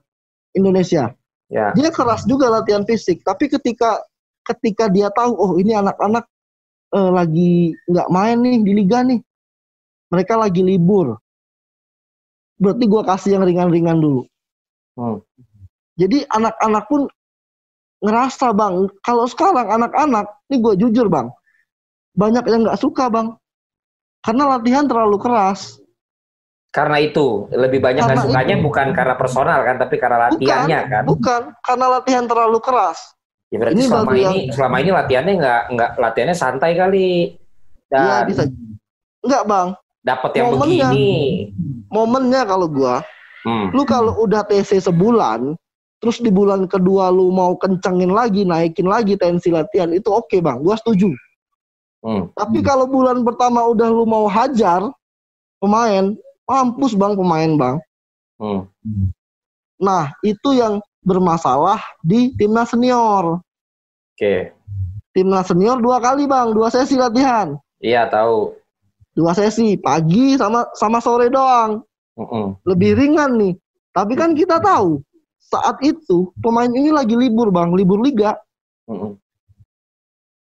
Indonesia. 0.55 1.11
Ya. 1.49 1.74
dia 1.74 1.89
keras 1.89 2.30
juga 2.30 2.45
latihan 2.45 2.86
fisik 2.86 3.26
tapi 3.26 3.49
ketika 3.49 4.05
ketika 4.45 4.86
dia 4.86 5.09
tahu 5.09 5.34
oh 5.34 5.51
ini 5.57 5.74
anak-anak 5.74 6.22
eh, 6.93 7.09
lagi 7.09 7.74
nggak 7.89 8.05
main 8.13 8.38
nih 8.38 8.61
di 8.61 8.72
liga 8.78 9.01
nih 9.01 9.17
mereka 10.13 10.38
lagi 10.38 10.61
libur 10.61 11.17
berarti 12.61 12.86
gua 12.86 13.01
kasih 13.01 13.34
yang 13.34 13.49
ringan-ringan 13.49 13.97
dulu 13.97 14.30
Hmm. 14.99 15.24
Jadi 16.00 16.24
anak-anak 16.30 16.88
pun 16.88 17.02
ngerasa 18.00 18.56
bang 18.56 18.74
kalau 19.02 19.28
sekarang 19.28 19.68
anak-anak 19.68 20.26
ini 20.47 20.56
gue 20.58 20.74
jujur 20.80 21.06
bang 21.06 21.28
banyak 22.14 22.47
yang 22.47 22.64
nggak 22.64 22.80
suka 22.80 23.08
bang 23.08 23.36
karena 24.22 24.43
latihan 24.50 24.86
terlalu 24.86 25.18
keras 25.18 25.78
Karena 26.70 27.02
itu 27.02 27.50
lebih 27.50 27.82
banyak 27.82 27.97
Karena 28.00 28.14
nggak 28.14 28.30
sukanya 28.30 28.56
itu. 28.56 28.64
bukan 28.64 28.88
karena 28.93 29.16
personal 29.18 29.60
kan, 29.64 29.76
tapi 29.76 29.95
karena 29.97 30.18
latihannya 30.30 30.80
kan. 30.86 31.04
bukan 31.04 31.41
karena 31.60 31.86
latihan 31.89 32.26
terlalu 32.26 32.60
keras 32.60 33.00
Ya 33.50 33.58
berarti 33.58 33.74
Ini 33.74 33.84
selama 33.84 34.12
ini 34.14 34.39
selama 34.54 34.76
ini 34.78 34.91
latihannya 34.93 35.34
nggak 35.36 35.62
nggak 35.74 35.91
latihannya 35.97 36.38
santai 36.38 36.78
kali. 36.78 37.34
Iya 37.89 38.22
bisa 38.24 38.45
nggak 39.20 39.43
bang 39.43 39.68
dapat 40.00 40.32
yang 40.32 40.45
Momennya. 40.47 40.88
begini. 40.88 41.18
momennya 41.89 42.41
kalau 42.45 42.70
gua 42.70 43.02
Hmm. 43.39 43.72
lu 43.72 43.82
kalau 43.82 44.20
udah 44.20 44.43
TC 44.43 44.78
sebulan 44.80 45.58
terus 46.00 46.18
di 46.18 46.32
bulan 46.32 46.64
kedua 46.66 47.12
lu 47.12 47.28
mau 47.30 47.54
kencengin 47.56 48.10
lagi 48.10 48.47
naikin 48.47 48.88
lagi 48.88 49.20
tensi 49.20 49.52
latihan 49.52 49.91
itu 49.91 50.08
oke 50.08 50.39
bang 50.39 50.60
gua 50.60 50.76
setuju 50.76 51.12
Hmm. 52.00 52.32
tapi 52.32 52.64
kalau 52.64 52.88
bulan 52.88 53.28
pertama 53.28 53.60
udah 53.68 53.91
lu 53.91 54.08
mau 54.08 54.24
hajar 54.24 54.88
pemain 55.60 56.16
mampus 56.47 56.95
bang 56.95 57.12
pemain 57.12 57.52
bang 57.60 57.78
Hmm. 58.39 58.64
nah 59.76 60.16
itu 60.24 60.56
yang 60.56 60.80
bermasalah 61.04 61.76
di 62.00 62.32
timnas 62.39 62.72
senior 62.72 63.43
Oke. 64.16 64.56
timnas 65.12 65.52
senior 65.52 65.76
dua 65.78 66.00
kali 66.00 66.24
bang 66.24 66.56
dua 66.56 66.72
sesi 66.72 66.95
latihan 66.95 67.60
Iya 67.84 68.08
tahu. 68.08 68.56
dua 69.12 69.36
sesi 69.36 69.76
pagi 69.76 70.39
sama 70.39 70.72
sama 70.72 71.04
sore 71.04 71.28
doang 71.28 71.84
Hmm. 72.16 72.56
lebih 72.64 72.95
ringan 72.95 73.36
nih 73.36 73.60
tapi 73.91 74.16
kan 74.16 74.32
kita 74.32 74.64
tahu 74.64 75.04
saat 75.50 75.82
itu 75.82 76.30
pemain 76.39 76.70
ini 76.70 76.93
lagi 76.93 77.18
libur 77.18 77.50
bang. 77.50 77.74
Libur 77.74 78.00
liga. 78.06 78.38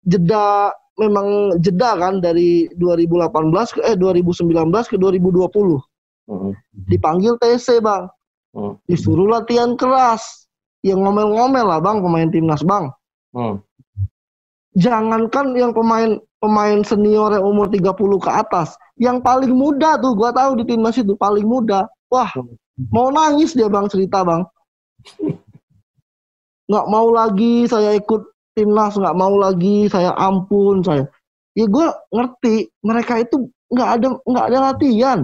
Jeda 0.03 0.75
memang 0.99 1.57
jeda 1.63 1.97
kan 1.97 2.19
dari 2.19 2.67
2018 2.77 3.31
ke 3.79 3.81
eh 3.87 3.97
2019 3.97 4.51
ke 4.91 4.97
2020 4.99 5.81
Hmm. 6.31 6.55
dipanggil 6.87 7.35
TC 7.43 7.83
bang. 7.83 8.07
Hmm. 8.55 8.79
disuruh 8.87 9.27
latihan 9.27 9.75
keras. 9.75 10.47
Yang 10.87 11.03
ngomel-ngomel 11.07 11.67
lah 11.67 11.81
bang 11.83 11.99
pemain 12.03 12.29
timnas 12.31 12.63
bang. 12.67 12.91
Hmm. 13.31 13.63
jangankan 14.79 15.59
yang 15.59 15.75
pemain 15.75 16.19
pemain 16.39 16.79
senior 16.87 17.35
yang 17.35 17.43
umur 17.43 17.67
30 17.67 18.23
ke 18.23 18.31
atas. 18.31 18.79
Yang 18.95 19.19
paling 19.27 19.51
muda 19.55 19.99
tuh 19.99 20.15
gua 20.15 20.31
tahu 20.31 20.63
di 20.63 20.65
timnas 20.71 20.95
itu 20.99 21.19
paling 21.19 21.47
muda. 21.47 21.91
Wah 22.11 22.31
mau 22.95 23.11
nangis 23.11 23.59
dia 23.59 23.67
bang 23.67 23.91
cerita 23.91 24.23
bang 24.23 24.47
nggak 26.67 26.87
mau 26.87 27.09
lagi 27.11 27.67
saya 27.67 27.93
ikut 27.93 28.23
timnas 28.53 28.95
nggak 28.95 29.17
mau 29.17 29.35
lagi 29.35 29.87
saya 29.87 30.15
ampun 30.15 30.81
saya 30.81 31.07
ya 31.53 31.67
gua 31.67 31.91
ngerti 32.09 32.71
mereka 32.81 33.19
itu 33.19 33.45
nggak 33.69 33.89
ada 33.91 34.07
nggak 34.23 34.47
ada 34.47 34.59
latihan 34.63 35.19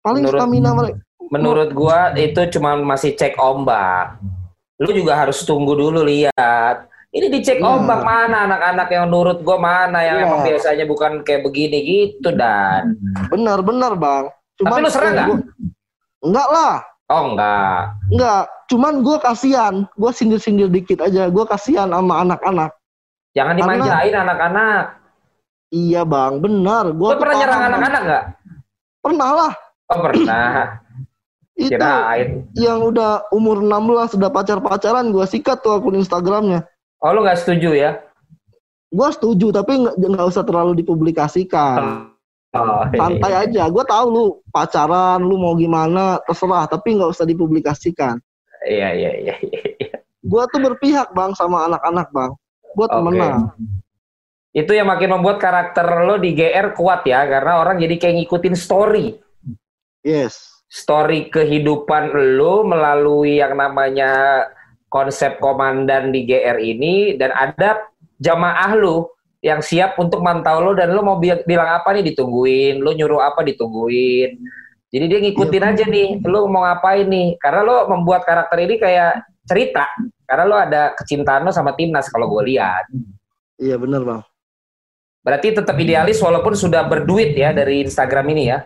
paling 0.00 0.24
Menurut- 0.24 0.40
stamina 0.40 0.70
mereka 0.72 1.00
Menurut 1.30 1.70
gua 1.70 2.10
itu 2.18 2.42
cuma 2.50 2.74
masih 2.74 3.14
cek 3.14 3.38
ombak. 3.38 4.18
Lu 4.82 4.90
juga 4.90 5.14
harus 5.14 5.38
tunggu 5.46 5.78
dulu 5.78 6.02
lihat. 6.02 6.90
Ini 7.06 7.30
dicek 7.30 7.62
Iya. 7.62 7.70
ombak 7.70 8.02
mana 8.02 8.50
anak-anak 8.50 8.88
yang 8.90 9.06
nurut 9.06 9.38
gua 9.38 9.54
mana 9.54 10.02
yang 10.02 10.18
Iya. 10.18 10.26
emang 10.26 10.40
biasanya 10.42 10.84
bukan 10.90 11.22
kayak 11.22 11.46
begini 11.46 11.78
gitu 11.86 12.34
dan. 12.34 12.98
benar 13.30 13.62
benar 13.62 13.94
bang 13.94 14.26
Tapi 14.58 14.80
lu 14.82 14.90
serang 14.90 15.12
nggak? 15.14 15.28
enggak 16.20 16.48
lah 16.50 16.74
Oh 17.10 17.22
enggak. 17.28 17.98
enggak 18.08 18.42
cuman 18.66 19.02
gue 19.02 19.16
kasihan 19.18 19.74
gue 19.92 20.10
sindir 20.10 20.38
sindir 20.38 20.66
dikit 20.66 21.02
aja 21.02 21.26
gue 21.26 21.44
kasihan 21.44 21.90
sama 21.90 22.22
anak-anak 22.22 22.70
Jangan 23.30 23.54
dimanjain 23.54 24.14
anak-anak. 24.16 24.84
iya 25.68 26.02
bang 26.02 26.38
benar 26.38 26.90
gue 26.90 27.08
Lu 27.08 27.18
pernah 27.18 27.36
nyerang 27.36 27.62
anak-anak 27.64 28.00
nggak? 28.00 28.24
pernah 29.00 29.30
lah 29.32 29.52
Oh 29.86 29.98
pernah. 30.00 30.50
itu 31.60 31.66
Kirain. 31.68 32.46
yang 32.54 32.78
udah 32.80 33.26
umur 33.28 33.58
16 33.58 34.14
sudah 34.14 34.30
pacar-pacaran 34.30 35.10
gue 35.10 35.24
sikat 35.24 35.60
tuh 35.60 35.74
akun 35.74 35.94
Instagramnya 35.94 36.62
Oh 37.02 37.10
lu 37.10 37.20
nggak 37.20 37.36
setuju 37.36 37.74
ya? 37.74 37.90
gue 38.88 39.08
setuju 39.10 39.50
tapi 39.50 39.82
nggak 39.82 40.26
usah 40.26 40.42
terlalu 40.42 40.78
dipublikasikan 40.78 42.06
Oh, 42.50 42.82
santai 42.90 43.46
aja 43.46 43.70
gue 43.70 43.84
tahu 43.86 44.06
lu 44.10 44.24
pacaran 44.50 45.22
lu 45.22 45.38
mau 45.38 45.54
gimana 45.54 46.18
terserah 46.26 46.66
tapi 46.66 46.98
nggak 46.98 47.14
usah 47.14 47.22
dipublikasikan 47.22 48.18
Iya 48.66 48.90
iya 48.90 49.10
iya. 49.22 49.34
iya. 49.38 49.96
gue 50.02 50.42
tuh 50.50 50.58
berpihak 50.58 51.14
bang 51.14 51.30
sama 51.38 51.70
anak-anak 51.70 52.10
bang 52.10 52.34
gue 52.74 52.86
Oke. 52.86 52.94
temenan 52.94 53.54
Itu 54.50 54.74
yang 54.74 54.90
makin 54.90 55.14
membuat 55.14 55.38
karakter 55.38 55.86
lo 56.10 56.18
di 56.18 56.34
GR 56.34 56.74
kuat 56.74 57.06
ya, 57.06 57.22
karena 57.22 57.62
orang 57.62 57.78
jadi 57.78 57.94
kayak 58.02 58.14
ngikutin 58.18 58.58
story. 58.58 59.14
yes 60.02 60.66
Story 60.66 61.30
kehidupan 61.30 62.10
lo 62.34 62.66
melalui 62.66 63.38
yang 63.38 63.54
namanya 63.54 64.42
konsep 64.90 65.38
komandan 65.38 66.10
di 66.10 66.26
GR 66.26 66.58
ini, 66.58 67.14
dan 67.14 67.30
ada 67.30 67.78
jamaah 68.18 68.74
lo 68.74 69.14
yang 69.40 69.64
siap 69.64 69.96
untuk 69.96 70.20
mantau 70.20 70.60
lo 70.60 70.76
dan 70.76 70.92
lo 70.92 71.00
mau 71.00 71.16
bi- 71.16 71.40
bilang 71.48 71.80
apa 71.80 71.96
nih 71.96 72.12
ditungguin, 72.12 72.84
lo 72.84 72.92
nyuruh 72.92 73.24
apa 73.24 73.40
ditungguin. 73.40 74.36
Jadi 74.90 75.04
dia 75.06 75.18
ngikutin 75.22 75.62
Iya. 75.64 75.70
aja 75.72 75.84
nih, 75.86 76.08
lu 76.26 76.50
mau 76.50 76.66
ngapain 76.66 77.06
nih? 77.08 77.38
Karena 77.40 77.60
lo 77.64 77.76
membuat 77.88 78.26
karakter 78.26 78.58
ini 78.66 78.76
kayak 78.76 79.24
cerita. 79.46 79.86
Karena 80.28 80.44
lo 80.44 80.56
ada 80.58 80.92
kecintaan 80.92 81.46
lo 81.46 81.54
sama 81.54 81.72
timnas 81.72 82.10
kalau 82.12 82.28
gue 82.28 82.52
lihat. 82.52 82.84
Iya 83.56 83.80
bener 83.80 84.02
bang. 84.04 84.22
Berarti 85.20 85.52
tetap 85.52 85.76
idealis 85.76 86.18
walaupun 86.20 86.56
sudah 86.56 86.84
berduit 86.84 87.36
ya 87.36 87.52
dari 87.52 87.84
Instagram 87.84 88.26
ini 88.34 88.42
ya. 88.50 88.64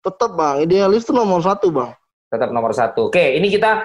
Tetap 0.00 0.32
bang, 0.32 0.64
idealis 0.64 1.04
tuh 1.04 1.12
nomor 1.16 1.40
satu 1.40 1.68
bang. 1.72 1.92
Tetap 2.28 2.50
nomor 2.52 2.72
satu. 2.72 3.08
Oke, 3.12 3.36
ini 3.36 3.48
kita 3.48 3.84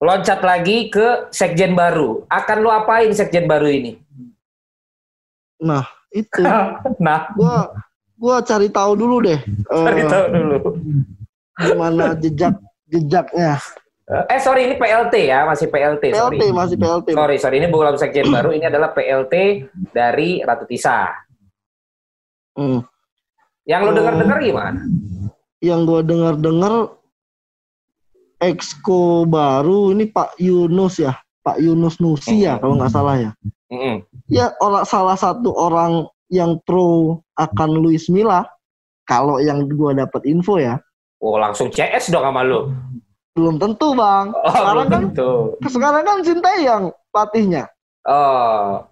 loncat 0.00 0.40
lagi 0.42 0.88
ke 0.92 1.28
sekjen 1.30 1.72
baru. 1.72 2.24
Akan 2.28 2.60
lo 2.60 2.72
apain 2.72 3.12
sekjen 3.14 3.44
baru 3.46 3.68
ini? 3.68 4.00
Nah 5.64 5.84
itu, 6.12 6.44
nah, 7.04 7.32
gua 7.32 7.72
gua 8.20 8.44
cari 8.44 8.68
tahu 8.68 8.92
dulu 8.94 9.24
deh. 9.24 9.40
eh, 9.72 9.84
cari 9.88 10.02
tahu 10.04 10.24
dulu. 10.30 10.56
gimana 11.54 12.12
jejak 12.20 12.54
jejaknya. 12.90 13.56
Eh 14.04 14.36
sorry 14.36 14.68
ini 14.68 14.76
PLT 14.76 15.14
ya, 15.32 15.48
masih 15.48 15.72
PLT. 15.72 16.12
sorry. 16.12 16.36
PLT 16.36 16.52
masih 16.52 16.76
PLT. 16.76 17.08
Sorry, 17.16 17.36
sorry 17.40 17.56
ini 17.56 17.72
bukan 17.72 17.96
sekjen 17.96 18.28
baru, 18.28 18.52
ini 18.52 18.68
adalah 18.68 18.92
PLT 18.92 19.64
dari 19.96 20.44
Ratu 20.44 20.68
Tisa. 20.68 21.08
Hmm. 22.52 22.84
Yang 23.64 23.80
lo 23.80 23.90
Oh. 23.90 23.94
dengar-dengar 23.96 24.38
gimana? 24.44 24.80
Yang 25.64 25.80
gua 25.88 26.00
dengar 26.04 26.34
dengar 26.36 26.74
exco 28.36 29.24
baru 29.24 29.96
ini 29.96 30.04
Pak 30.12 30.36
Yunus 30.36 31.00
ya, 31.00 31.16
Pak 31.40 31.56
Yunus 31.64 31.96
Nusi 31.96 32.44
ya 32.44 32.60
kalau 32.60 32.76
nggak 32.76 32.92
salah 32.92 33.16
ya. 33.16 33.30
Mm-mm. 33.72 34.04
Ya 34.28 34.52
orang 34.60 34.84
salah 34.84 35.16
satu 35.16 35.52
orang 35.56 36.08
yang 36.28 36.60
pro 36.64 37.20
akan 37.38 37.70
Luis 37.80 38.08
Milla. 38.12 38.44
Kalau 39.04 39.36
yang 39.36 39.68
gua 39.68 39.92
dapat 39.92 40.24
info 40.24 40.56
ya, 40.56 40.80
Oh 41.24 41.40
langsung 41.40 41.72
CS 41.72 42.12
dong 42.12 42.20
sama 42.20 42.44
lo. 42.44 42.68
belum 43.34 43.58
tentu 43.58 43.96
bang. 43.98 44.30
Oh, 44.30 44.52
sekarang 44.52 44.86
belum 44.86 44.92
kan 44.92 45.02
tentu. 45.10 45.32
sekarang 45.66 46.02
kan 46.06 46.18
Sinteyong 46.22 46.84
pelatihnya. 47.10 47.64
Oh, 48.06 48.84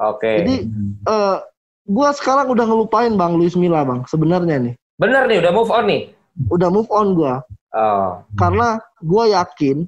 oke. 0.00 0.32
Jadi 0.44 0.56
eh 1.04 1.36
gua 1.84 2.08
sekarang 2.16 2.50
udah 2.50 2.64
ngelupain 2.64 3.14
bang 3.14 3.32
Luis 3.36 3.54
Milla 3.54 3.84
bang 3.84 4.02
sebenarnya 4.08 4.56
nih. 4.58 4.74
Bener 4.96 5.24
nih, 5.28 5.38
udah 5.40 5.52
move 5.52 5.70
on 5.70 5.84
nih. 5.86 6.02
Udah 6.48 6.68
move 6.72 6.90
on 6.92 7.12
gua 7.12 7.44
Oh, 7.70 8.18
karena 8.34 8.82
gua 8.98 9.30
yakin 9.30 9.86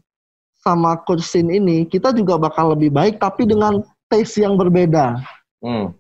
sama 0.62 0.94
coach 1.02 1.26
Sin 1.26 1.50
ini 1.50 1.82
kita 1.82 2.14
juga 2.14 2.38
bakal 2.38 2.78
lebih 2.78 2.94
baik 2.94 3.18
tapi 3.18 3.42
dengan 3.42 3.82
taste 4.12 4.44
yang 4.44 4.60
berbeda. 4.60 5.16
hmm. 5.64 5.96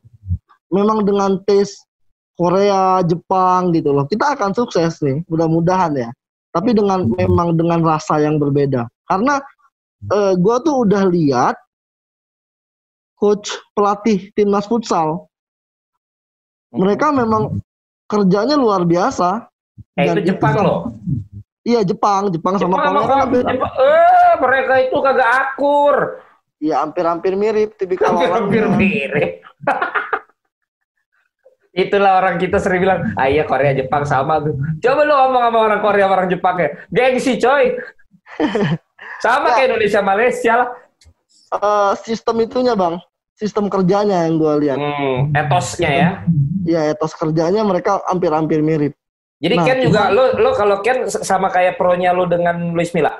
Memang 0.68 1.04
dengan 1.08 1.40
taste 1.48 1.88
Korea, 2.36 3.00
Jepang 3.04 3.72
gitu 3.72 3.92
loh. 3.92 4.04
Kita 4.04 4.36
akan 4.36 4.52
sukses 4.52 5.00
nih, 5.00 5.24
mudah-mudahan 5.28 5.96
ya. 5.96 6.08
Tapi 6.52 6.76
dengan 6.76 7.08
memang 7.08 7.56
dengan 7.56 7.80
rasa 7.80 8.20
yang 8.20 8.36
berbeda. 8.36 8.84
Karena 9.08 9.40
eh, 10.12 10.32
gua 10.36 10.60
tuh 10.60 10.84
udah 10.84 11.08
lihat 11.08 11.56
coach 13.16 13.52
pelatih 13.72 14.28
timnas 14.34 14.68
futsal. 14.68 15.30
Mereka 16.72 17.12
memang 17.12 17.60
kerjanya 18.08 18.56
luar 18.56 18.82
biasa. 18.82 19.48
Eh 19.96 20.08
Dan 20.08 20.20
itu 20.20 20.34
Jepang 20.34 20.56
loh. 20.60 20.80
Iya 21.62 21.86
Jepang, 21.86 22.34
Jepang 22.34 22.58
sama 22.58 22.74
Jepang 22.74 22.84
sama 22.90 23.00
Korea 23.06 23.22
kan 23.22 23.28
Jepang, 23.54 23.74
eh 23.78 24.32
mereka 24.42 24.74
itu 24.82 24.96
kagak 24.98 25.30
akur. 25.30 25.94
Iya 26.62 26.86
hampir-hampir 26.86 27.34
mirip 27.34 27.74
tipikal 27.74 28.14
Hampir-hampir 28.14 28.64
mirip. 28.78 29.42
Itulah 31.72 32.20
orang 32.20 32.36
kita 32.36 32.60
sering 32.60 32.84
bilang, 32.84 33.16
ah 33.16 33.32
iya 33.32 33.48
Korea 33.48 33.72
Jepang 33.72 34.04
sama 34.04 34.44
tuh. 34.44 34.52
Coba 34.84 35.08
lu 35.08 35.16
ngomong 35.16 35.42
sama 35.48 35.58
orang 35.58 35.80
Korea 35.80 36.04
orang 36.04 36.28
Jepang 36.28 36.60
ya. 36.60 36.68
Gengsi 36.92 37.40
coy. 37.40 37.80
sama 39.24 39.56
kayak 39.56 39.72
Indonesia 39.72 40.00
Malaysia 40.04 40.52
lah. 40.52 40.68
Eh, 41.52 41.92
sistem 42.04 42.44
itunya 42.44 42.76
bang, 42.76 43.00
sistem 43.32 43.72
kerjanya 43.72 44.28
yang 44.28 44.36
gua 44.36 44.60
lihat. 44.60 44.76
Hmm, 44.76 45.32
etosnya 45.32 45.90
ya. 45.90 46.10
Ya 46.68 46.80
etos 46.92 47.16
kerjanya 47.16 47.64
mereka 47.64 48.04
hampir-hampir 48.04 48.60
mirip. 48.60 48.92
Jadi 49.42 49.54
Nah, 49.58 49.64
Ken 49.66 49.78
juga 49.82 50.02
lo 50.12 50.38
lo 50.38 50.52
kalau 50.54 50.84
Ken 50.84 51.08
sama 51.08 51.48
kayak 51.48 51.80
pronya 51.80 52.12
lo 52.12 52.28
dengan 52.28 52.76
Luis 52.76 52.92
Milla. 52.92 53.16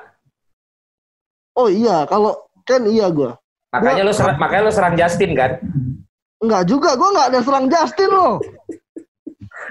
Oh 1.57 1.69
iya, 1.69 2.05
kalau 2.05 2.52
Ken 2.63 2.87
iya 2.87 3.07
gua. 3.09 3.37
Makanya 3.73 4.03
Gua- 4.03 4.09
lo 4.09 4.13
serang, 4.13 4.37
makanya 4.37 4.63
lo 4.63 4.73
serang 4.73 4.95
Justin 4.95 5.33
kan. 5.33 5.53
Enggak 6.39 6.63
juga, 6.67 6.95
gua 6.95 7.09
nggak 7.11 7.29
ada 7.31 7.41
serang 7.41 7.67
Justin 7.67 8.11
loh. 8.11 8.35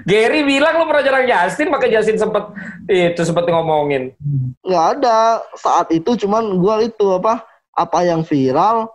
Gary 0.02 0.42
bilang 0.42 0.80
lo 0.80 0.88
pernah 0.88 1.04
nyerang 1.04 1.28
Justin, 1.28 1.68
makanya 1.70 2.00
Justin 2.00 2.18
sempet 2.18 2.44
itu 2.88 3.22
sempet 3.22 3.46
ngomongin. 3.46 4.16
Nggak 4.62 4.86
ada 4.98 5.18
saat 5.54 5.92
itu, 5.92 6.16
cuman 6.18 6.58
gua 6.58 6.80
itu 6.80 7.06
apa 7.12 7.44
apa 7.72 8.00
yang 8.02 8.24
viral, 8.24 8.90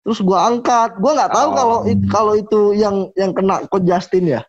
terus 0.00 0.18
gua 0.20 0.46
angkat. 0.46 0.96
Gua 0.96 1.12
nggak 1.12 1.32
tahu 1.32 1.48
Oh. 1.48 1.54
kalau 1.54 1.78
it- 1.84 2.06
kalau 2.08 2.32
itu 2.32 2.60
yang 2.72 3.10
yang 3.14 3.30
kena 3.30 3.66
coach 3.66 3.84
Justin 3.84 4.30
ya. 4.30 4.42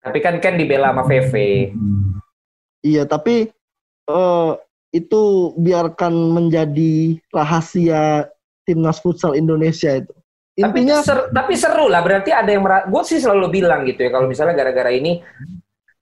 Tapi 0.00 0.18
kan 0.22 0.38
Ken 0.38 0.54
dibela 0.54 0.94
sama 0.94 1.02
VV. 1.02 1.34
Iya, 2.80 3.02
tapi 3.04 3.50
eh, 4.06 4.52
itu 4.94 5.52
biarkan 5.60 6.14
menjadi 6.32 7.20
rahasia 7.34 8.30
timnas 8.64 8.98
futsal 8.98 9.36
Indonesia 9.36 10.00
itu. 10.00 10.14
Tapi 10.56 10.72
Intinya 10.82 11.04
ser- 11.04 11.28
tapi 11.36 11.52
seru 11.52 11.86
lah. 11.92 12.00
Berarti 12.00 12.32
ada 12.32 12.48
yang 12.48 12.64
gue 12.64 13.02
sih 13.04 13.20
selalu 13.20 13.60
bilang 13.60 13.84
gitu 13.84 14.08
ya. 14.08 14.10
Kalau 14.10 14.24
misalnya 14.24 14.56
gara-gara 14.56 14.88
ini 14.88 15.20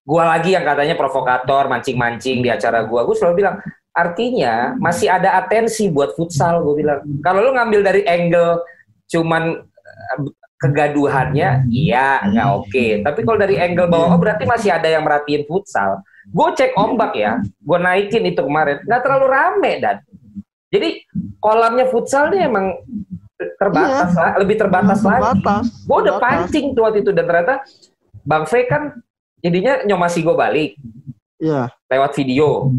gue 0.04 0.22
lagi 0.22 0.54
yang 0.54 0.62
katanya 0.62 0.94
provokator, 0.94 1.66
mancing-mancing 1.66 2.38
di 2.44 2.48
acara 2.52 2.86
gue, 2.86 3.00
gue 3.02 3.16
selalu 3.18 3.34
bilang 3.42 3.56
artinya 3.94 4.76
masih 4.78 5.10
ada 5.10 5.42
atensi 5.42 5.90
buat 5.90 6.14
futsal. 6.14 6.62
Gue 6.62 6.86
bilang 6.86 7.02
kalau 7.18 7.42
lu 7.42 7.50
ngambil 7.50 7.80
dari 7.82 8.02
angle 8.06 8.62
cuman 9.10 9.58
eh, 9.66 10.18
kegaduhannya, 10.62 11.66
iya 11.74 12.22
nggak 12.22 12.48
oke. 12.54 12.86
Tapi 13.02 13.20
kalau 13.26 13.38
dari 13.42 13.58
angle 13.58 13.90
bahwa 13.90 14.14
oh 14.14 14.20
berarti 14.22 14.46
masih 14.46 14.70
ada 14.70 14.86
yang 14.86 15.02
merhatiin 15.02 15.44
futsal. 15.50 15.98
Gue 16.24 16.48
cek 16.56 16.72
ombak 16.74 17.12
ya, 17.14 17.36
gue 17.40 17.78
naikin 17.78 18.24
itu 18.24 18.40
kemarin, 18.40 18.80
nggak 18.84 19.02
terlalu 19.02 19.26
rame 19.28 19.72
dan. 19.78 19.96
Jadi 20.72 21.04
kolamnya 21.38 21.86
futsal 21.86 22.32
nih 22.32 22.48
emang 22.48 22.80
terbatas 23.60 24.10
lah, 24.14 24.32
lebih 24.40 24.56
terbatas 24.56 25.00
lagi. 25.02 25.20
terbatas. 25.38 25.64
Gue 25.84 25.98
udah 26.00 26.14
terbatas. 26.16 26.48
pancing 26.48 26.66
tuh 26.72 26.82
waktu 26.82 26.98
itu 27.04 27.10
dan 27.12 27.24
ternyata 27.24 27.54
Bang 28.24 28.44
V 28.48 28.52
kan 28.64 28.82
jadinya 29.38 29.84
nyomasi 29.84 30.24
gue 30.24 30.32
balik 30.32 30.72
Iya, 31.36 31.68
lewat 31.92 32.16
video. 32.16 32.72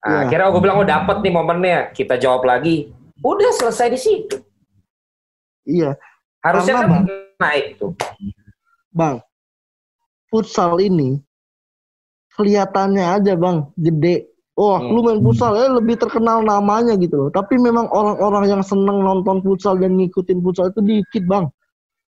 Nah, 0.00 0.04
Iya. 0.04 0.18
akhirnya 0.28 0.52
gue 0.52 0.60
bilang 0.60 0.78
oh 0.78 0.88
dapet 0.88 1.16
nih 1.22 1.32
momennya, 1.32 1.78
kita 1.90 2.14
jawab 2.16 2.44
lagi. 2.44 2.92
Udah 3.20 3.52
selesai 3.52 3.88
di 3.88 4.00
situ. 4.00 4.36
iya. 5.64 5.96
Harusnya 6.40 6.76
Karena, 6.76 7.04
kan 7.04 7.04
naik 7.36 7.66
tuh. 7.76 7.92
Bang, 8.90 9.20
futsal 10.28 10.76
ini 10.78 11.20
kelihatannya 12.40 13.04
aja 13.20 13.36
bang, 13.36 13.68
gede. 13.76 14.32
Oh, 14.56 14.76
Hmm. 14.76 14.92
lu 14.92 15.00
main 15.00 15.20
futsal 15.24 15.56
ya 15.56 15.72
lebih 15.72 15.96
terkenal 15.96 16.44
namanya 16.44 16.92
gitu 16.96 17.16
loh. 17.16 17.30
Tapi 17.32 17.56
memang 17.56 17.88
orang-orang 17.92 18.44
yang 18.48 18.62
seneng 18.64 19.00
nonton 19.00 19.40
futsal 19.40 19.76
dan 19.80 19.96
ngikutin 19.96 20.40
futsal 20.44 20.68
itu 20.68 20.80
dikit 20.84 21.24
bang. 21.28 21.44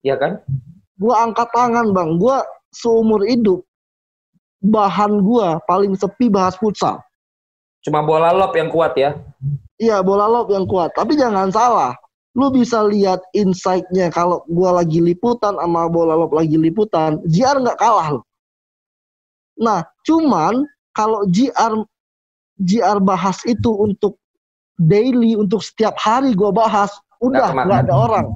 Iya 0.04 0.16
kan? 0.20 0.32
Gua 1.00 1.24
angkat 1.28 1.48
tangan 1.56 1.96
bang, 1.96 2.20
gua 2.20 2.44
seumur 2.76 3.24
hidup 3.24 3.64
bahan 4.60 5.24
gua 5.24 5.64
paling 5.64 5.96
sepi 5.96 6.28
bahas 6.28 6.60
futsal. 6.60 7.00
Cuma 7.88 8.04
bola 8.04 8.36
lob 8.36 8.52
yang 8.52 8.68
kuat 8.68 9.00
ya. 9.00 9.16
Iya 9.80 10.04
bola 10.04 10.28
lob 10.28 10.52
yang 10.52 10.68
kuat. 10.68 10.92
Tapi 10.94 11.16
jangan 11.16 11.50
salah, 11.56 11.96
lu 12.38 12.52
bisa 12.52 12.84
lihat 12.86 13.24
insight-nya 13.32 14.12
kalau 14.12 14.44
gua 14.52 14.84
lagi 14.84 15.00
liputan 15.00 15.56
sama 15.56 15.88
bola 15.88 16.20
lob 16.20 16.36
lagi 16.36 16.60
liputan, 16.60 17.18
JR 17.26 17.58
nggak 17.64 17.80
kalah 17.80 18.20
loh. 18.20 18.24
Nah, 19.62 19.86
cuman 20.04 20.66
kalau 20.98 21.24
JR 21.30 21.86
JR 22.58 22.98
bahas 22.98 23.38
itu 23.46 23.70
untuk 23.70 24.18
daily, 24.82 25.38
untuk 25.38 25.62
setiap 25.62 25.94
hari 26.02 26.34
gua 26.34 26.50
bahas, 26.50 26.90
udah 27.22 27.54
nggak 27.54 27.86
ada 27.86 27.94
orang, 27.94 28.28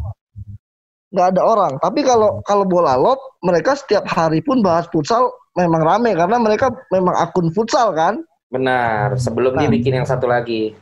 nggak 1.10 1.28
ada 1.34 1.42
orang. 1.42 1.74
Tapi 1.82 2.06
kalau 2.06 2.46
kalau 2.46 2.64
bola 2.64 2.94
lob, 2.94 3.18
mereka 3.42 3.74
setiap 3.74 4.06
hari 4.06 4.46
pun 4.46 4.62
bahas 4.62 4.86
futsal 4.94 5.34
memang 5.58 5.82
rame 5.82 6.14
karena 6.14 6.38
mereka 6.38 6.70
memang 6.94 7.18
akun 7.18 7.50
futsal 7.50 7.92
kan. 7.98 8.22
Benar. 8.54 9.18
Sebelum 9.18 9.58
dia 9.58 9.68
Nah. 9.68 9.74
bikin 9.74 9.94
yang 9.98 10.08
satu 10.08 10.30
lagi. 10.30 10.78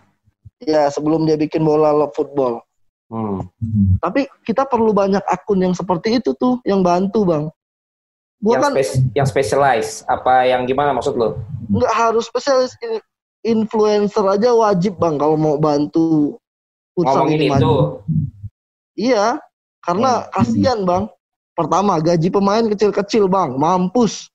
Ya 0.64 0.92
sebelum 0.92 1.24
dia 1.24 1.40
bikin 1.40 1.64
bola 1.64 1.96
lob 1.96 2.12
football. 2.16 2.60
Hmm. 3.08 3.46
Tapi 4.02 4.26
kita 4.44 4.66
perlu 4.66 4.92
banyak 4.92 5.22
akun 5.30 5.62
yang 5.62 5.76
seperti 5.78 6.18
itu 6.20 6.34
tuh 6.36 6.60
yang 6.66 6.82
bantu 6.82 7.24
bang. 7.24 7.46
Gua 8.44 8.60
Yang, 8.60 8.62
kan 8.62 8.72
spes- 8.76 9.00
yang 9.16 9.28
specialized. 9.28 9.94
Apa 10.06 10.44
yang 10.44 10.68
gimana 10.68 10.92
maksud 10.92 11.16
lo? 11.16 11.40
nggak 11.72 11.94
harus 11.96 12.28
spesialis 12.28 12.76
in- 12.84 13.00
influencer 13.42 14.22
aja 14.28 14.52
wajib 14.52 15.00
bang 15.00 15.16
kalau 15.16 15.40
mau 15.40 15.56
bantu 15.56 16.36
futsal 16.92 17.24
ini 17.26 17.48
itu. 17.48 17.56
maju. 17.56 17.74
Iya, 18.94 19.40
karena 19.80 20.12
Hmm. 20.22 20.30
kasihan 20.30 20.80
bang. 20.84 21.04
pertama 21.54 22.02
gaji 22.02 22.34
pemain 22.34 22.66
kecil-kecil 22.66 23.30
bang, 23.30 23.54
mampus. 23.56 24.26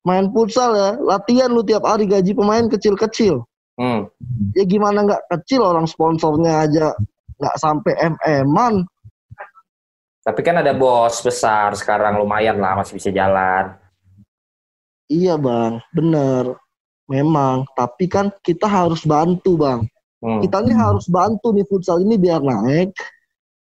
Main 0.00 0.32
futsal 0.32 0.72
ya, 0.72 0.90
latihan 0.96 1.52
lu 1.52 1.60
tiap 1.60 1.84
hari 1.84 2.08
gaji 2.08 2.32
pemain 2.32 2.64
kecil-kecil. 2.66 3.44
Hmm. 3.76 4.08
Ya 4.56 4.64
gimana 4.64 5.04
nggak 5.04 5.28
kecil 5.28 5.60
orang 5.60 5.84
sponsornya 5.84 6.64
aja 6.64 6.96
nggak 7.36 7.56
sampai 7.60 7.92
mm-an. 8.48 8.88
Tapi 10.28 10.44
kan 10.44 10.60
ada 10.60 10.76
bos 10.76 11.24
besar 11.24 11.72
sekarang 11.72 12.20
lumayan 12.20 12.60
lah 12.60 12.76
masih 12.76 13.00
bisa 13.00 13.08
jalan. 13.08 13.72
Iya 15.08 15.40
bang, 15.40 15.80
bener. 15.88 16.52
Memang, 17.08 17.64
tapi 17.72 18.04
kan 18.12 18.28
kita 18.44 18.68
harus 18.68 19.08
bantu 19.08 19.56
bang. 19.56 19.88
Hmm. 20.20 20.44
Kita 20.44 20.60
nih 20.60 20.76
harus 20.76 21.08
bantu 21.08 21.56
nih 21.56 21.64
futsal 21.64 22.04
ini 22.04 22.20
biar 22.20 22.44
naik, 22.44 22.92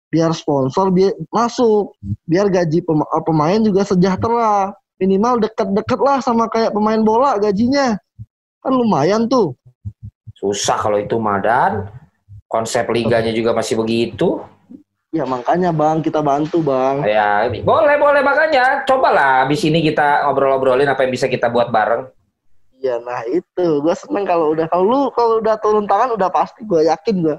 biar 0.06 0.30
sponsor 0.30 0.94
biar 0.94 1.18
masuk, 1.34 1.98
biar 2.30 2.46
gaji 2.46 2.78
pema- 2.86 3.10
eh, 3.10 3.24
pemain 3.26 3.58
juga 3.58 3.82
sejahtera. 3.82 4.70
Minimal 5.02 5.42
deket-deket 5.42 5.98
lah 5.98 6.22
sama 6.22 6.46
kayak 6.46 6.70
pemain 6.70 7.02
bola 7.02 7.42
gajinya. 7.42 7.98
Kan 8.62 8.78
lumayan 8.78 9.26
tuh. 9.26 9.58
Susah 10.38 10.78
kalau 10.78 11.02
itu 11.02 11.18
Madan. 11.18 11.90
Konsep 12.46 12.86
liganya 12.94 13.34
juga 13.34 13.50
masih 13.50 13.82
begitu. 13.82 14.46
Ya 15.12 15.28
makanya 15.28 15.76
bang, 15.76 16.00
kita 16.00 16.24
bantu 16.24 16.64
bang. 16.64 17.04
Ya, 17.04 17.44
boleh 17.60 18.00
boleh 18.00 18.24
makanya 18.24 18.80
cobalah 18.88 19.44
abis 19.44 19.60
ini 19.68 19.84
kita 19.84 20.24
ngobrol-ngobrolin 20.24 20.88
apa 20.88 21.04
yang 21.04 21.12
bisa 21.12 21.28
kita 21.28 21.52
buat 21.52 21.68
bareng. 21.68 22.08
Iya, 22.80 22.96
nah 23.04 23.20
itu. 23.28 23.84
Gue 23.84 23.92
seneng 23.92 24.24
kalau 24.24 24.56
udah 24.56 24.64
kalau 24.72 24.84
lu 24.88 25.00
kalau 25.12 25.44
udah 25.44 25.60
turun 25.60 25.84
tangan 25.84 26.16
udah 26.16 26.32
pasti 26.32 26.64
gue 26.64 26.88
yakin 26.88 27.28
gue. 27.28 27.36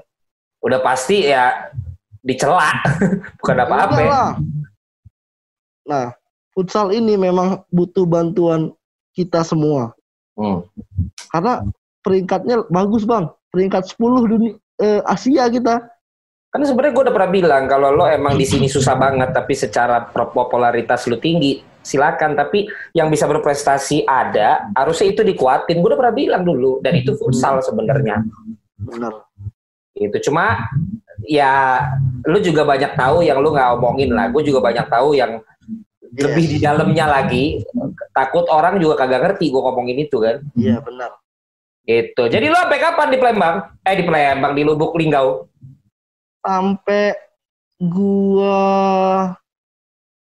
Udah 0.62 0.78
pasti 0.86 1.26
ya 1.26 1.74
dicela, 2.22 2.78
bukan 3.42 3.56
apa-apa. 3.66 3.98
ya. 3.98 4.22
Nah, 5.84 6.06
futsal 6.54 6.94
ini 6.94 7.18
memang 7.18 7.66
butuh 7.74 8.06
bantuan 8.06 8.70
kita 9.18 9.42
semua. 9.42 9.92
Hmm. 10.38 10.62
Karena 11.28 11.66
peringkatnya 12.06 12.70
bagus 12.70 13.02
bang. 13.02 13.26
Peringkat 13.50 13.98
10 13.98 14.30
dunia 14.30 14.54
eh, 14.78 15.02
Asia 15.10 15.50
kita. 15.50 15.90
Kan 16.54 16.62
sebenarnya 16.62 16.94
gue 16.94 17.04
udah 17.10 17.14
pernah 17.18 17.32
bilang 17.34 17.62
kalau 17.66 17.90
lo 17.90 18.06
emang 18.06 18.38
di 18.38 18.46
sini 18.46 18.70
susah 18.70 18.94
banget, 18.94 19.34
tapi 19.34 19.58
secara 19.58 20.06
popularitas 20.14 21.02
lu 21.10 21.18
tinggi, 21.18 21.58
silakan. 21.82 22.38
Tapi 22.38 22.70
yang 22.94 23.10
bisa 23.10 23.26
berprestasi 23.26 24.06
ada, 24.06 24.70
harusnya 24.78 25.10
itu 25.10 25.26
dikuatin. 25.26 25.82
Gue 25.82 25.90
udah 25.90 25.98
pernah 25.98 26.14
bilang 26.14 26.46
dulu, 26.46 26.78
dan 26.78 26.94
itu 26.94 27.18
futsal 27.18 27.58
sebenarnya. 27.58 28.22
Benar. 28.78 29.26
Itu 29.98 30.30
cuma 30.30 30.70
ya 31.26 31.82
lu 32.22 32.38
juga 32.38 32.62
banyak 32.62 32.94
tahu 32.94 33.26
yang 33.26 33.42
lu 33.42 33.50
nggak 33.50 33.74
omongin 33.74 34.14
lah. 34.14 34.30
Gue 34.30 34.46
juga 34.46 34.62
banyak 34.62 34.86
tahu 34.86 35.18
yang 35.18 35.42
lebih 36.14 36.54
di 36.54 36.58
dalamnya 36.62 37.10
lagi. 37.10 37.66
Takut 38.14 38.46
orang 38.46 38.78
juga 38.78 39.02
kagak 39.02 39.26
ngerti 39.26 39.50
gue 39.50 39.58
ngomongin 39.58 40.06
itu 40.06 40.22
kan. 40.22 40.38
Iya 40.54 40.78
benar. 40.78 41.18
Itu. 41.82 42.30
Jadi 42.30 42.46
lu 42.46 42.54
sampai 42.54 42.78
kapan 42.78 43.10
di 43.10 43.18
Palembang? 43.18 43.56
Eh 43.82 43.98
di 43.98 44.06
Palembang 44.06 44.54
di 44.54 44.62
Lubuk 44.62 44.94
Linggau. 44.94 45.50
Sampai 46.44 47.16
gua 47.80 49.32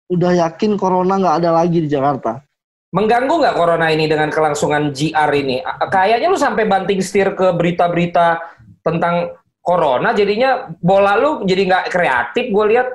udah 0.06 0.32
yakin 0.46 0.78
corona 0.78 1.18
nggak 1.18 1.36
ada 1.42 1.50
lagi 1.50 1.82
di 1.82 1.90
Jakarta. 1.90 2.38
Mengganggu 2.94 3.42
nggak 3.42 3.58
corona 3.58 3.90
ini 3.90 4.06
dengan 4.06 4.30
kelangsungan 4.30 4.94
GR 4.94 5.30
ini? 5.34 5.58
Kayaknya 5.90 6.30
lu 6.30 6.38
sampai 6.38 6.70
banting 6.70 7.02
setir 7.02 7.34
ke 7.34 7.50
berita-berita 7.58 8.38
tentang 8.86 9.34
corona, 9.58 10.14
jadinya 10.14 10.70
bola 10.78 11.18
lu 11.18 11.42
jadi 11.42 11.66
nggak 11.66 11.84
kreatif. 11.90 12.54
Gue 12.54 12.64
lihat. 12.70 12.86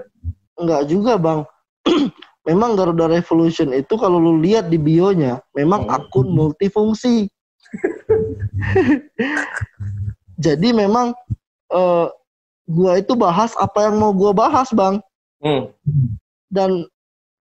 Enggak 0.56 0.88
juga 0.88 1.20
bang. 1.20 1.44
memang 2.48 2.74
Garuda 2.74 3.06
Revolution 3.12 3.70
itu 3.76 3.94
kalau 4.00 4.18
lu 4.18 4.42
lihat 4.42 4.72
di 4.72 4.80
bionya, 4.80 5.44
memang 5.54 5.86
Hmm. 5.86 6.00
akun 6.00 6.32
multifungsi. 6.32 7.28
Jadi 10.46 10.74
memang 10.74 11.14
eh, 11.72 12.08
gua 12.70 13.02
itu 13.02 13.14
bahas 13.18 13.54
apa 13.58 13.90
yang 13.90 14.02
mau 14.02 14.12
gua 14.12 14.36
bahas 14.36 14.70
bang. 14.74 15.00
Hmm. 15.42 15.74
Dan 16.52 16.86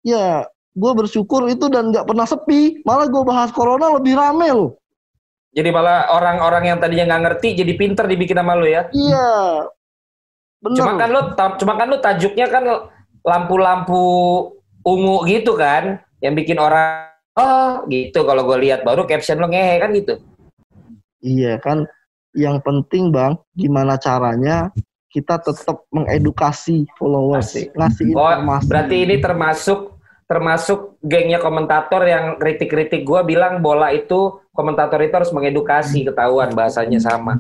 ya 0.02 0.46
gua 0.74 0.92
bersyukur 0.96 1.46
itu 1.52 1.70
dan 1.70 1.92
nggak 1.94 2.08
pernah 2.08 2.26
sepi. 2.26 2.82
Malah 2.86 3.10
gua 3.10 3.24
bahas 3.26 3.50
corona 3.54 3.94
lebih 3.94 4.18
rame 4.18 4.50
loh. 4.50 4.72
Jadi 5.56 5.72
malah 5.72 6.12
orang-orang 6.12 6.74
yang 6.74 6.78
tadinya 6.84 7.16
nggak 7.16 7.24
ngerti 7.32 7.64
jadi 7.64 7.74
pinter 7.80 8.06
dibikin 8.10 8.36
sama 8.36 8.60
lu 8.60 8.68
ya. 8.68 8.92
Iya. 8.92 9.32
Benar. 10.60 10.78
Cuma 10.82 10.92
kan 10.98 11.10
lu 11.14 11.22
ta- 11.38 11.58
cuma 11.62 11.74
kan 11.78 11.88
lu 11.88 11.98
tajuknya 12.02 12.48
kan 12.50 12.64
lampu-lampu 13.26 14.04
ungu 14.86 15.26
gitu 15.26 15.58
kan, 15.58 15.98
yang 16.22 16.38
bikin 16.38 16.62
orang 16.62 17.10
oh 17.36 17.82
gitu 17.90 18.22
kalau 18.22 18.46
gue 18.46 18.70
lihat 18.70 18.86
baru 18.86 19.10
caption 19.10 19.42
lo 19.42 19.50
ngehe 19.50 19.82
kan 19.82 19.90
gitu. 19.98 20.14
Iya 21.26 21.58
kan, 21.58 21.90
yang 22.38 22.62
penting 22.62 23.10
bang, 23.10 23.34
gimana 23.58 23.98
caranya 23.98 24.70
kita 25.16 25.40
tetap 25.40 25.88
mengedukasi 25.96 26.84
followers, 27.00 27.56
Asik. 27.56 27.72
ngasih 27.72 28.12
Oh, 28.12 28.28
informasi. 28.28 28.68
berarti 28.68 28.96
ini 29.08 29.16
termasuk 29.24 29.96
termasuk 30.28 31.00
gengnya 31.06 31.40
komentator 31.40 32.04
yang 32.04 32.36
kritik-kritik 32.36 33.08
gue 33.08 33.22
bilang 33.24 33.64
bola 33.64 33.96
itu 33.96 34.42
komentator 34.52 35.00
itu 35.00 35.14
harus 35.16 35.32
mengedukasi 35.32 36.04
ketahuan 36.04 36.52
bahasanya 36.52 37.00
sama. 37.00 37.40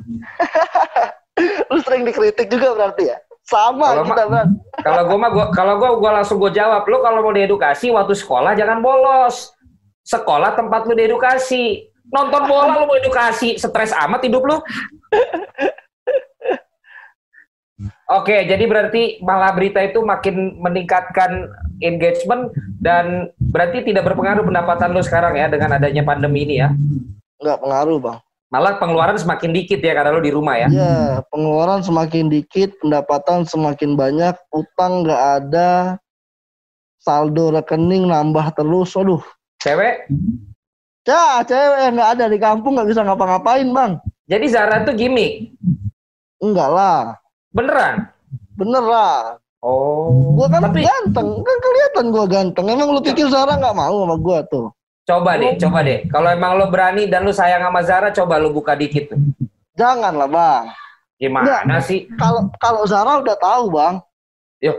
Lu 1.73 1.83
sering 1.83 2.07
dikritik 2.07 2.47
juga 2.47 2.71
berarti 2.77 3.11
ya? 3.11 3.17
Sama 3.45 3.91
Kalau 3.93 4.05
kita 4.07 4.23
bang. 4.31 4.49
Kalau 4.81 5.01
gue 5.05 5.17
mah 5.19 5.29
gua 5.29 5.45
kalau 5.53 5.73
gue 5.77 5.89
gua 6.01 6.11
langsung 6.21 6.41
gue 6.41 6.49
jawab 6.49 6.81
lu 6.89 6.97
kalau 7.05 7.21
mau 7.21 7.35
diedukasi 7.35 7.93
waktu 7.93 8.15
sekolah 8.17 8.57
jangan 8.57 8.81
bolos. 8.81 9.53
Sekolah 10.01 10.57
tempat 10.57 10.87
lu 10.89 10.97
diedukasi. 10.97 11.91
Nonton 12.09 12.47
bola 12.49 12.73
lu 12.73 12.89
mau 12.89 12.97
edukasi, 12.97 13.57
stres 13.59 13.93
amat 13.93 14.23
hidup 14.25 14.45
lu. 14.45 14.57
Oke, 18.07 18.47
jadi 18.47 18.63
berarti 18.71 19.19
malah 19.19 19.51
berita 19.51 19.83
itu 19.83 19.99
makin 19.99 20.55
meningkatkan 20.63 21.51
engagement 21.83 22.55
dan 22.79 23.27
berarti 23.51 23.83
tidak 23.83 24.07
berpengaruh 24.07 24.47
pendapatan 24.47 24.95
lu 24.95 25.03
sekarang 25.03 25.35
ya 25.35 25.51
dengan 25.51 25.75
adanya 25.75 25.99
pandemi 26.07 26.47
ini 26.47 26.63
ya. 26.63 26.71
Nggak 27.43 27.59
pengaruh 27.59 27.99
bang. 27.99 28.17
Malah 28.47 28.79
pengeluaran 28.79 29.19
semakin 29.19 29.51
dikit 29.51 29.83
ya 29.83 29.91
karena 29.91 30.15
lu 30.15 30.23
di 30.23 30.31
rumah 30.31 30.55
ya. 30.55 30.67
Iya, 30.71 31.27
pengeluaran 31.27 31.83
semakin 31.83 32.31
dikit, 32.31 32.71
pendapatan 32.79 33.43
semakin 33.43 33.99
banyak, 33.99 34.35
utang 34.55 35.03
nggak 35.03 35.23
ada, 35.43 35.99
saldo 37.03 37.51
rekening 37.51 38.07
nambah 38.07 38.55
terus. 38.55 38.95
Aduh, 38.95 39.19
Cewek. 39.59 40.07
ya 41.05 41.43
cewek 41.45 41.93
nggak 41.93 42.09
ada 42.17 42.25
di 42.31 42.39
kampung 42.39 42.79
nggak 42.79 42.87
bisa 42.87 43.03
ngapa-ngapain 43.03 43.67
bang. 43.67 43.99
Jadi 44.31 44.45
Zara 44.47 44.87
tuh 44.87 44.95
gimmick. 44.95 45.51
Enggak 46.39 46.69
lah, 46.71 47.17
Beneran. 47.55 48.11
bener 48.55 48.83
lah. 48.83 49.39
Oh. 49.63 50.35
Gua 50.35 50.47
kan 50.47 50.63
tapi 50.63 50.83
ganteng, 50.83 51.43
kan 51.43 51.57
kelihatan 51.59 52.05
gua 52.11 52.25
ganteng. 52.27 52.65
Emang 52.71 52.91
lu 52.91 53.01
pikir 53.03 53.27
Zara 53.31 53.55
nggak 53.55 53.75
mau 53.75 54.05
sama 54.05 54.15
gua 54.19 54.39
tuh? 54.47 54.71
coba 55.05 55.37
deh, 55.37 55.53
coba 55.61 55.79
deh. 55.85 55.99
Kalau 56.09 56.29
emang 56.33 56.57
lo 56.57 56.65
berani 56.73 57.05
dan 57.05 57.23
lu 57.23 57.31
sayang 57.31 57.61
sama 57.61 57.81
Zara, 57.85 58.09
coba 58.09 58.41
lu 58.41 58.49
buka 58.49 58.73
dikit 58.73 59.13
tuh. 59.13 59.21
Jangan 59.77 60.13
lah 60.17 60.29
bang. 60.29 60.65
Gimana 61.21 61.77
sih? 61.79 62.09
Kalau 62.17 62.49
kalau 62.57 62.83
Zara 62.89 63.21
udah 63.21 63.37
tahu 63.37 63.63
bang. 63.69 63.95
Yuk, 64.65 64.77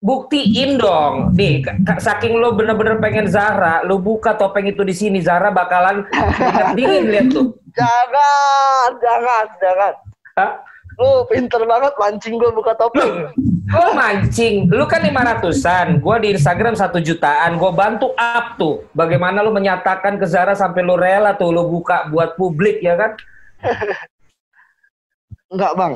buktiin 0.00 0.80
dong. 0.80 1.36
Nih, 1.36 1.60
saking 2.00 2.40
lo 2.40 2.56
bener-bener 2.56 2.96
pengen 2.98 3.28
Zara, 3.28 3.84
lo 3.84 4.00
buka 4.00 4.32
topeng 4.34 4.64
itu 4.64 4.80
di 4.80 4.96
sini, 4.96 5.20
Zara 5.20 5.52
bakalan 5.52 6.08
dingin 6.76 7.12
lihat 7.12 7.28
tuh. 7.28 7.52
Jangan, 7.76 8.88
jangan, 8.98 9.44
jangan. 9.60 9.92
Hah? 10.40 10.52
Lu 11.00 11.24
pinter 11.32 11.64
banget 11.64 11.96
mancing 11.96 12.36
gua 12.36 12.52
buka 12.52 12.76
topeng. 12.76 13.32
Lo 13.72 13.96
mancing, 13.96 14.68
lu 14.68 14.84
kan 14.84 15.00
500-an, 15.00 16.04
gua 16.04 16.20
di 16.20 16.36
Instagram 16.36 16.76
satu 16.76 17.00
jutaan, 17.00 17.56
gua 17.56 17.72
bantu 17.72 18.12
up 18.20 18.60
tuh. 18.60 18.84
Bagaimana 18.92 19.40
lu 19.40 19.48
menyatakan 19.48 20.20
ke 20.20 20.28
Zara 20.28 20.52
sampai 20.52 20.84
lu 20.84 21.00
rela 21.00 21.32
tuh 21.32 21.56
lu 21.56 21.64
buka 21.72 22.04
buat 22.12 22.36
publik 22.36 22.84
ya 22.84 23.00
kan? 23.00 23.16
Enggak 25.56 25.72
bang. 25.72 25.92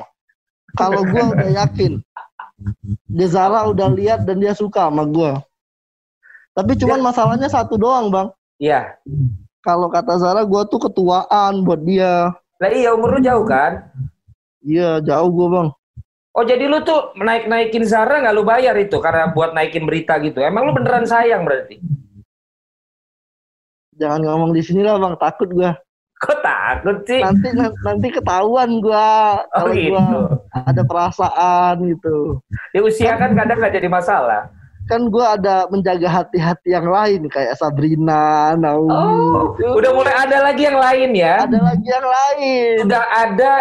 Kalau 0.73 1.05
gua 1.05 1.25
udah 1.37 1.51
yakin. 1.53 2.01
Dia 3.13 3.29
Zara 3.29 3.69
udah 3.69 3.93
lihat 3.93 4.25
dan 4.25 4.41
dia 4.41 4.57
suka 4.57 4.89
sama 4.89 5.05
gua. 5.05 5.45
Tapi 6.57 6.81
cuman 6.81 7.05
masalahnya 7.05 7.53
satu 7.53 7.77
doang 7.77 8.09
bang. 8.09 8.29
Iya. 8.57 8.97
Kalau 9.61 9.93
kata 9.93 10.17
Zara 10.17 10.49
gua 10.49 10.65
tuh 10.65 10.81
ketuaan 10.81 11.61
buat 11.61 11.85
dia. 11.85 12.33
Lah 12.57 12.71
iya 12.73 12.97
umur 12.97 13.19
lu 13.19 13.21
jauh 13.21 13.45
kan? 13.45 13.85
Iya 14.65 15.05
jauh 15.05 15.29
gua 15.29 15.49
bang. 15.53 15.69
Oh 16.35 16.43
jadi 16.43 16.67
lu 16.67 16.83
tuh 16.83 17.15
naik-naikin 17.15 17.85
Zara 17.87 18.19
nggak 18.19 18.35
lu 18.35 18.43
bayar 18.43 18.75
itu 18.81 18.97
karena 18.99 19.31
buat 19.31 19.55
naikin 19.55 19.85
berita 19.87 20.17
gitu. 20.19 20.41
Emang 20.43 20.67
lu 20.67 20.73
beneran 20.75 21.07
sayang 21.07 21.45
berarti? 21.45 21.79
Jangan 23.95 24.25
ngomong 24.27 24.51
di 24.57 24.65
sini 24.65 24.83
lah 24.83 24.99
bang. 24.99 25.15
Takut 25.21 25.53
gua. 25.53 25.77
Kok 26.19 26.39
takut 26.41 26.99
sih? 27.05 27.21
Nanti 27.21 27.49
nanti 27.85 28.09
ketahuan 28.09 28.81
gua. 28.81 29.45
Oh 29.53 29.69
Kalau 29.69 29.75
gitu. 29.77 29.93
gua 29.93 30.03
ada 30.65 30.83
perasaan 30.83 31.75
gitu. 31.93 32.41
Ya 32.73 32.81
usia 32.81 33.15
kan 33.21 33.37
kadang 33.37 33.61
nggak 33.61 33.75
jadi 33.77 33.89
masalah. 33.93 34.49
kan 34.85 35.09
gue 35.09 35.25
ada 35.25 35.65
menjaga 35.73 36.09
hati-hati 36.13 36.77
yang 36.77 36.85
lain 36.85 37.25
kayak 37.33 37.57
Sabrina, 37.57 38.53
Naomi. 38.53 38.93
Oh, 38.93 39.57
udah 39.57 39.91
mulai 39.97 40.13
ada 40.13 40.45
lagi 40.45 40.69
yang 40.69 40.77
lain 40.77 41.11
ya? 41.17 41.49
Ada 41.49 41.57
lagi 41.57 41.89
yang 41.89 42.05
lain. 42.05 42.75
Udah 42.85 43.05
ada 43.09 43.53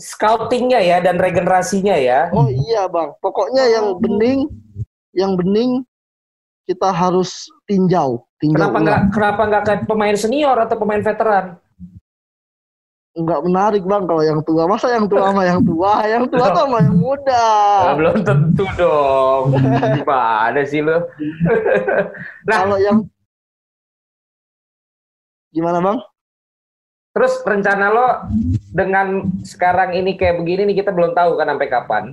scoutingnya 0.00 0.80
ya 0.80 0.98
dan 1.04 1.20
regenerasinya 1.20 1.94
ya? 1.94 2.32
Oh 2.32 2.48
iya 2.48 2.88
bang, 2.88 3.12
pokoknya 3.20 3.64
yang 3.68 3.86
bening, 4.00 4.48
yang 5.12 5.36
bening 5.36 5.84
kita 6.64 6.88
harus 6.88 7.46
tinjau. 7.68 8.24
tinjau 8.40 8.56
Kenapa 8.56 8.78
nggak 8.80 9.00
kenapa 9.12 9.42
nggak 9.46 9.62
kayak 9.68 9.80
pemain 9.84 10.16
senior 10.16 10.56
atau 10.56 10.76
pemain 10.80 11.04
veteran? 11.04 11.60
nggak 13.10 13.40
menarik 13.42 13.82
bang 13.82 14.06
kalau 14.06 14.22
yang 14.22 14.38
tua 14.46 14.70
masa 14.70 14.86
yang 14.94 15.10
tua 15.10 15.34
sama 15.34 15.42
yang 15.42 15.60
tua 15.66 15.94
yang 16.06 16.24
tua 16.30 16.46
sama 16.54 16.78
yang 16.78 16.94
muda 16.94 17.50
Ah, 17.90 17.94
belum 17.98 18.22
tentu 18.22 18.64
dong. 18.78 19.50
Gimana 19.98 20.60
sih 20.62 20.78
lo? 20.78 21.10
Nah. 22.46 22.56
kalau 22.62 22.78
yang 22.78 23.02
gimana 25.50 25.82
bang 25.82 25.98
Terus 27.10 27.42
rencana 27.42 27.86
lo 27.90 28.06
dengan 28.70 29.26
sekarang 29.42 29.98
ini 29.98 30.14
kayak 30.14 30.38
begini 30.38 30.70
nih 30.70 30.86
kita 30.86 30.94
belum 30.94 31.12
tahu 31.12 31.34
kan 31.34 31.50
sampai 31.50 31.68
kapan. 31.68 32.04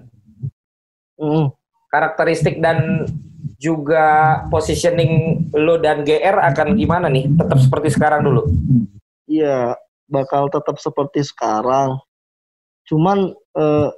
Mm. 1.21 1.53
Karakteristik 1.93 2.57
dan 2.59 3.05
juga 3.61 4.41
positioning 4.49 5.45
lo 5.53 5.77
dan 5.77 6.01
GR 6.01 6.37
akan 6.53 6.77
gimana 6.77 7.07
nih? 7.09 7.29
Tetap 7.37 7.57
seperti 7.61 7.93
sekarang 7.93 8.25
dulu. 8.25 8.49
iya 9.27 9.75
bakal 10.07 10.47
tetap 10.47 10.79
seperti 10.79 11.19
sekarang 11.21 11.99
cuman 12.87 13.35
eh, 13.35 13.89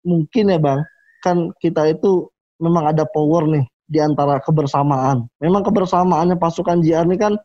mungkin 0.00 0.48
ya 0.48 0.56
bang 0.56 0.80
kan 1.20 1.52
kita 1.60 1.92
itu 1.92 2.32
memang 2.56 2.88
ada 2.88 3.04
power 3.04 3.44
nih 3.44 3.64
di 3.84 4.00
antara 4.00 4.40
kebersamaan 4.40 5.28
memang 5.36 5.60
kebersamaannya 5.60 6.40
pasukan 6.40 6.80
JR 6.80 7.04
ini 7.04 7.20
kan 7.20 7.36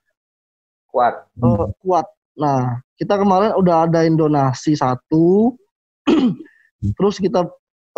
Kuat. 0.87 1.27
eh, 1.27 1.67
kuat. 1.83 2.07
Nah, 2.35 2.83
kita 2.99 3.15
kemarin 3.15 3.55
udah 3.55 3.87
adain 3.87 4.15
donasi 4.19 4.75
satu, 4.75 5.55
terus 6.99 7.15
kita 7.19 7.47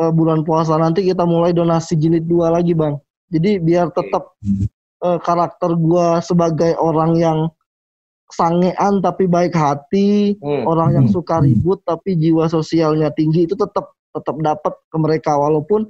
eh, 0.02 0.12
bulan 0.14 0.46
puasa 0.46 0.78
nanti 0.78 1.06
kita 1.06 1.26
mulai 1.26 1.54
donasi 1.54 1.98
jilid 1.98 2.26
dua 2.30 2.54
lagi 2.54 2.78
bang. 2.78 2.98
Jadi 3.34 3.60
biar 3.60 3.90
tetap 3.92 4.38
eh, 5.04 5.20
karakter 5.26 5.74
gua 5.78 6.22
sebagai 6.22 6.78
orang 6.78 7.18
yang 7.18 7.40
sangean 8.30 9.00
tapi 9.02 9.26
baik 9.26 9.56
hati, 9.56 10.36
Hmm. 10.44 10.68
orang 10.68 10.90
yang 11.00 11.08
suka 11.08 11.40
ribut 11.42 11.80
tapi 11.88 12.14
jiwa 12.20 12.46
sosialnya 12.52 13.08
tinggi 13.16 13.48
itu 13.48 13.56
tetap 13.56 13.96
tetap 14.12 14.36
dapat 14.42 14.74
ke 14.90 14.98
mereka 15.02 15.34
walaupun 15.34 15.90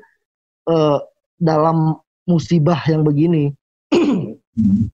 eh, 0.72 0.98
dalam 1.40 2.00
musibah 2.28 2.80
yang 2.88 3.04
begini. 3.04 3.52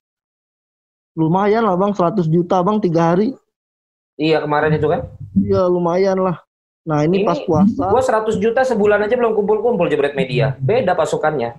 lumayan 1.14 1.62
lah 1.62 1.78
bang 1.78 1.94
100 1.94 2.26
juta 2.26 2.58
bang 2.60 2.82
tiga 2.82 3.14
hari 3.14 3.38
Iya 4.14 4.38
kemarin 4.40 4.72
itu 4.72 4.86
kan. 4.86 5.10
ya 5.36 5.66
lumayan 5.66 6.16
lah 6.16 6.38
nah 6.84 7.00
ini, 7.00 7.20
Ini 7.20 7.26
pas 7.26 7.40
puasa 7.40 7.88
Gua 7.88 7.98
100 7.98 8.36
juta 8.36 8.60
sebulan 8.60 9.00
aja 9.00 9.16
belum 9.16 9.32
kumpul-kumpul 9.34 9.88
jebret 9.88 10.12
media. 10.12 10.52
Beda 10.58 10.92
pasukannya. 10.92 11.56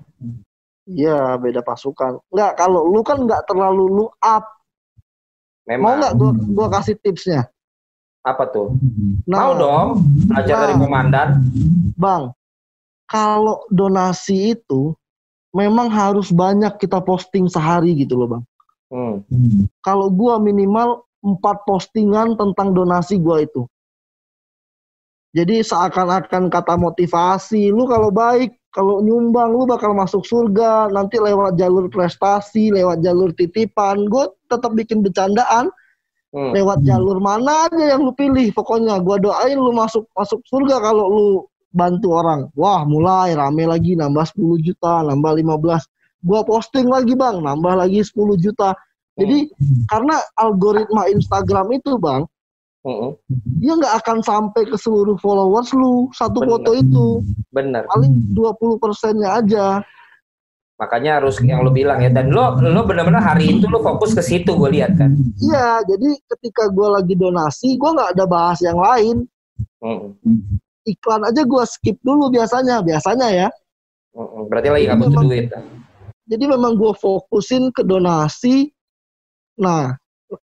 Iya 0.85 1.35
beda 1.35 1.59
pasukan 1.59 2.21
nggak 2.29 2.51
kalau 2.55 2.85
lu 2.85 3.01
kan 3.01 3.17
nggak 3.19 3.41
terlalu 3.43 3.83
lu 3.91 4.05
up 4.15 4.45
mau 5.65 5.67
Memang. 5.67 5.93
nggak 5.97 6.13
gua 6.13 6.31
gua 6.47 6.67
kasih 6.71 6.93
tipsnya 6.95 7.49
Apa 8.21 8.45
tuh? 8.45 8.77
nah 9.25 9.49
Mau 9.49 9.53
dong. 9.55 9.87
Belajar 10.23 10.55
Nah. 10.55 10.61
dari 10.63 10.75
komandan. 10.77 11.27
bang 11.95 12.23
kalau 13.05 13.65
donasi 13.67 14.53
itu 14.53 14.93
memang 15.51 15.89
harus 15.89 16.29
banyak 16.29 16.73
kita 16.75 16.97
posting 16.99 17.45
sehari 17.45 17.97
gitu 17.97 18.15
loh 18.15 18.29
bang 18.29 18.43
Hmm. 18.85 19.25
kalau 19.81 20.07
gua 20.07 20.37
minimal 20.37 21.01
empat 21.25 21.65
postingan 21.65 22.37
tentang 22.37 22.77
donasi 22.77 23.17
gua 23.17 23.41
itu. 23.41 23.65
Jadi 25.35 25.65
seakan-akan 25.65 26.47
kata 26.47 26.79
motivasi, 26.79 27.67
lu 27.73 27.83
kalau 27.89 28.07
baik, 28.07 28.55
kalau 28.71 29.03
nyumbang 29.03 29.51
lu 29.51 29.67
bakal 29.67 29.91
masuk 29.91 30.23
surga, 30.23 30.87
nanti 30.93 31.19
lewat 31.19 31.59
jalur 31.59 31.91
prestasi, 31.91 32.71
lewat 32.71 33.03
jalur 33.03 33.35
titipan, 33.35 34.07
gue 34.07 34.31
tetap 34.47 34.71
bikin 34.71 35.03
bercandaan, 35.03 35.67
Hmm. 36.35 36.51
lewat 36.51 36.83
jalur 36.83 37.23
mana 37.23 37.71
aja 37.71 37.95
yang 37.95 38.03
lu 38.03 38.11
pilih, 38.11 38.51
pokoknya 38.51 38.99
gua 38.99 39.15
doain 39.15 39.55
lu 39.55 39.71
masuk 39.71 40.03
masuk 40.11 40.43
surga 40.43 40.83
kalau 40.83 41.07
lu 41.07 41.27
bantu 41.71 42.11
orang. 42.11 42.51
Wah, 42.59 42.83
mulai 42.83 43.31
rame 43.35 43.63
lagi 43.63 43.95
nambah 43.95 44.35
10 44.35 44.59
juta, 44.59 44.99
nambah 45.07 45.31
15. 45.31 45.87
Gua 46.19 46.43
posting 46.43 46.91
lagi, 46.91 47.15
Bang, 47.15 47.39
nambah 47.39 47.79
lagi 47.79 48.03
10 48.03 48.35
juta. 48.35 48.75
Jadi 49.15 49.47
karena 49.87 50.19
algoritma 50.35 51.07
Instagram 51.07 51.71
itu 51.79 51.95
bang, 51.95 52.27
Hmm. 52.85 53.17
dia 53.57 53.73
nggak 53.73 53.97
akan 54.05 54.21
sampai 54.21 54.61
ke 54.69 54.77
seluruh 54.77 55.17
followers 55.17 55.73
lu 55.73 56.05
satu 56.13 56.37
Bener. 56.45 56.49
foto 56.53 56.71
itu, 56.77 57.07
Bener. 57.49 57.81
paling 57.89 58.13
20 58.29 58.77
persennya 58.77 59.41
aja. 59.41 59.81
Makanya 60.77 61.17
harus 61.17 61.41
yang 61.41 61.65
lo 61.65 61.73
bilang 61.73 62.03
ya. 62.03 62.13
Dan 62.13 62.29
lo 62.29 62.59
lo 62.61 62.85
benar-benar 62.85 63.25
hari 63.25 63.57
itu 63.57 63.65
lo 63.71 63.81
fokus 63.81 64.13
ke 64.13 64.21
situ 64.21 64.53
gue 64.53 64.69
lihat 64.75 64.99
kan. 65.01 65.17
Iya, 65.41 65.81
jadi 65.87 66.19
ketika 66.35 66.69
gua 66.69 67.01
lagi 67.01 67.17
donasi, 67.17 67.73
gua 67.79 67.95
nggak 67.95 68.11
ada 68.19 68.25
bahas 68.29 68.59
yang 68.61 68.77
lain. 68.77 69.25
Hmm. 69.81 70.13
Iklan 70.85 71.25
aja 71.25 71.41
gua 71.47 71.63
skip 71.65 71.97
dulu 72.05 72.29
biasanya, 72.29 72.83
biasanya 72.83 73.27
ya. 73.33 73.47
Hmm. 74.13 74.45
Berarti 74.51 74.69
lagi 74.69 74.83
nggak 74.91 74.99
butuh 74.99 75.23
duit. 75.25 75.47
Jadi 76.29 76.43
memang 76.43 76.77
gua 76.77 76.93
fokusin 76.93 77.73
ke 77.73 77.81
donasi. 77.81 78.74
Nah, 79.55 79.95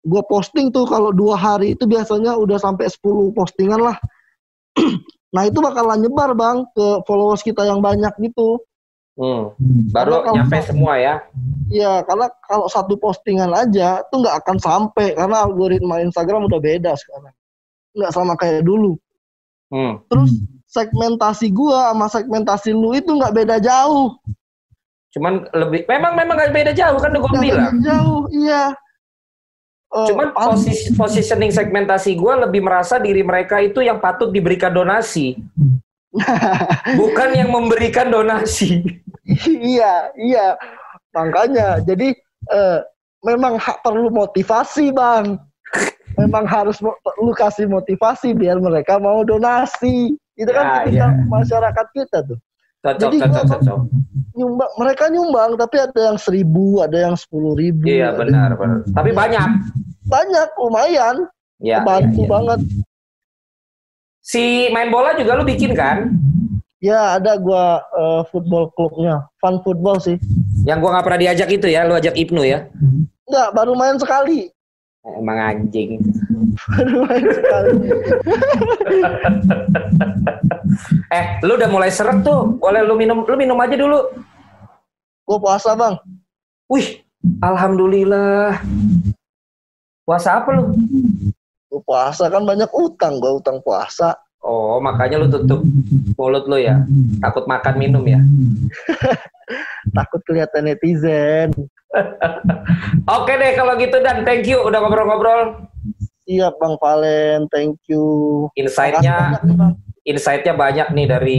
gua 0.07 0.23
posting 0.27 0.71
tuh 0.71 0.87
kalau 0.87 1.11
dua 1.11 1.35
hari 1.35 1.75
itu 1.75 1.85
biasanya 1.85 2.37
udah 2.39 2.59
sampai 2.61 2.87
10 2.87 3.35
postingan 3.35 3.81
lah. 3.81 3.97
nah 5.35 5.47
itu 5.47 5.59
bakalan 5.59 6.03
nyebar 6.03 6.35
bang 6.35 6.67
ke 6.75 6.87
followers 7.07 7.43
kita 7.43 7.67
yang 7.67 7.83
banyak 7.83 8.11
gitu. 8.23 8.59
Hmm. 9.19 9.53
Baru 9.91 10.23
Karena 10.23 10.25
kalau- 10.25 10.37
nyampe 10.39 10.59
semua 10.63 10.95
ya. 10.97 11.15
Iya, 11.71 12.03
karena 12.03 12.27
kalau 12.47 12.67
satu 12.67 12.99
postingan 12.99 13.51
aja 13.55 14.03
tuh 14.11 14.23
nggak 14.23 14.43
akan 14.43 14.57
sampai 14.59 15.15
karena 15.15 15.47
algoritma 15.47 16.03
Instagram 16.03 16.51
udah 16.51 16.59
beda 16.59 16.93
sekarang. 16.99 17.35
Nggak 17.95 18.13
sama 18.15 18.35
kayak 18.35 18.63
dulu. 18.67 18.95
Hmm. 19.71 20.03
Terus 20.11 20.35
segmentasi 20.67 21.51
gua 21.51 21.95
sama 21.95 22.07
segmentasi 22.11 22.71
lu 22.75 22.95
itu 22.95 23.11
nggak 23.11 23.35
beda 23.35 23.57
jauh. 23.63 24.15
Cuman 25.11 25.47
lebih 25.51 25.87
memang 25.91 26.15
memang 26.15 26.39
gak 26.39 26.55
beda 26.55 26.71
jauh 26.71 26.95
kan 27.03 27.11
udah 27.11 27.19
gue 27.19 27.31
Nggak 27.35 27.43
bilang. 27.43 27.73
beda 27.75 27.83
jauh, 27.83 28.23
iya. 28.31 28.65
Eh, 29.91 30.07
Cuman 30.07 30.31
paling- 30.31 30.55
posis, 30.55 30.95
positioning 30.95 31.51
segmentasi 31.51 32.15
gue 32.15 32.35
lebih 32.41 32.63
merasa 32.63 32.97
diri 32.97 33.21
mereka 33.21 33.59
itu 33.59 33.83
yang 33.83 33.99
patut 33.99 34.31
diberikan 34.31 34.71
donasi. 34.71 35.35
Bukan 37.01 37.29
yang 37.35 37.51
memberikan 37.51 38.07
donasi. 38.07 38.83
iya, 39.47 40.11
iya. 40.15 40.55
Makanya, 41.11 41.83
jadi 41.83 42.15
eh, 42.47 42.79
memang 43.23 43.59
ha- 43.59 43.79
perlu 43.79 44.11
motivasi, 44.11 44.91
Bang. 44.91 45.39
Memang 46.15 46.47
harus 46.47 46.79
mo- 46.79 46.99
lu 47.19 47.31
kasih 47.31 47.67
motivasi 47.67 48.31
biar 48.31 48.59
mereka 48.59 48.99
mau 48.99 49.23
donasi. 49.23 50.15
Itu 50.35 50.51
kan 50.51 50.65
Ya, 50.65 50.75
tipikal 50.83 51.11
ya. 51.11 51.23
masyarakat 51.27 51.87
kita 51.95 52.19
tuh. 52.27 52.39
Cocok, 52.81 53.13
Jadi 53.13 53.17
cocok, 53.21 53.45
cocok. 53.45 53.79
Nyumbang, 54.41 54.73
mereka 54.81 55.05
nyumbang, 55.13 55.51
tapi 55.61 55.77
ada 55.85 56.01
yang 56.01 56.17
seribu, 56.17 56.81
ada 56.81 56.97
yang 56.97 57.13
sepuluh 57.13 57.53
ribu. 57.53 57.85
Iya 57.85 58.17
benar, 58.17 58.57
benar. 58.57 58.89
Tapi 58.89 59.13
banyak. 59.13 59.49
Banyak, 60.09 60.49
lumayan. 60.57 61.17
Ya, 61.61 61.85
Bantu 61.85 62.25
ya, 62.25 62.25
ya. 62.25 62.31
banget. 62.33 62.61
Si 64.25 64.73
main 64.73 64.89
bola 64.89 65.13
juga 65.13 65.37
lu 65.37 65.45
bikin 65.45 65.77
kan? 65.77 66.09
Ya, 66.81 67.21
ada 67.21 67.37
gua 67.37 67.85
eh, 67.85 68.23
football 68.33 68.73
klubnya. 68.73 69.29
Fun 69.45 69.61
football 69.61 70.01
sih. 70.01 70.17
Yang 70.65 70.81
gua 70.81 70.91
nggak 70.97 71.05
pernah 71.05 71.21
diajak 71.21 71.53
itu 71.53 71.69
ya, 71.69 71.85
lu 71.85 71.93
ajak 72.01 72.17
Ibnu 72.17 72.41
ya. 72.49 72.65
Enggak, 73.29 73.49
baru 73.53 73.77
main 73.77 74.01
sekali. 74.01 74.49
Emang 75.05 75.37
anjing. 75.37 76.01
Baru 76.77 77.09
main 77.09 77.25
sekali. 77.29 77.73
Eh, 81.11 81.25
lu 81.45 81.59
udah 81.59 81.71
mulai 81.71 81.91
seret 81.91 82.23
tuh. 82.23 82.57
Boleh 82.59 82.83
lu 82.85 82.95
minum, 82.95 83.23
lu 83.23 83.37
minum 83.37 83.59
aja 83.59 83.75
dulu. 83.75 84.11
Gua 85.27 85.39
puasa, 85.39 85.75
Bang. 85.79 85.99
Wih, 86.71 87.03
alhamdulillah. 87.43 88.59
Puasa 90.07 90.43
apa 90.43 90.51
lu? 90.55 90.75
Gua 91.71 91.81
puasa 91.87 92.27
kan 92.27 92.43
banyak 92.43 92.71
utang, 92.75 93.23
gua 93.23 93.39
utang 93.39 93.63
puasa. 93.63 94.15
Oh, 94.41 94.81
makanya 94.81 95.21
lu 95.21 95.29
tutup 95.29 95.61
mulut 96.17 96.49
lu 96.49 96.57
ya. 96.57 96.81
Takut 97.21 97.45
makan 97.45 97.75
minum 97.77 98.03
ya. 98.09 98.21
Takut 99.97 100.21
kelihatan 100.25 100.65
netizen. 100.65 101.53
Oke 103.21 103.33
deh 103.37 103.53
kalau 103.59 103.75
gitu 103.77 104.01
dan 104.01 104.25
thank 104.25 104.49
you 104.49 104.57
udah 104.63 104.81
ngobrol-ngobrol. 104.81 105.69
Siap 106.25 106.57
Bang 106.63 106.79
Valen, 106.79 107.51
thank 107.51 107.77
you. 107.91 108.47
Insight-nya. 108.55 109.43
Insight-nya 110.05 110.57
banyak 110.57 110.89
nih 110.97 111.07
dari 111.07 111.39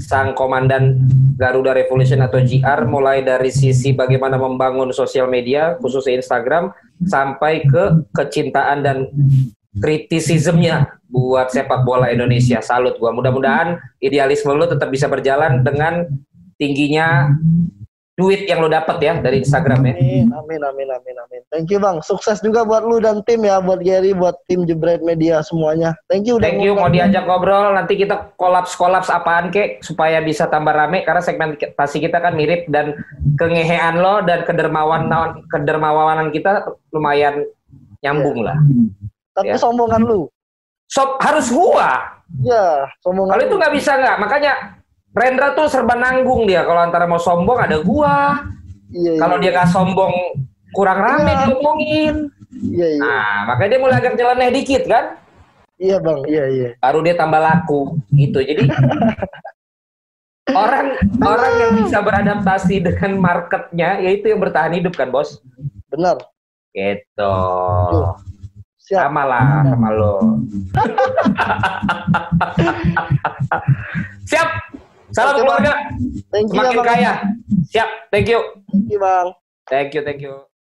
sang 0.00 0.36
komandan 0.36 1.08
Garuda 1.40 1.72
Revolution 1.72 2.20
atau 2.20 2.38
GR 2.42 2.80
mulai 2.86 3.24
dari 3.24 3.48
sisi 3.50 3.96
bagaimana 3.96 4.36
membangun 4.36 4.92
sosial 4.92 5.26
media 5.26 5.74
khususnya 5.80 6.20
Instagram 6.20 6.70
sampai 7.08 7.64
ke 7.64 8.04
kecintaan 8.12 8.84
dan 8.84 8.96
kritisismnya 9.80 11.00
buat 11.10 11.50
sepak 11.50 11.82
bola 11.82 12.10
Indonesia. 12.10 12.62
Salut 12.62 12.94
gua. 12.98 13.10
Mudah-mudahan 13.10 13.78
idealisme 13.98 14.54
lu 14.54 14.66
tetap 14.70 14.90
bisa 14.90 15.10
berjalan 15.10 15.66
dengan 15.66 16.06
tingginya 16.58 17.34
duit 18.14 18.46
yang 18.46 18.62
lo 18.62 18.70
dapat 18.70 19.02
ya 19.02 19.18
dari 19.18 19.42
Instagram 19.42 19.90
ya. 19.90 19.94
Amin, 19.98 20.30
amin, 20.30 20.60
amin, 20.62 20.88
amin, 20.94 21.16
amin. 21.18 21.40
Thank 21.50 21.74
you 21.74 21.82
bang, 21.82 21.98
sukses 21.98 22.38
juga 22.38 22.62
buat 22.62 22.86
lu 22.86 23.02
dan 23.02 23.26
tim 23.26 23.42
ya, 23.42 23.58
buat 23.58 23.82
Gary, 23.82 24.14
buat 24.14 24.38
tim 24.46 24.62
Jebret 24.62 25.02
Media 25.02 25.42
semuanya. 25.42 25.98
Thank 26.06 26.30
you. 26.30 26.38
Thank 26.38 26.62
you, 26.62 26.78
mau 26.78 26.86
diajak 26.86 27.26
ngobrol, 27.26 27.74
nanti 27.74 27.98
kita 27.98 28.30
kolaps 28.38 28.78
kolaps 28.78 29.10
apaan 29.10 29.50
kek 29.50 29.82
supaya 29.82 30.22
bisa 30.22 30.46
tambah 30.46 30.70
rame 30.70 31.02
karena 31.02 31.18
segmentasi 31.26 31.98
kita 31.98 32.22
kan 32.22 32.38
mirip 32.38 32.70
dan 32.70 32.94
kengehean 33.34 33.98
lo 33.98 34.22
dan 34.22 34.46
kedermawanan 34.46 35.42
kedermawanan 35.50 36.30
kita 36.30 36.70
lumayan 36.94 37.42
nyambung 37.98 38.46
lah. 38.46 38.54
Tapi 39.34 39.50
ya. 39.50 39.58
sombongan 39.58 40.06
lu. 40.06 40.30
Sob 40.86 41.18
harus 41.18 41.50
gua. 41.50 42.22
Ya, 42.46 42.86
sombongan. 43.02 43.34
Kalau 43.34 43.42
itu 43.42 43.56
nggak 43.58 43.74
bisa 43.74 43.98
nggak, 43.98 44.16
makanya 44.22 44.52
Rendra 45.14 45.54
tuh 45.54 45.70
serba 45.70 45.94
nanggung 45.94 46.44
dia. 46.44 46.66
Kalau 46.66 46.82
antara 46.82 47.06
mau 47.06 47.22
sombong 47.22 47.62
ada 47.62 47.78
gua. 47.78 48.42
Iya, 48.90 49.14
iya. 49.14 49.20
Kalau 49.22 49.36
dia 49.38 49.50
nggak 49.54 49.70
sombong 49.70 50.14
kurang 50.74 50.98
rame 50.98 51.30
iya. 51.30 51.40
diomongin. 51.46 52.14
Iya, 52.50 52.86
iya. 52.98 53.02
Nah, 53.02 53.54
makanya 53.54 53.70
dia 53.70 53.80
mulai 53.80 53.96
agak 54.02 54.14
nyeleneh 54.18 54.50
dikit 54.50 54.82
kan? 54.90 55.04
Iya 55.78 55.98
bang, 55.98 56.22
iya 56.30 56.44
iya. 56.50 56.68
Baru 56.78 57.02
dia 57.02 57.18
tambah 57.18 57.40
laku 57.42 57.98
gitu. 58.14 58.38
Jadi 58.42 58.70
orang 60.54 60.86
orang 61.18 61.52
yang 61.58 61.72
bisa 61.82 61.98
beradaptasi 61.98 62.78
dengan 62.82 63.18
marketnya, 63.18 63.98
yaitu 64.02 64.30
yang 64.30 64.40
bertahan 64.42 64.74
hidup 64.74 64.94
kan 64.94 65.10
bos. 65.10 65.42
Benar. 65.90 66.18
Gitu. 66.74 67.36
Siap. 68.84 69.08
Sama 69.10 69.24
lah 69.24 69.64
sama 69.64 69.88
lo. 69.94 70.14
Siap. 74.30 74.48
Salam 75.14 75.34
keluarga. 75.40 75.72
Thank 76.34 76.50
you, 76.50 76.58
Semakin 76.58 76.78
ya, 76.78 76.82
kaya. 76.82 77.12
Siap. 77.70 77.88
Thank 78.10 78.26
you. 78.26 78.40
Thank 78.70 78.90
you, 78.90 78.98
Bang. 78.98 79.28
Thank 79.70 79.90
you, 79.94 80.02
thank 80.02 80.20
you. 80.20 80.53